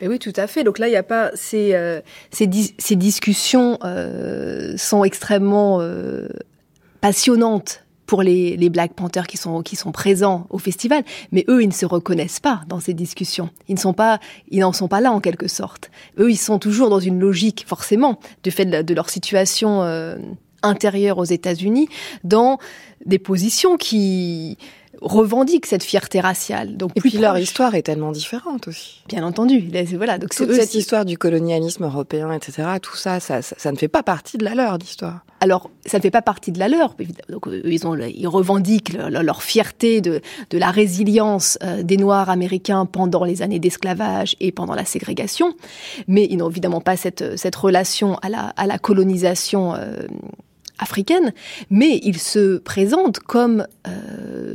Et 0.00 0.08
oui, 0.08 0.18
tout 0.18 0.32
à 0.36 0.46
fait. 0.46 0.64
Donc 0.64 0.78
là, 0.78 0.88
il 0.88 0.90
n'y 0.90 0.96
a 0.96 1.02
pas 1.02 1.30
ces, 1.34 1.74
euh, 1.74 2.00
ces, 2.30 2.48
ces 2.78 2.96
discussions 2.96 3.78
euh, 3.84 4.76
sont 4.76 5.04
extrêmement 5.04 5.80
euh, 5.80 6.28
passionnantes 7.00 7.84
pour 8.06 8.22
les, 8.22 8.56
les 8.56 8.68
Black 8.68 8.94
Panthers 8.94 9.26
qui 9.26 9.36
sont 9.36 9.62
qui 9.62 9.76
sont 9.76 9.92
présents 9.92 10.46
au 10.50 10.58
festival, 10.58 11.04
mais 11.32 11.44
eux 11.48 11.62
ils 11.62 11.68
ne 11.68 11.72
se 11.72 11.86
reconnaissent 11.86 12.40
pas 12.40 12.62
dans 12.68 12.80
ces 12.80 12.94
discussions. 12.94 13.50
Ils 13.68 13.74
ne 13.74 13.80
sont 13.80 13.94
pas 13.94 14.20
ils 14.50 14.60
n'en 14.60 14.72
sont 14.72 14.88
pas 14.88 15.00
là 15.00 15.10
en 15.10 15.20
quelque 15.20 15.48
sorte. 15.48 15.90
Eux 16.18 16.30
ils 16.30 16.36
sont 16.36 16.58
toujours 16.58 16.90
dans 16.90 17.00
une 17.00 17.18
logique 17.18 17.64
forcément 17.66 18.18
du 18.42 18.50
fait 18.50 18.66
de, 18.66 18.82
de 18.82 18.94
leur 18.94 19.08
situation 19.08 19.82
euh, 19.82 20.16
intérieure 20.62 21.18
aux 21.18 21.24
États-Unis 21.24 21.88
dans 22.24 22.58
des 23.06 23.18
positions 23.18 23.76
qui 23.76 24.58
revendiquent 25.04 25.66
cette 25.66 25.84
fierté 25.84 26.20
raciale. 26.20 26.76
Donc 26.76 26.92
et 26.96 27.00
puis 27.00 27.12
leur 27.18 27.38
histoire 27.38 27.74
est 27.74 27.82
tellement 27.82 28.12
différente 28.12 28.68
aussi. 28.68 29.02
Bien 29.08 29.24
entendu. 29.24 29.70
Voilà. 29.96 30.18
Donc 30.18 30.34
toute 30.34 30.52
cette 30.52 30.74
histoire 30.74 31.04
du 31.04 31.18
colonialisme 31.18 31.84
européen, 31.84 32.32
etc. 32.32 32.64
Tout 32.80 32.96
ça, 32.96 33.20
ça, 33.20 33.42
ça, 33.42 33.54
ça 33.58 33.72
ne 33.72 33.76
fait 33.76 33.88
pas 33.88 34.02
partie 34.02 34.38
de 34.38 34.44
la 34.44 34.54
leur 34.54 34.78
d'histoire. 34.78 35.24
Alors, 35.40 35.70
ça 35.84 35.98
ne 35.98 36.02
fait 36.02 36.10
pas 36.10 36.22
partie 36.22 36.52
de 36.52 36.58
la 36.58 36.68
leur. 36.68 36.96
Donc, 37.28 37.48
ils, 37.64 37.86
ont, 37.86 37.94
ils 37.96 38.26
revendiquent 38.26 38.94
leur, 38.94 39.10
leur 39.10 39.42
fierté 39.42 40.00
de, 40.00 40.22
de, 40.48 40.58
la 40.58 40.70
résilience 40.70 41.58
euh, 41.62 41.82
des 41.82 41.98
Noirs 41.98 42.30
américains 42.30 42.86
pendant 42.86 43.24
les 43.24 43.42
années 43.42 43.58
d'esclavage 43.58 44.36
et 44.40 44.52
pendant 44.52 44.74
la 44.74 44.86
ségrégation. 44.86 45.54
Mais 46.08 46.26
ils 46.30 46.38
n'ont 46.38 46.48
évidemment 46.48 46.80
pas 46.80 46.96
cette, 46.96 47.36
cette 47.36 47.56
relation 47.56 48.16
à 48.22 48.30
la, 48.30 48.54
à 48.56 48.66
la 48.66 48.78
colonisation 48.78 49.74
euh, 49.74 50.06
africaine, 50.78 51.32
mais 51.70 52.00
il 52.02 52.18
se 52.18 52.58
présente 52.58 53.20
comme 53.20 53.66
euh, 53.86 54.53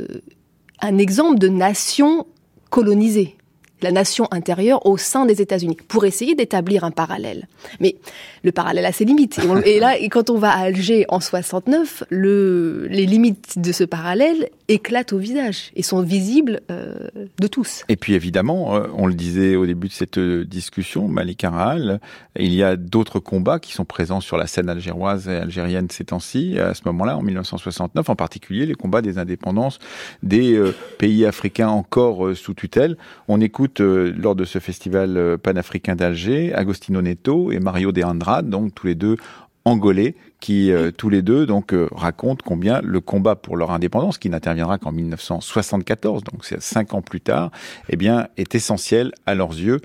un 0.82 0.98
exemple 0.98 1.38
de 1.38 1.48
nation 1.48 2.26
colonisée, 2.70 3.36
la 3.82 3.92
nation 3.92 4.26
intérieure 4.30 4.86
au 4.86 4.96
sein 4.96 5.26
des 5.26 5.40
États-Unis, 5.40 5.76
pour 5.88 6.04
essayer 6.04 6.34
d'établir 6.34 6.84
un 6.84 6.90
parallèle. 6.90 7.48
Mais 7.80 7.96
le 8.42 8.52
parallèle 8.52 8.86
a 8.86 8.92
ses 8.92 9.04
limites. 9.04 9.40
Et, 9.64 9.80
là, 9.80 9.94
quand 10.10 10.30
on 10.30 10.38
va 10.38 10.50
à 10.50 10.64
Alger 10.64 11.04
en 11.08 11.20
69, 11.20 12.04
le, 12.10 12.86
les 12.88 13.06
limites 13.06 13.58
de 13.58 13.72
ce 13.72 13.84
parallèle 13.84 14.48
éclatent 14.68 15.12
au 15.12 15.18
visage 15.18 15.72
et 15.74 15.82
sont 15.82 16.02
visibles 16.02 16.60
euh, 16.70 17.08
de 17.40 17.46
tous. 17.46 17.84
Et 17.88 17.96
puis 17.96 18.14
évidemment, 18.14 18.76
euh, 18.76 18.86
on 18.94 19.06
le 19.06 19.14
disait 19.14 19.56
au 19.56 19.66
début 19.66 19.88
de 19.88 19.92
cette 19.92 20.18
discussion, 20.18 21.08
Malik 21.08 21.42
Arahal, 21.44 22.00
il 22.38 22.54
y 22.54 22.62
a 22.62 22.76
d'autres 22.76 23.18
combats 23.18 23.58
qui 23.58 23.72
sont 23.72 23.84
présents 23.84 24.20
sur 24.20 24.36
la 24.36 24.46
scène 24.46 24.68
algéroise 24.68 25.28
et 25.28 25.36
algérienne 25.36 25.88
ces 25.90 26.04
temps-ci, 26.04 26.58
à 26.58 26.74
ce 26.74 26.82
moment-là, 26.86 27.16
en 27.16 27.22
1969, 27.22 28.08
en 28.08 28.16
particulier 28.16 28.66
les 28.66 28.74
combats 28.74 29.02
des 29.02 29.18
indépendances 29.18 29.78
des 30.22 30.54
euh, 30.54 30.74
pays 30.98 31.26
africains 31.26 31.68
encore 31.68 32.26
euh, 32.26 32.34
sous 32.34 32.54
tutelle. 32.54 32.96
On 33.28 33.40
écoute 33.40 33.69
euh, 33.78 34.12
lors 34.16 34.34
de 34.34 34.44
ce 34.44 34.58
festival 34.58 35.38
panafricain 35.38 35.94
d'Alger, 35.94 36.52
Agostino 36.54 37.00
Neto 37.02 37.52
et 37.52 37.60
Mario 37.60 37.92
De 37.92 38.02
Andrade, 38.02 38.48
donc 38.48 38.74
tous 38.74 38.88
les 38.88 38.96
deux 38.96 39.16
angolais 39.64 40.14
qui 40.40 40.72
euh, 40.72 40.90
tous 40.90 41.10
les 41.10 41.22
deux 41.22 41.46
donc 41.46 41.72
euh, 41.72 41.88
racontent 41.92 42.42
combien 42.44 42.80
le 42.82 43.00
combat 43.00 43.36
pour 43.36 43.56
leur 43.56 43.70
indépendance 43.70 44.18
qui 44.18 44.30
n'interviendra 44.30 44.78
qu'en 44.78 44.92
1974 44.92 46.24
donc 46.24 46.44
c'est 46.44 46.62
cinq 46.62 46.94
ans 46.94 47.02
plus 47.02 47.20
tard 47.20 47.50
eh 47.88 47.96
bien 47.96 48.28
est 48.36 48.54
essentiel 48.54 49.12
à 49.26 49.34
leurs 49.34 49.52
yeux 49.52 49.80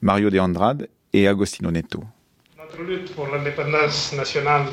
Mario 0.00 0.30
de 0.30 0.38
Andrade 0.38 0.88
et 1.12 1.26
Agostino 1.26 1.70
Neto. 1.70 2.02
Notre 2.58 2.82
lutte 2.82 3.14
pour 3.14 3.26
l'indépendance 3.28 4.14
nationale 4.14 4.66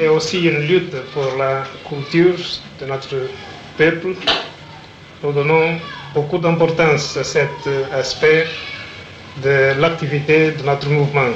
est 0.00 0.08
aussi 0.08 0.46
une 0.46 0.60
lutte 0.66 0.96
pour 1.12 1.36
la 1.38 1.64
culture 1.88 2.36
de 2.80 2.86
notre 2.86 3.16
peuple. 3.76 4.14
Nous 5.22 5.32
donnons 5.32 5.78
beaucoup 6.14 6.38
d'importance 6.38 7.16
à 7.16 7.24
cet 7.24 7.68
aspect 7.92 8.46
de 9.42 9.80
l'activité 9.80 10.52
de 10.52 10.62
notre 10.64 10.88
mouvement 10.88 11.32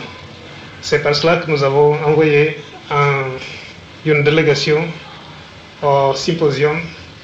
c'est 0.84 1.02
pour 1.02 1.14
cela 1.14 1.38
que 1.38 1.50
nous 1.50 1.62
avons 1.64 1.94
envoyé 2.04 2.58
un, 2.90 3.24
une 4.04 4.22
délégation 4.22 4.84
au 5.82 6.12
symposium 6.14 6.78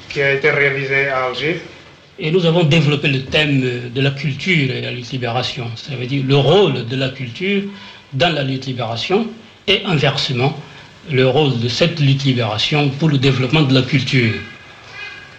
qui 0.09 0.19
a 0.19 0.33
été 0.33 0.49
réalisé 0.49 1.09
à 1.09 1.25
Alger. 1.25 1.61
Et 2.17 2.31
nous 2.31 2.43
avons 2.47 2.63
développé 2.63 3.07
le 3.07 3.21
thème 3.25 3.91
de 3.93 4.01
la 4.01 4.09
culture 4.09 4.71
et 4.71 4.81
la 4.81 4.89
lutte 4.89 5.11
libération. 5.11 5.67
Ça 5.75 5.95
veut 5.95 6.07
dire 6.07 6.23
le 6.27 6.35
rôle 6.37 6.87
de 6.87 6.95
la 6.95 7.09
culture 7.09 7.61
dans 8.13 8.33
la 8.33 8.41
lutte 8.41 8.65
libération 8.65 9.27
et 9.67 9.83
inversement 9.85 10.57
le 11.11 11.27
rôle 11.27 11.59
de 11.59 11.67
cette 11.69 11.99
lutte 11.99 12.23
libération 12.23 12.89
pour 12.89 13.09
le 13.09 13.19
développement 13.19 13.61
de 13.61 13.75
la 13.75 13.83
culture. 13.83 14.33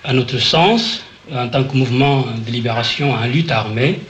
À 0.05 0.13
notre 0.13 0.39
sens, 0.39 1.05
en 1.31 1.49
tant 1.49 1.65
que 1.65 1.77
mouvement 1.77 2.27
de 2.45 2.51
libération 2.51 3.13
en 3.13 3.25
lutte 3.27 3.51
armée, 3.51 4.01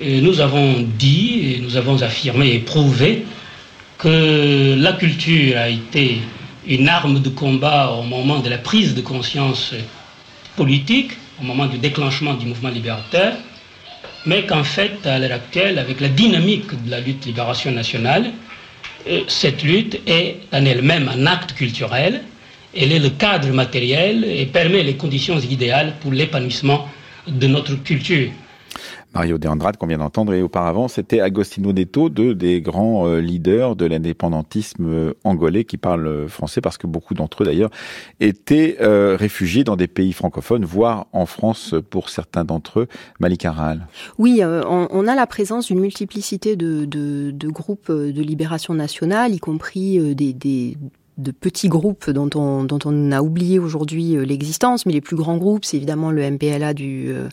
nous 0.00 0.40
avons 0.40 0.76
dit 0.98 1.58
nous 1.62 1.76
avons 1.76 2.02
affirmé 2.02 2.52
et 2.54 2.58
prouvé 2.60 3.24
que 3.98 4.74
la 4.78 4.92
culture 4.92 5.56
a 5.58 5.68
été 5.68 6.18
une 6.66 6.88
arme 6.88 7.20
de 7.20 7.28
combat 7.28 7.90
au 7.92 8.02
moment 8.02 8.40
de 8.40 8.48
la 8.48 8.58
prise 8.58 8.94
de 8.94 9.00
conscience 9.00 9.74
politique, 10.56 11.12
au 11.40 11.44
moment 11.44 11.66
du 11.66 11.78
déclenchement 11.78 12.34
du 12.34 12.46
mouvement 12.46 12.68
libérateur, 12.70 13.34
mais 14.26 14.44
qu'en 14.44 14.64
fait, 14.64 15.06
à 15.06 15.18
l'heure 15.18 15.32
actuelle, 15.32 15.78
avec 15.78 16.00
la 16.00 16.08
dynamique 16.08 16.66
de 16.84 16.90
la 16.90 17.00
lutte 17.00 17.24
libération 17.26 17.70
nationale, 17.70 18.32
cette 19.28 19.62
lutte 19.62 20.00
est 20.06 20.38
en 20.52 20.64
elle-même 20.64 21.08
un 21.08 21.26
acte 21.26 21.52
culturel, 21.52 22.22
elle 22.76 22.92
est 22.92 22.98
le 22.98 23.10
cadre 23.10 23.50
matériel 23.52 24.24
et 24.24 24.46
permet 24.46 24.82
les 24.82 24.96
conditions 24.96 25.38
idéales 25.38 25.94
pour 26.00 26.12
l'épanouissement 26.12 26.86
de 27.26 27.46
notre 27.46 27.74
culture. 27.82 28.30
Mario 29.14 29.38
De 29.38 29.48
Andrade 29.48 29.78
qu'on 29.78 29.86
vient 29.86 29.96
d'entendre 29.96 30.34
et 30.34 30.42
auparavant 30.42 30.88
c'était 30.88 31.20
Agostino 31.20 31.72
Neto, 31.72 32.10
deux 32.10 32.34
des 32.34 32.60
grands 32.60 33.08
euh, 33.08 33.18
leaders 33.18 33.74
de 33.74 33.86
l'indépendantisme 33.86 34.86
euh, 34.86 35.14
angolais 35.24 35.64
qui 35.64 35.78
parlent 35.78 36.28
français 36.28 36.60
parce 36.60 36.76
que 36.76 36.86
beaucoup 36.86 37.14
d'entre 37.14 37.42
eux 37.42 37.46
d'ailleurs 37.46 37.70
étaient 38.20 38.76
euh, 38.82 39.16
réfugiés 39.18 39.64
dans 39.64 39.76
des 39.76 39.86
pays 39.86 40.12
francophones, 40.12 40.66
voire 40.66 41.06
en 41.12 41.24
France 41.24 41.74
pour 41.88 42.10
certains 42.10 42.44
d'entre 42.44 42.80
eux. 42.80 42.88
Malik 43.18 43.46
Aral. 43.46 43.86
Oui, 44.18 44.42
on, 44.44 44.88
on, 44.90 45.08
a 45.08 45.14
la 45.14 45.26
présence 45.26 45.68
d'une 45.68 45.80
multiplicité 45.80 46.56
de, 46.56 46.84
de, 46.84 47.30
de, 47.30 47.48
groupes 47.48 47.90
de 47.90 48.22
libération 48.22 48.74
nationale, 48.74 49.32
y 49.32 49.38
compris 49.38 50.14
des, 50.14 50.34
des 50.34 50.76
de 51.18 51.30
petits 51.30 51.68
groupes 51.68 52.10
dont 52.10 52.28
on, 52.34 52.64
dont 52.64 52.78
on 52.84 53.10
a 53.10 53.22
oublié 53.22 53.58
aujourd'hui 53.58 54.16
euh, 54.16 54.24
l'existence, 54.24 54.84
mais 54.84 54.92
les 54.92 55.00
plus 55.00 55.16
grands 55.16 55.38
groupes, 55.38 55.64
c'est 55.64 55.78
évidemment 55.78 56.10
le 56.10 56.30
MPLA 56.30 56.74
du, 56.74 57.06
euh, 57.08 57.28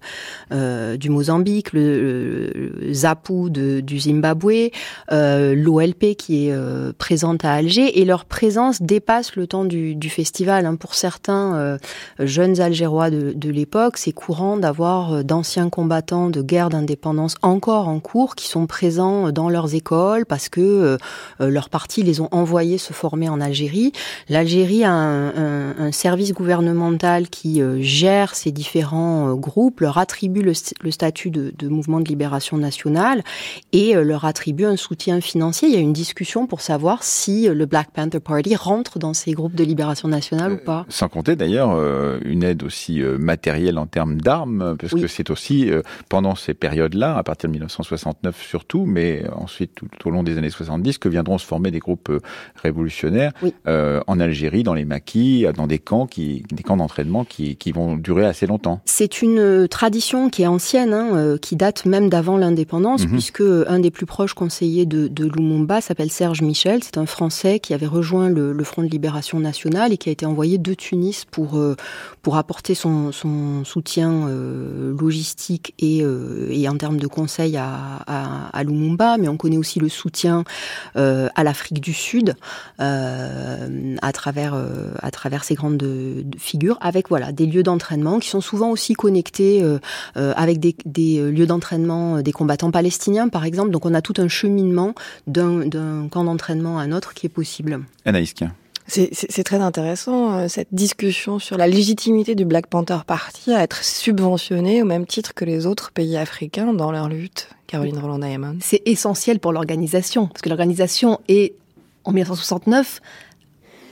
euh 0.52 0.96
du 0.96 1.10
Mozambique, 1.10 1.74
le, 1.74 2.52
le 2.54 2.94
ZAPU 2.94 3.50
de, 3.50 3.82
du 3.82 4.00
Zimbabwe, 4.00 4.72
euh, 5.12 5.54
l'OLP 5.54 6.16
qui 6.18 6.48
est 6.48 6.54
euh, 6.54 6.94
présente 6.98 7.44
à 7.44 7.54
Alger, 7.54 8.00
et 8.00 8.06
leur 8.06 8.24
présence 8.24 8.82
dépasse 8.82 9.36
le 9.36 9.48
temps 9.48 9.66
du, 9.66 9.98
festival. 10.10 10.66
Hein. 10.66 10.76
Pour 10.76 10.94
certains 10.94 11.78
jeunes 12.20 12.60
Algérois 12.60 13.10
de, 13.10 13.34
de 13.34 13.50
l'époque, 13.50 13.98
c'est 13.98 14.12
courant 14.12 14.58
d'avoir 14.58 15.24
d'anciens 15.24 15.70
combattants 15.70 16.30
de 16.30 16.42
guerre 16.42 16.70
d'indépendance 16.70 17.36
encore 17.42 17.88
en 17.88 18.00
cours 18.00 18.36
qui 18.36 18.48
sont 18.48 18.68
présents 18.68 19.32
dans 19.32 19.50
leurs 19.50 19.74
écoles 19.74 20.26
parce 20.26 20.50
que 20.50 20.98
leurs 21.40 21.70
partis 21.70 22.04
les 22.04 22.22
ont 22.22 22.28
envoyés 22.32 22.78
se 22.78 22.94
former 22.94 23.30
en 23.30 23.42
Algérie 23.42 23.73
l'Algérie. 24.30 24.84
a 24.84 24.92
un, 24.92 25.92
service 25.92 26.34
gouvernemental 26.34 27.30
qui 27.30 27.62
euh, 27.62 27.78
gère 27.82 28.36
ces 28.36 28.52
différents 28.52 29.30
euh, 29.30 29.36
groupes, 29.36 29.82
leur 29.82 29.98
attribue 29.98 30.42
le, 30.42 30.54
statut 30.92 31.30
de, 31.30 31.68
mouvement 31.68 32.00
de 32.00 32.08
libération 32.08 32.58
nationale 32.58 33.24
et 33.72 33.96
euh, 33.96 34.04
leur 34.04 34.26
attribue 34.26 34.66
un 34.66 34.76
soutien 34.76 35.22
financier. 35.22 35.68
Il 35.68 35.74
y 35.74 35.78
a 35.78 35.82
une 35.82 35.94
discussion 35.94 36.48
pour 36.48 36.62
savoir 36.62 37.04
si 37.04 37.48
le 37.48 37.66
Black 37.66 37.92
Panther 37.92 38.20
Party 38.20 38.56
rentre 38.56 39.00
dans 39.00 39.14
ces 39.14 39.34
groupes 39.34 39.56
de 39.56 39.64
libération 39.64 40.08
nationale 40.08 40.54
ou 40.54 40.58
pas. 40.58 40.86
Sans 40.90 41.10
compter 41.10 41.36
d'ailleurs 41.36 41.80
une 42.24 42.44
aide 42.44 42.64
aussi 42.64 43.02
matérielle 43.02 43.78
en 43.78 43.86
termes 43.86 44.20
d'armes, 44.20 44.76
parce 44.80 44.94
que 44.94 45.08
c'est 45.08 45.30
aussi 45.30 45.70
pendant 46.10 46.36
ces 46.36 46.54
périodes-là, 46.54 47.18
à 47.18 47.24
partir 47.24 47.50
de 47.50 47.54
1969 47.54 48.42
surtout, 48.42 48.86
mais 48.86 49.24
ensuite 49.36 49.74
tout, 49.76 49.88
au 50.06 50.12
long 50.12 50.24
des 50.24 50.38
années 50.38 50.50
70, 50.50 50.98
que 50.98 51.10
viendront 51.10 51.38
se 51.38 51.46
former 51.46 51.72
des 51.72 51.80
groupes 51.80 52.12
révolutionnaires. 52.62 53.32
Oui. 53.42 53.54
Euh, 53.66 54.02
en 54.08 54.20
Algérie, 54.20 54.64
dans 54.64 54.74
les 54.74 54.84
maquis, 54.84 55.46
dans 55.56 55.68
des 55.68 55.80
camps, 55.80 56.06
qui, 56.06 56.44
des 56.52 56.64
camps 56.64 56.76
d'entraînement 56.76 57.24
qui, 57.24 57.56
qui, 57.56 57.72
vont 57.72 57.96
durer 57.96 58.26
assez 58.26 58.46
longtemps. 58.46 58.82
C'est 58.84 59.22
une 59.22 59.40
euh, 59.40 59.68
tradition 59.68 60.30
qui 60.30 60.42
est 60.42 60.48
ancienne, 60.48 60.92
hein, 60.92 61.16
euh, 61.16 61.38
qui 61.38 61.56
date 61.56 61.86
même 61.86 62.10
d'avant 62.10 62.36
l'indépendance, 62.36 63.06
mhm. 63.06 63.12
puisque 63.12 63.42
un 63.42 63.80
des 63.80 63.90
plus 63.90 64.06
proches 64.06 64.34
conseillers 64.34 64.86
de, 64.86 65.08
de 65.08 65.26
Lumumba 65.26 65.80
s'appelle 65.80 66.12
Serge 66.12 66.42
Michel. 66.42 66.84
C'est 66.84 66.98
un 66.98 67.06
Français 67.06 67.60
qui 67.60 67.74
avait 67.74 67.88
rejoint 67.88 68.28
le, 68.28 68.52
le, 68.52 68.64
Front 68.66 68.84
de 68.84 68.90
libération 68.90 69.40
nationale 69.40 69.94
et 69.94 69.98
qui 69.98 70.10
a 70.10 70.12
été 70.12 70.26
envoyé 70.26 70.58
de 70.58 70.74
Tunis 70.74 71.26
pour 71.30 71.62
pour 72.22 72.38
apporter 72.38 72.76
son, 72.76 73.12
son 73.12 73.64
soutien 73.66 74.30
logistique 74.98 75.74
et, 75.80 76.02
et 76.50 76.70
en 76.70 76.78
termes 76.78 76.98
de 76.98 77.08
conseils 77.08 77.58
à, 77.58 77.70
à, 78.08 78.48
à, 78.58 78.64
Lumumba. 78.64 79.18
Mais 79.18 79.28
on 79.28 79.38
connaît 79.38 79.58
aussi 79.58 79.80
le 79.80 79.90
soutien 79.90 80.44
à 80.96 81.44
l'Afrique 81.44 81.82
du 81.82 81.94
Sud. 81.94 82.36
Euh, 82.80 83.53
à 84.02 84.12
travers 84.12 84.54
euh, 84.54 84.92
à 85.02 85.12
travers 85.12 85.44
ces 85.44 85.56
grandes 85.56 85.86
figures, 86.38 86.78
avec 86.82 87.10
voilà 87.10 87.32
des 87.32 87.46
lieux 87.46 87.64
d'entraînement 87.64 88.20
qui 88.20 88.30
sont 88.30 88.42
souvent 88.42 88.70
aussi 88.70 88.94
connectés 88.94 89.62
euh, 89.64 89.80
avec 90.16 90.60
des, 90.60 90.76
des 90.86 91.32
lieux 91.32 91.46
d'entraînement 91.46 92.22
des 92.22 92.32
combattants 92.32 92.72
palestiniens, 92.72 93.30
par 93.30 93.46
exemple. 93.46 93.72
Donc 93.72 93.86
on 93.86 93.94
a 93.94 94.02
tout 94.02 94.16
un 94.18 94.28
cheminement 94.28 94.94
d'un 95.28 96.08
camp 96.10 96.24
d'entraînement 96.24 96.80
à 96.80 96.84
un 96.84 96.92
autre 96.92 97.14
qui 97.14 97.26
est 97.26 97.30
possible. 97.30 97.82
Anaïs 98.06 98.34
c'est 98.86 99.46
très 99.46 99.62
intéressant 99.62 100.50
cette 100.50 100.68
discussion 100.74 101.40
sur 101.40 101.58
la 101.58 101.68
légitimité 101.68 102.36
du 102.36 102.44
Black 102.44 102.68
Panther 102.68 102.98
Party 103.08 103.54
à 103.54 103.64
être 103.64 103.82
subventionné 103.82 104.82
au 104.82 104.86
même 104.86 105.06
titre 105.06 105.34
que 105.34 105.46
les 105.46 105.66
autres 105.66 105.92
pays 105.94 106.18
africains 106.18 106.74
dans 106.74 106.92
leur 106.92 107.08
lutte. 107.08 107.48
Caroline 107.74 107.98
Roland. 107.98 108.56
C'est 108.60 108.84
essentiel 108.86 109.40
pour 109.40 109.52
l'organisation 109.52 110.28
parce 110.28 110.42
que 110.42 110.50
l'organisation 110.50 111.20
est 111.28 111.56
en 112.04 112.12
1969 112.12 113.02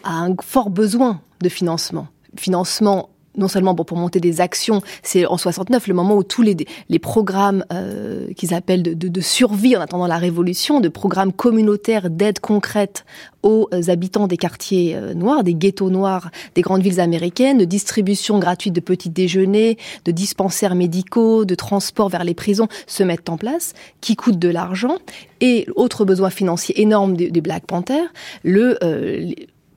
a 0.03 0.23
un 0.23 0.35
fort 0.41 0.69
besoin 0.69 1.21
de 1.41 1.49
financement. 1.49 2.07
Financement 2.37 3.09
non 3.37 3.47
seulement 3.47 3.75
pour 3.75 3.97
monter 3.97 4.19
des 4.19 4.41
actions, 4.41 4.81
c'est 5.03 5.25
en 5.25 5.37
69 5.37 5.87
le 5.87 5.93
moment 5.93 6.15
où 6.15 6.23
tous 6.23 6.41
les, 6.41 6.55
programmes 6.99 7.65
euh, 7.71 8.31
qu'ils 8.33 8.53
appellent 8.53 8.83
de, 8.83 9.21
survie 9.21 9.75
en 9.75 9.81
attendant 9.81 10.07
la 10.07 10.17
révolution, 10.17 10.79
de 10.79 10.89
programmes 10.89 11.31
communautaires 11.31 12.09
d'aide 12.09 12.39
concrète 12.39 13.05
aux 13.43 13.69
habitants 13.87 14.27
des 14.27 14.37
quartiers 14.37 14.95
euh, 14.95 15.13
noirs, 15.13 15.43
des 15.43 15.55
ghettos 15.55 15.89
noirs 15.89 16.29
des 16.55 16.61
grandes 16.61 16.83
villes 16.83 16.99
américaines, 16.99 17.57
de 17.57 17.65
distribution 17.65 18.37
gratuite 18.39 18.73
de 18.73 18.81
petits 18.81 19.09
déjeuners, 19.09 19.77
de 20.05 20.11
dispensaires 20.11 20.75
médicaux, 20.75 21.45
de 21.45 21.55
transport 21.55 22.09
vers 22.09 22.23
les 22.23 22.33
prisons 22.33 22.67
se 22.85 23.03
mettent 23.03 23.29
en 23.29 23.37
place, 23.37 23.73
qui 24.01 24.15
coûtent 24.15 24.39
de 24.39 24.49
l'argent. 24.49 24.97
Et 25.39 25.67
autre 25.75 26.05
besoin 26.05 26.29
financier 26.29 26.79
énorme 26.79 27.15
des, 27.15 27.41
Black 27.41 27.65
Panthers, 27.65 28.13
le 28.43 28.77
euh, 28.83 29.31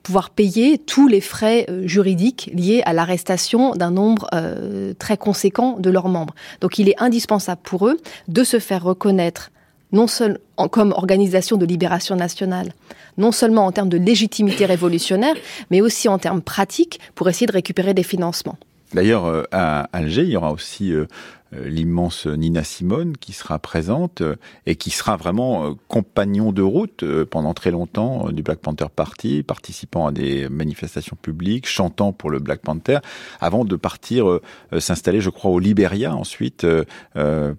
pouvoir 0.05 0.29
payer 0.29 0.77
tous 0.77 1.07
les 1.07 1.19
frais 1.19 1.65
euh, 1.67 1.87
juridiques 1.87 2.51
liés 2.53 2.83
à 2.85 2.93
l'arrestation 2.93 3.71
d'un 3.71 3.89
nombre 3.89 4.27
euh, 4.35 4.93
très 4.99 5.17
conséquent 5.17 5.77
de 5.79 5.89
leurs 5.89 6.09
membres. 6.09 6.35
Donc 6.61 6.77
il 6.77 6.87
est 6.87 6.95
indispensable 7.01 7.61
pour 7.63 7.87
eux 7.87 7.97
de 8.27 8.43
se 8.43 8.59
faire 8.59 8.83
reconnaître 8.83 9.51
non 9.91 10.05
seulement 10.05 10.37
comme 10.69 10.91
organisation 10.91 11.57
de 11.57 11.65
libération 11.65 12.15
nationale, 12.15 12.73
non 13.17 13.31
seulement 13.31 13.65
en 13.65 13.71
termes 13.71 13.89
de 13.89 13.97
légitimité 13.97 14.65
révolutionnaire, 14.65 15.35
mais 15.71 15.81
aussi 15.81 16.07
en 16.07 16.19
termes 16.19 16.41
pratiques 16.41 16.99
pour 17.15 17.27
essayer 17.27 17.47
de 17.47 17.51
récupérer 17.51 17.95
des 17.95 18.03
financements. 18.03 18.57
D'ailleurs, 18.93 19.25
euh, 19.25 19.43
à 19.51 19.89
Alger, 19.93 20.23
il 20.23 20.29
y 20.29 20.37
aura 20.37 20.51
aussi 20.51 20.93
euh, 20.93 21.05
euh, 21.53 21.67
l'immense 21.67 22.27
Nina 22.27 22.63
Simone 22.63 23.17
qui 23.17 23.33
sera 23.33 23.57
présente 23.59 24.21
et 24.65 24.75
qui 24.75 24.89
sera 24.89 25.17
vraiment 25.17 25.75
compagnon 25.87 26.51
de 26.51 26.61
route 26.61 27.03
pendant 27.25 27.53
très 27.53 27.71
longtemps 27.71 28.29
du 28.31 28.43
Black 28.43 28.59
Panther 28.59 28.87
Party, 28.95 29.43
participant 29.43 30.07
à 30.07 30.11
des 30.11 30.49
manifestations 30.49 31.17
publiques, 31.19 31.67
chantant 31.67 32.13
pour 32.13 32.29
le 32.29 32.39
Black 32.39 32.61
Panther, 32.61 32.99
avant 33.41 33.65
de 33.65 33.75
partir 33.75 34.39
s'installer, 34.79 35.21
je 35.21 35.29
crois, 35.29 35.51
au 35.51 35.59
Libéria 35.59 36.15
ensuite, 36.15 36.65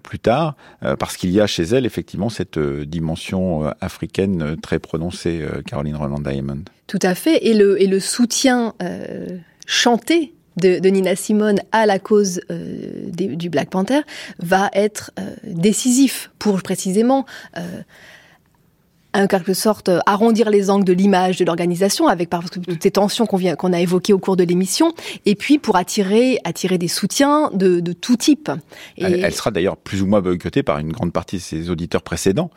plus 0.03 0.19
tard, 0.19 0.55
parce 0.99 1.17
qu'il 1.17 1.31
y 1.31 1.39
a 1.39 1.47
chez 1.47 1.63
elle 1.63 1.85
effectivement 1.85 2.29
cette 2.29 2.59
dimension 2.59 3.71
africaine 3.81 4.57
très 4.61 4.79
prononcée, 4.79 5.45
Caroline 5.65 5.95
Roland 5.95 6.19
Diamond. 6.19 6.63
Tout 6.87 6.99
à 7.01 7.15
fait, 7.15 7.45
et 7.47 7.53
le, 7.53 7.81
et 7.81 7.87
le 7.87 7.99
soutien 7.99 8.73
chanté 9.65 10.33
de, 10.57 10.89
Nina 10.89 11.15
Simone 11.15 11.59
à 11.71 11.85
la 11.85 11.99
cause 11.99 12.41
euh, 12.51 13.09
du 13.11 13.49
Black 13.49 13.69
Panther 13.69 14.01
va 14.39 14.69
être 14.73 15.11
euh, 15.19 15.35
décisif 15.43 16.31
pour 16.39 16.61
précisément 16.61 17.25
euh, 17.57 17.81
en 19.13 19.27
quelque 19.27 19.53
sorte 19.53 19.89
arrondir 20.05 20.49
les 20.49 20.69
angles 20.69 20.83
de 20.83 20.93
l'image 20.93 21.37
de 21.37 21.45
l'organisation 21.45 22.07
avec 22.07 22.29
par 22.29 22.49
toutes 22.49 22.83
ces 22.83 22.91
tensions 22.91 23.25
qu'on 23.25 23.37
vient 23.37 23.55
qu'on 23.55 23.73
a 23.73 23.79
évoquées 23.79 24.13
au 24.13 24.19
cours 24.19 24.35
de 24.35 24.43
l'émission 24.43 24.93
et 25.25 25.35
puis 25.35 25.57
pour 25.57 25.75
attirer 25.75 26.39
attirer 26.43 26.77
des 26.77 26.87
soutiens 26.87 27.49
de, 27.53 27.79
de 27.79 27.93
tout 27.93 28.17
type. 28.17 28.51
Et... 28.97 29.03
Elle, 29.03 29.33
sera 29.33 29.49
d'ailleurs 29.49 29.77
plus 29.77 30.01
ou 30.01 30.07
moins 30.07 30.21
boycottée 30.21 30.61
par 30.61 30.77
une 30.77 30.91
grande 30.91 31.13
partie 31.13 31.37
de 31.37 31.41
ses 31.41 31.69
auditeurs 31.69 32.03
précédents 32.03 32.51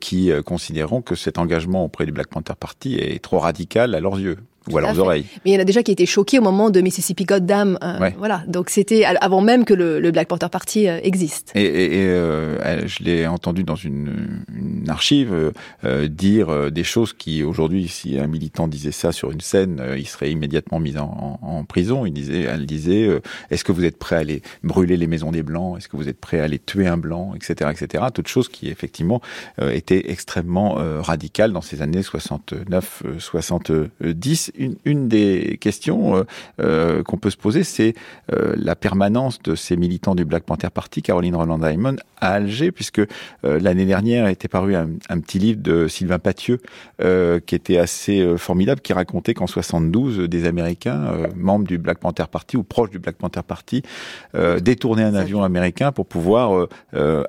qui 0.00 0.30
considéreront 0.44 1.02
que 1.02 1.14
cet 1.14 1.38
engagement 1.38 1.84
auprès 1.84 2.06
du 2.06 2.12
Black 2.12 2.28
Panther 2.28 2.54
Party 2.58 2.94
est 2.94 3.22
trop 3.22 3.38
radical 3.38 3.94
à 3.94 4.00
leurs 4.00 4.18
yeux 4.18 4.38
ou 4.70 4.78
à 4.78 4.80
leurs 4.80 4.98
oreilles. 4.98 5.26
Mais 5.44 5.52
il 5.52 5.54
y 5.54 5.56
en 5.56 5.60
a 5.60 5.64
déjà 5.64 5.82
qui 5.82 5.92
étaient 5.92 6.06
choqués 6.06 6.38
au 6.38 6.42
moment 6.42 6.70
de 6.70 6.80
Mississippi 6.80 7.24
Goddamn. 7.24 7.78
Euh, 7.82 8.10
Voilà. 8.18 8.42
Donc 8.46 8.70
c'était 8.70 9.04
avant 9.04 9.40
même 9.40 9.64
que 9.64 9.74
le, 9.74 10.00
le, 10.00 10.10
Black 10.10 10.28
Panther 10.28 10.48
Party 10.50 10.88
euh, 10.88 11.00
existe. 11.02 11.52
Et, 11.54 11.64
et, 11.64 11.94
et 12.02 12.06
euh, 12.06 12.86
je 12.86 13.02
l'ai 13.02 13.26
entendu 13.26 13.64
dans 13.64 13.76
une, 13.76 14.44
une 14.54 14.88
archive 14.88 15.52
euh, 15.84 16.08
dire 16.08 16.70
des 16.70 16.84
choses 16.84 17.12
qui 17.12 17.42
aujourd'hui, 17.42 17.88
si 17.88 18.18
un 18.18 18.26
militant 18.26 18.68
disait 18.68 18.92
ça 18.92 19.12
sur 19.12 19.30
une 19.30 19.40
scène, 19.40 19.82
il 19.96 20.06
serait 20.06 20.30
immédiatement 20.30 20.78
mis 20.78 20.96
en, 20.98 21.38
en, 21.42 21.46
en, 21.46 21.64
prison. 21.64 22.06
Il 22.06 22.12
disait, 22.12 22.42
elle 22.42 22.66
disait, 22.66 23.08
est-ce 23.50 23.64
que 23.64 23.72
vous 23.72 23.84
êtes 23.84 23.98
prêt 23.98 24.16
à 24.16 24.18
aller 24.20 24.42
brûler 24.62 24.96
les 24.96 25.06
maisons 25.06 25.32
des 25.32 25.42
blancs? 25.42 25.78
Est-ce 25.78 25.88
que 25.88 25.96
vous 25.96 26.08
êtes 26.08 26.20
prêt 26.20 26.40
à 26.40 26.44
aller 26.44 26.58
tuer 26.58 26.86
un 26.86 26.96
blanc, 26.96 27.34
etc., 27.34 27.70
etc. 27.72 28.04
Toutes 28.12 28.28
choses 28.28 28.48
qui 28.48 28.68
effectivement 28.68 29.20
étaient 29.60 30.10
extrêmement 30.10 30.74
radicales 31.02 31.52
dans 31.52 31.60
ces 31.60 31.82
années 31.82 32.02
69, 32.02 33.02
70 33.18 34.51
une, 34.56 34.76
une 34.84 35.08
des 35.08 35.58
questions 35.60 36.16
euh, 36.16 36.24
euh, 36.60 37.02
qu'on 37.02 37.16
peut 37.16 37.30
se 37.30 37.36
poser, 37.36 37.64
c'est 37.64 37.94
euh, 38.32 38.54
la 38.56 38.76
permanence 38.76 39.42
de 39.42 39.54
ces 39.54 39.76
militants 39.76 40.14
du 40.14 40.24
Black 40.24 40.44
Panther 40.44 40.68
Party, 40.72 41.02
Caroline 41.02 41.36
Roland 41.36 41.58
Diamond, 41.58 41.96
à 42.22 42.34
Alger, 42.34 42.70
puisque 42.72 43.00
euh, 43.00 43.06
l'année 43.60 43.84
dernière 43.84 44.28
était 44.28 44.48
paru 44.48 44.74
un, 44.76 44.90
un, 45.08 45.20
petit 45.20 45.38
livre 45.38 45.60
de 45.60 45.88
Sylvain 45.88 46.18
Pathieu 46.18 46.60
euh, 47.02 47.40
qui 47.40 47.54
était 47.54 47.78
assez 47.78 48.20
euh, 48.20 48.36
formidable, 48.36 48.80
qui 48.80 48.92
racontait 48.92 49.34
qu'en 49.34 49.48
72, 49.48 50.20
des 50.28 50.46
Américains, 50.46 51.28
membres 51.36 51.66
du 51.66 51.78
Black 51.78 51.98
Panther 51.98 52.24
Party 52.30 52.56
ou 52.56 52.62
proches 52.62 52.90
du 52.90 52.98
Black 52.98 53.16
Panther 53.16 53.40
Party, 53.46 53.82
détournaient 54.60 55.02
un 55.02 55.14
avion 55.14 55.42
américain 55.42 55.90
pour 55.90 56.06
pouvoir 56.06 56.68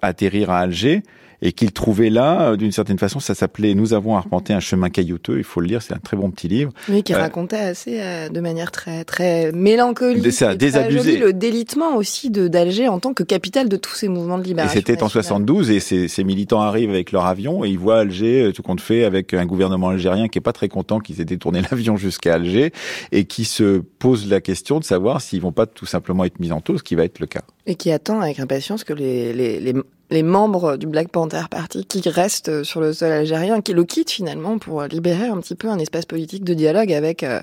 atterrir 0.01 0.51
à 0.51 0.59
Alger 0.59 1.03
et 1.43 1.51
qu'il 1.51 1.73
trouvait 1.73 2.09
là, 2.09 2.51
euh, 2.51 2.55
d'une 2.55 2.71
certaine 2.71 2.97
façon, 2.97 3.19
ça 3.19 3.35
s'appelait 3.35 3.75
Nous 3.75 3.93
avons 3.93 4.15
arpenté 4.15 4.53
un 4.53 4.61
chemin 4.61 4.89
caillouteux. 4.89 5.37
Il 5.37 5.43
faut 5.43 5.59
le 5.59 5.67
lire, 5.67 5.81
c'est 5.81 5.93
un 5.93 5.99
très 5.99 6.15
bon 6.15 6.31
petit 6.31 6.47
livre. 6.47 6.71
Oui, 6.87 7.03
qui 7.03 7.13
euh, 7.13 7.17
racontait 7.17 7.57
assez 7.57 7.99
euh, 7.99 8.29
de 8.29 8.39
manière 8.39 8.71
très 8.71 9.03
très 9.03 9.51
mélancolique, 9.51 10.31
ça, 10.31 10.55
désabusé. 10.55 11.17
le 11.17 11.33
délitement 11.33 11.97
aussi 11.97 12.29
de 12.29 12.47
d'Alger 12.47 12.87
en 12.87 12.99
tant 12.99 13.13
que 13.13 13.23
capitale 13.23 13.67
de 13.67 13.75
tous 13.75 13.93
ces 13.93 14.07
mouvements 14.07 14.37
de 14.37 14.43
libération. 14.43 14.79
Et 14.79 14.83
c'était 14.87 15.03
en 15.03 15.09
72 15.09 15.69
et 15.69 15.81
ces, 15.81 16.07
ces, 16.07 16.23
militants 16.23 16.61
arrivent 16.61 16.91
avec 16.91 17.11
leur 17.11 17.25
avion 17.25 17.65
et 17.65 17.69
ils 17.69 17.77
voient 17.77 17.99
Alger 17.99 18.51
tout 18.55 18.63
compte 18.63 18.79
fait 18.79 19.03
avec 19.03 19.33
un 19.33 19.45
gouvernement 19.45 19.89
algérien 19.89 20.29
qui 20.29 20.37
est 20.37 20.41
pas 20.41 20.53
très 20.53 20.69
content 20.69 20.99
qu'ils 20.99 21.19
aient 21.19 21.25
détourné 21.25 21.61
l'avion 21.71 21.97
jusqu'à 21.97 22.35
Alger 22.35 22.71
et 23.11 23.25
qui 23.25 23.43
se 23.43 23.79
pose 23.99 24.29
la 24.29 24.39
question 24.39 24.79
de 24.79 24.85
savoir 24.85 25.19
s'ils 25.19 25.41
vont 25.41 25.51
pas 25.51 25.65
tout 25.65 25.85
simplement 25.85 26.23
être 26.23 26.39
mis 26.39 26.53
en 26.53 26.61
taule, 26.61 26.77
ce 26.77 26.83
qui 26.83 26.95
va 26.95 27.03
être 27.03 27.19
le 27.19 27.27
cas. 27.27 27.41
Et 27.65 27.75
qui 27.75 27.91
attend 27.91 28.21
avec 28.21 28.39
impatience 28.39 28.85
que 28.85 28.93
les, 28.93 29.33
les, 29.33 29.59
les 29.59 29.73
les 30.09 30.23
membres 30.23 30.77
du 30.77 30.85
Black 30.85 31.09
Panther 31.09 31.43
Party 31.49 31.85
qui 31.85 32.07
restent 32.09 32.63
sur 32.63 32.81
le 32.81 32.93
sol 32.93 33.11
algérien, 33.11 33.61
qui 33.61 33.73
le 33.73 33.83
quittent 33.83 34.11
finalement 34.11 34.57
pour 34.57 34.83
libérer 34.83 35.27
un 35.27 35.39
petit 35.39 35.55
peu 35.55 35.69
un 35.69 35.79
espace 35.79 36.05
politique 36.05 36.43
de 36.43 36.53
dialogue 36.53 36.91
avec 36.91 37.23
euh, 37.23 37.41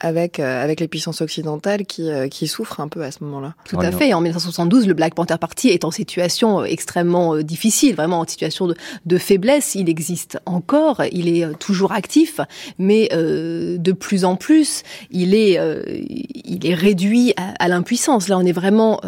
avec 0.00 0.40
euh, 0.40 0.62
avec 0.62 0.80
les 0.80 0.88
puissances 0.88 1.20
occidentales 1.20 1.84
qui 1.84 2.10
euh, 2.10 2.28
qui 2.28 2.46
souffrent 2.46 2.80
un 2.80 2.88
peu 2.88 3.02
à 3.02 3.10
ce 3.10 3.22
moment-là. 3.24 3.54
Tout 3.64 3.78
à 3.80 3.90
fait. 3.90 4.12
En 4.14 4.20
1972, 4.20 4.86
le 4.86 4.94
Black 4.94 5.14
Panther 5.14 5.36
Party 5.38 5.68
est 5.68 5.84
en 5.84 5.90
situation 5.90 6.64
extrêmement 6.64 7.36
difficile, 7.38 7.94
vraiment 7.94 8.20
en 8.20 8.26
situation 8.26 8.66
de, 8.66 8.74
de 9.06 9.18
faiblesse. 9.18 9.74
Il 9.74 9.88
existe 9.88 10.38
encore, 10.46 11.02
il 11.12 11.28
est 11.28 11.58
toujours 11.58 11.92
actif, 11.92 12.40
mais 12.78 13.08
de 13.10 13.92
plus 13.92 14.24
en 14.24 14.36
plus, 14.36 14.82
il 15.10 15.34
est 15.34 15.58
il 16.44 16.66
est 16.66 16.74
réduit 16.74 17.34
à, 17.36 17.64
à 17.64 17.68
l'impuissance. 17.68 18.28
Là, 18.28 18.38
on 18.38 18.44
est 18.44 18.52
vraiment 18.52 19.00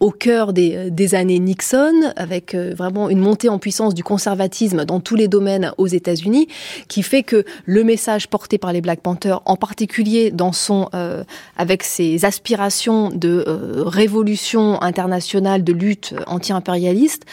au 0.00 0.10
cœur 0.10 0.52
des, 0.52 0.90
des 0.90 1.14
années 1.14 1.38
Nixon 1.38 2.12
avec 2.16 2.31
avec 2.32 2.54
euh, 2.54 2.74
vraiment 2.74 3.10
une 3.10 3.18
montée 3.18 3.48
en 3.48 3.58
puissance 3.58 3.94
du 3.94 4.02
conservatisme 4.02 4.84
dans 4.84 5.00
tous 5.00 5.16
les 5.16 5.28
domaines 5.28 5.72
aux 5.76 5.86
États-Unis, 5.86 6.48
qui 6.88 7.02
fait 7.02 7.22
que 7.22 7.44
le 7.66 7.84
message 7.84 8.28
porté 8.28 8.58
par 8.58 8.72
les 8.72 8.80
Black 8.80 9.00
Panthers, 9.00 9.42
en 9.44 9.56
particulier 9.56 10.30
dans 10.30 10.52
son, 10.52 10.88
euh, 10.94 11.24
avec 11.56 11.82
ses 11.82 12.24
aspirations 12.24 13.10
de 13.10 13.44
euh, 13.46 13.82
révolution 13.84 14.80
internationale, 14.82 15.62
de 15.62 15.72
lutte 15.72 16.14
anti-impérialiste, 16.26 17.24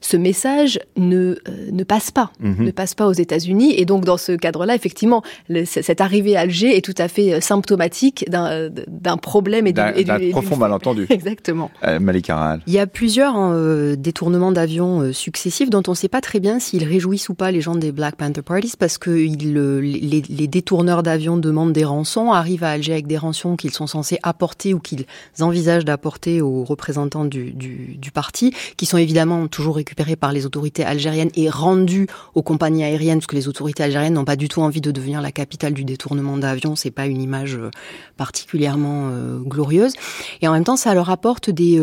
ce 0.00 0.16
message 0.16 0.80
ne 0.96 1.36
ne 1.70 1.84
passe 1.84 2.10
pas, 2.10 2.32
mhm. 2.40 2.64
ne 2.64 2.70
passe 2.70 2.94
pas 2.94 3.06
aux 3.06 3.12
États-Unis. 3.12 3.74
Et 3.76 3.84
donc 3.84 4.04
dans 4.04 4.16
ce 4.16 4.32
cadre-là, 4.32 4.74
effectivement, 4.74 5.22
cette 5.64 6.00
arrivée 6.00 6.36
à 6.36 6.40
Alger 6.40 6.76
est 6.76 6.80
tout 6.80 6.94
à 6.96 7.08
fait 7.08 7.40
symptomatique 7.40 8.24
d'un 8.30 9.16
problème 9.16 9.66
et 9.66 9.72
d'un 9.72 9.92
profond 10.30 10.56
malentendu. 10.56 11.06
Exactement. 11.10 11.70
Malik 12.00 12.30
Il 12.66 12.72
y 12.72 12.78
a 12.78 12.86
plusieurs 12.86 13.36
hein, 13.36 13.96
détournements 14.06 14.52
d'avions 14.52 15.00
euh, 15.00 15.12
successifs 15.12 15.68
dont 15.68 15.82
on 15.88 15.90
ne 15.90 15.96
sait 15.96 16.08
pas 16.08 16.20
très 16.20 16.38
bien 16.38 16.60
s'ils 16.60 16.84
réjouissent 16.84 17.28
ou 17.28 17.34
pas 17.34 17.50
les 17.50 17.60
gens 17.60 17.74
des 17.74 17.90
Black 17.90 18.14
Panther 18.14 18.42
Parties 18.42 18.74
parce 18.78 18.98
que 18.98 19.10
les, 19.10 20.22
les, 20.22 20.46
détourneurs 20.46 21.02
d'avions 21.02 21.36
demandent 21.36 21.72
des 21.72 21.84
rançons, 21.84 22.30
arrivent 22.30 22.62
à 22.62 22.70
Alger 22.70 22.92
avec 22.92 23.08
des 23.08 23.18
rançons 23.18 23.56
qu'ils 23.56 23.72
sont 23.72 23.88
censés 23.88 24.18
apporter 24.22 24.74
ou 24.74 24.78
qu'ils 24.78 25.06
envisagent 25.40 25.84
d'apporter 25.84 26.40
aux 26.40 26.62
représentants 26.62 27.24
du, 27.24 27.50
du, 27.50 27.96
du, 27.96 28.10
parti, 28.12 28.54
qui 28.76 28.86
sont 28.86 28.96
évidemment 28.96 29.48
toujours 29.48 29.76
récupérés 29.76 30.14
par 30.14 30.32
les 30.32 30.46
autorités 30.46 30.84
algériennes 30.84 31.30
et 31.34 31.50
rendus 31.50 32.06
aux 32.34 32.42
compagnies 32.42 32.84
aériennes 32.84 33.18
parce 33.18 33.26
que 33.26 33.36
les 33.36 33.48
autorités 33.48 33.82
algériennes 33.82 34.14
n'ont 34.14 34.24
pas 34.24 34.36
du 34.36 34.48
tout 34.48 34.60
envie 34.62 34.80
de 34.80 34.92
devenir 34.92 35.20
la 35.20 35.32
capitale 35.32 35.74
du 35.74 35.84
détournement 35.84 36.36
d'avions. 36.36 36.76
C'est 36.76 36.92
pas 36.92 37.06
une 37.06 37.20
image 37.20 37.56
euh, 37.56 37.70
particulièrement 38.16 39.08
euh, 39.10 39.40
glorieuse. 39.40 39.94
Et 40.42 40.48
en 40.48 40.52
même 40.52 40.64
temps, 40.64 40.76
ça 40.76 40.94
leur 40.94 41.10
apporte 41.10 41.50
des 41.50 41.80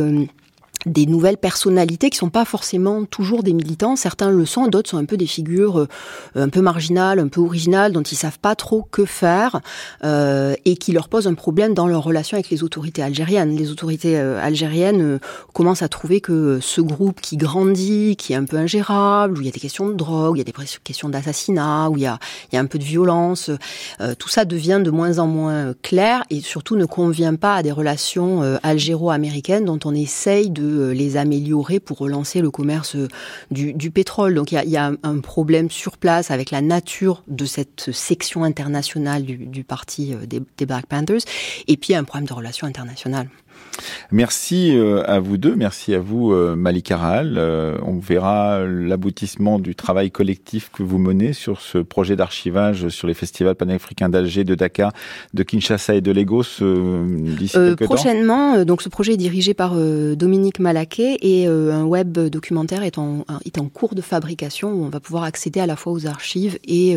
des 0.86 1.06
nouvelles 1.06 1.38
personnalités 1.38 2.10
qui 2.10 2.18
sont 2.18 2.30
pas 2.30 2.46
forcément 2.46 3.06
toujours 3.06 3.44
des 3.44 3.54
militants. 3.54 3.96
Certains 3.96 4.32
le 4.32 4.46
sont, 4.46 4.68
d'autres 4.68 4.90
sont 4.90 4.98
un 4.98 5.06
peu 5.06 5.18
des 5.18 5.28
figures 5.28 5.80
euh, 5.80 5.88
un 6.36 6.50
peu 6.50 6.62
marginales, 6.62 7.20
un 7.20 7.28
peu 7.28 7.42
originales, 7.42 7.92
dont 7.92 8.02
ils 8.02 8.16
savent 8.16 8.40
pas 8.40 8.56
trop 8.56 8.88
que 8.92 9.06
faire 9.06 9.62
euh, 10.04 10.56
et 10.66 10.76
qui 10.76 10.92
leur 10.92 11.10
posent 11.10 11.28
un 11.28 11.34
problème 11.34 11.74
dans 11.74 11.88
leur 11.88 12.04
relation 12.04 12.36
avec 12.36 12.50
les 12.50 12.64
autorités 12.64 13.02
algériennes. 13.02 13.56
Les 13.56 13.72
autorités 13.72 14.18
euh, 14.18 14.40
algériennes 14.42 15.02
euh, 15.02 15.20
commencent 15.54 15.82
à 15.82 15.90
trouver 15.90 16.22
que 16.22 16.60
ce 16.62 16.82
groupe 16.82 17.22
qui 17.22 17.38
grandit, 17.38 18.16
qui 18.16 18.34
est 18.34 18.36
un 18.36 18.46
peu 18.46 18.58
ingérable, 18.58 19.38
où 19.38 19.42
il 19.42 19.46
y 19.46 19.50
a 19.50 19.52
des 19.52 19.60
questions 19.60 19.88
de 19.88 19.94
drogue, 19.94 20.38
il 20.38 20.40
y 20.40 20.42
a 20.42 20.46
des 20.46 20.54
questions 20.84 21.10
d'assassinat, 21.10 21.90
où 21.90 21.98
il 21.98 22.04
y 22.04 22.06
a, 22.06 22.20
il 22.52 22.56
y 22.56 22.58
a 22.58 22.62
un 22.62 22.66
peu 22.66 22.80
de 22.80 22.84
violence, 22.84 23.50
tout 24.20 24.30
ça 24.30 24.46
devient 24.46 24.82
de 24.84 24.92
moins 24.92 25.20
en 25.20 25.28
moins 25.28 25.74
clair 25.82 26.24
et 26.30 26.42
surtout 26.42 26.76
ne 26.76 26.86
convient 26.86 27.36
pas 27.36 27.56
à 27.56 27.64
des 27.64 27.72
relations 27.72 28.42
algéro-américaines 28.64 29.66
dont 29.66 29.80
on 29.86 29.94
essaye 29.94 30.50
de 30.50 30.73
euh, 30.74 30.94
les 30.94 31.18
améliorer 31.18 31.80
pour 31.80 31.98
relancer 31.98 32.42
le 32.42 32.52
commerce 32.52 32.96
euh, 32.96 33.08
du, 33.52 33.92
pétrole. 33.92 34.36
Donc 34.36 34.52
il 34.52 34.70
y 34.70 34.78
a, 34.78 34.92
un 35.04 35.20
problème 35.20 35.70
sur 35.70 35.98
place 35.98 36.32
avec 36.32 36.52
la 36.52 36.62
nature 36.62 37.24
de 37.28 37.46
cette 37.46 37.92
section 37.92 38.44
internationale 38.44 39.24
du, 39.24 39.64
parti 39.64 40.14
euh, 40.14 40.26
des, 40.26 40.42
des 40.58 40.66
Black 40.66 40.86
Panthers, 40.88 41.22
et 41.68 41.78
puis 41.78 41.96
un 41.96 42.04
problème 42.04 42.28
de 42.28 42.34
relations 42.34 42.68
internationales. 42.68 43.30
Merci 44.12 44.78
euh, 44.78 45.04
à 45.08 45.20
vous 45.20 45.38
deux, 45.38 45.56
merci 45.56 45.94
à 45.94 46.00
vous 46.00 46.32
euh, 46.32 46.56
Malik 46.56 46.92
Aral. 46.92 47.36
Euh, 47.38 47.78
on 47.84 47.98
verra 48.00 48.64
l'aboutissement 48.64 49.60
du 49.60 49.76
travail 49.76 50.12
collectif 50.12 50.70
que 50.72 50.84
vous 50.84 50.98
menez 50.98 51.34
sur 51.34 51.62
ce 51.62 51.80
projet 51.80 52.16
d'archivage 52.16 52.90
sur 52.90 53.08
les 53.08 53.14
festivals 53.14 53.56
panafricains 53.56 54.10
d'Alger, 54.10 54.44
de 54.44 54.56
Dakar, 54.56 54.94
de 55.34 55.44
Kinshasa 55.44 55.96
et 55.96 56.02
de 56.02 56.12
Lagos 56.12 56.62
d'ici 56.62 57.58
euh, 57.58 57.76
Prochainement, 57.76 58.64
donc 58.66 58.82
ce 58.82 58.90
projet 58.90 59.14
est 59.14 59.18
dirigé 59.18 59.54
par 59.54 59.76
Dominique 59.76 60.60
Malaquet 60.60 61.18
et 61.22 61.48
un 61.48 61.84
web 61.84 62.18
documentaire 62.18 62.84
est 62.84 62.98
en, 62.98 63.26
est 63.46 63.58
en 63.58 63.68
cours 63.68 63.96
de 63.96 64.02
fabrication 64.02 64.72
où 64.72 64.86
on 64.86 64.90
va 64.90 65.00
pouvoir 65.00 65.24
accéder 65.24 65.60
à 65.60 65.66
la 65.66 65.76
fois 65.76 65.94
aux 65.94 66.06
archives 66.08 66.58
et, 66.66 66.96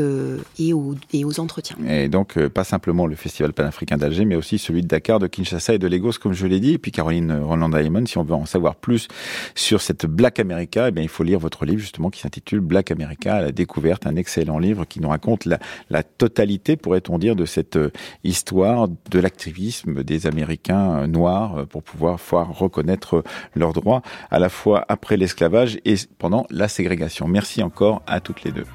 et, 0.59 0.72
aux, 0.72 0.95
et 1.12 1.24
aux 1.24 1.41
entretiens. 1.41 1.77
Et 1.89 2.09
donc 2.09 2.39
pas 2.49 2.64
simplement 2.64 3.07
le 3.07 3.16
festival 3.16 3.53
panafricain 3.53 3.97
d'Alger, 3.97 4.24
mais 4.24 4.37
aussi 4.37 4.59
celui 4.59 4.83
de 4.83 4.87
Dakar, 4.87 5.18
de 5.18 5.27
Kinshasa 5.27 5.74
et 5.74 5.79
de 5.79 5.87
Lagos, 5.89 6.12
comme 6.20 6.33
je 6.33 6.47
l'ai 6.47 6.61
dit 6.61 6.66
et 6.73 6.79
puis 6.79 6.91
Caroline 6.91 7.33
Roland 7.33 7.69
Diamond, 7.69 8.07
si 8.07 8.19
on 8.19 8.23
veut 8.23 8.35
en 8.35 8.47
savoir 8.47 8.77
plus 8.77 9.09
sur 9.55 9.81
cette 9.81 10.07
Black 10.07 10.41
America, 10.41 10.89
eh 10.89 10.91
bien, 10.91 11.03
il 11.03 11.09
faut 11.09 11.25
lire 11.25 11.39
votre 11.39 11.64
livre 11.64 11.81
justement 11.81 12.11
qui 12.11 12.21
s'intitule 12.21 12.61
Black 12.61 12.91
America, 12.91 13.41
la 13.41 13.53
découverte, 13.53 14.07
un 14.07 14.17
excellent 14.17 14.59
livre 14.59 14.85
qui 14.85 15.01
nous 15.01 15.09
raconte 15.09 15.47
la, 15.47 16.03
totalité, 16.03 16.77
pourrait-on 16.77 17.19
dire, 17.19 17.37
de 17.37 17.45
cette 17.45 17.77
euh, 17.77 17.91
histoire 18.25 18.89
de 18.89 19.19
l'activisme 19.19 20.03
des 20.03 20.27
Américains 20.27 21.03
euh, 21.03 21.07
noirs 21.07 21.59
euh, 21.59 21.64
pour 21.64 21.83
pouvoir, 21.83 22.19
pouvoir 22.19 22.57
reconnaître 22.57 23.23
leurs 23.55 23.73
droits 23.73 24.03
à 24.31 24.39
la 24.39 24.49
fois 24.49 24.85
après 24.89 25.17
l'esclavage 25.17 25.79
et 25.85 25.95
pendant 26.19 26.47
la 26.51 26.69
ségrégation. 26.69 27.29
Merci 27.29 27.62
encore 27.62 28.03
à 28.07 28.21
toutes 28.21 28.45
les 28.45 28.53
deux. 28.53 28.67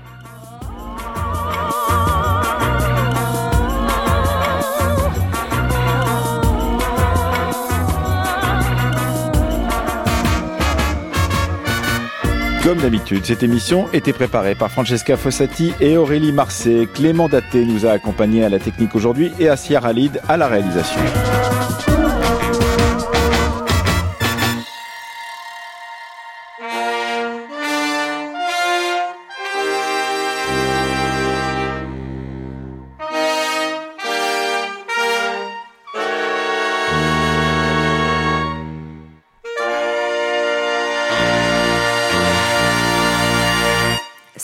Comme 12.64 12.78
d'habitude, 12.78 13.26
cette 13.26 13.42
émission 13.42 13.88
était 13.92 14.14
préparée 14.14 14.54
par 14.54 14.70
Francesca 14.70 15.18
Fossati 15.18 15.74
et 15.80 15.98
Aurélie 15.98 16.32
Marseille. 16.32 16.88
Clément 16.94 17.28
Daté 17.28 17.66
nous 17.66 17.88
a 17.88 17.92
accompagnés 17.92 18.46
à 18.46 18.50
la 18.50 18.60
technique 18.60 18.94
aujourd'hui 18.96 19.32
et 19.40 19.50
Assia 19.50 19.80
Ralid 19.80 20.22
à 20.30 20.38
la 20.38 20.48
réalisation. 20.48 21.02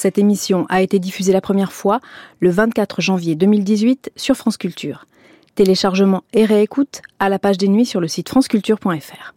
Cette 0.08 0.20
émission 0.20 0.66
a 0.70 0.82
été 0.82 1.00
diffusée 1.00 1.34
la 1.34 1.42
première 1.42 1.74
fois 1.74 2.00
le 2.40 2.50
24 2.50 3.02
janvier 3.02 3.36
2018 3.36 4.14
sur 4.16 4.38
France 4.38 4.56
Culture. 4.56 5.06
Téléchargement 5.56 6.24
et 6.32 6.46
réécoute 6.46 7.02
à 7.20 7.28
la 7.28 7.40
page 7.40 7.58
des 7.58 7.68
nuits 7.68 7.86
sur 7.86 8.00
le 8.00 8.08
site 8.08 8.30
franceculture.fr. 8.30 9.34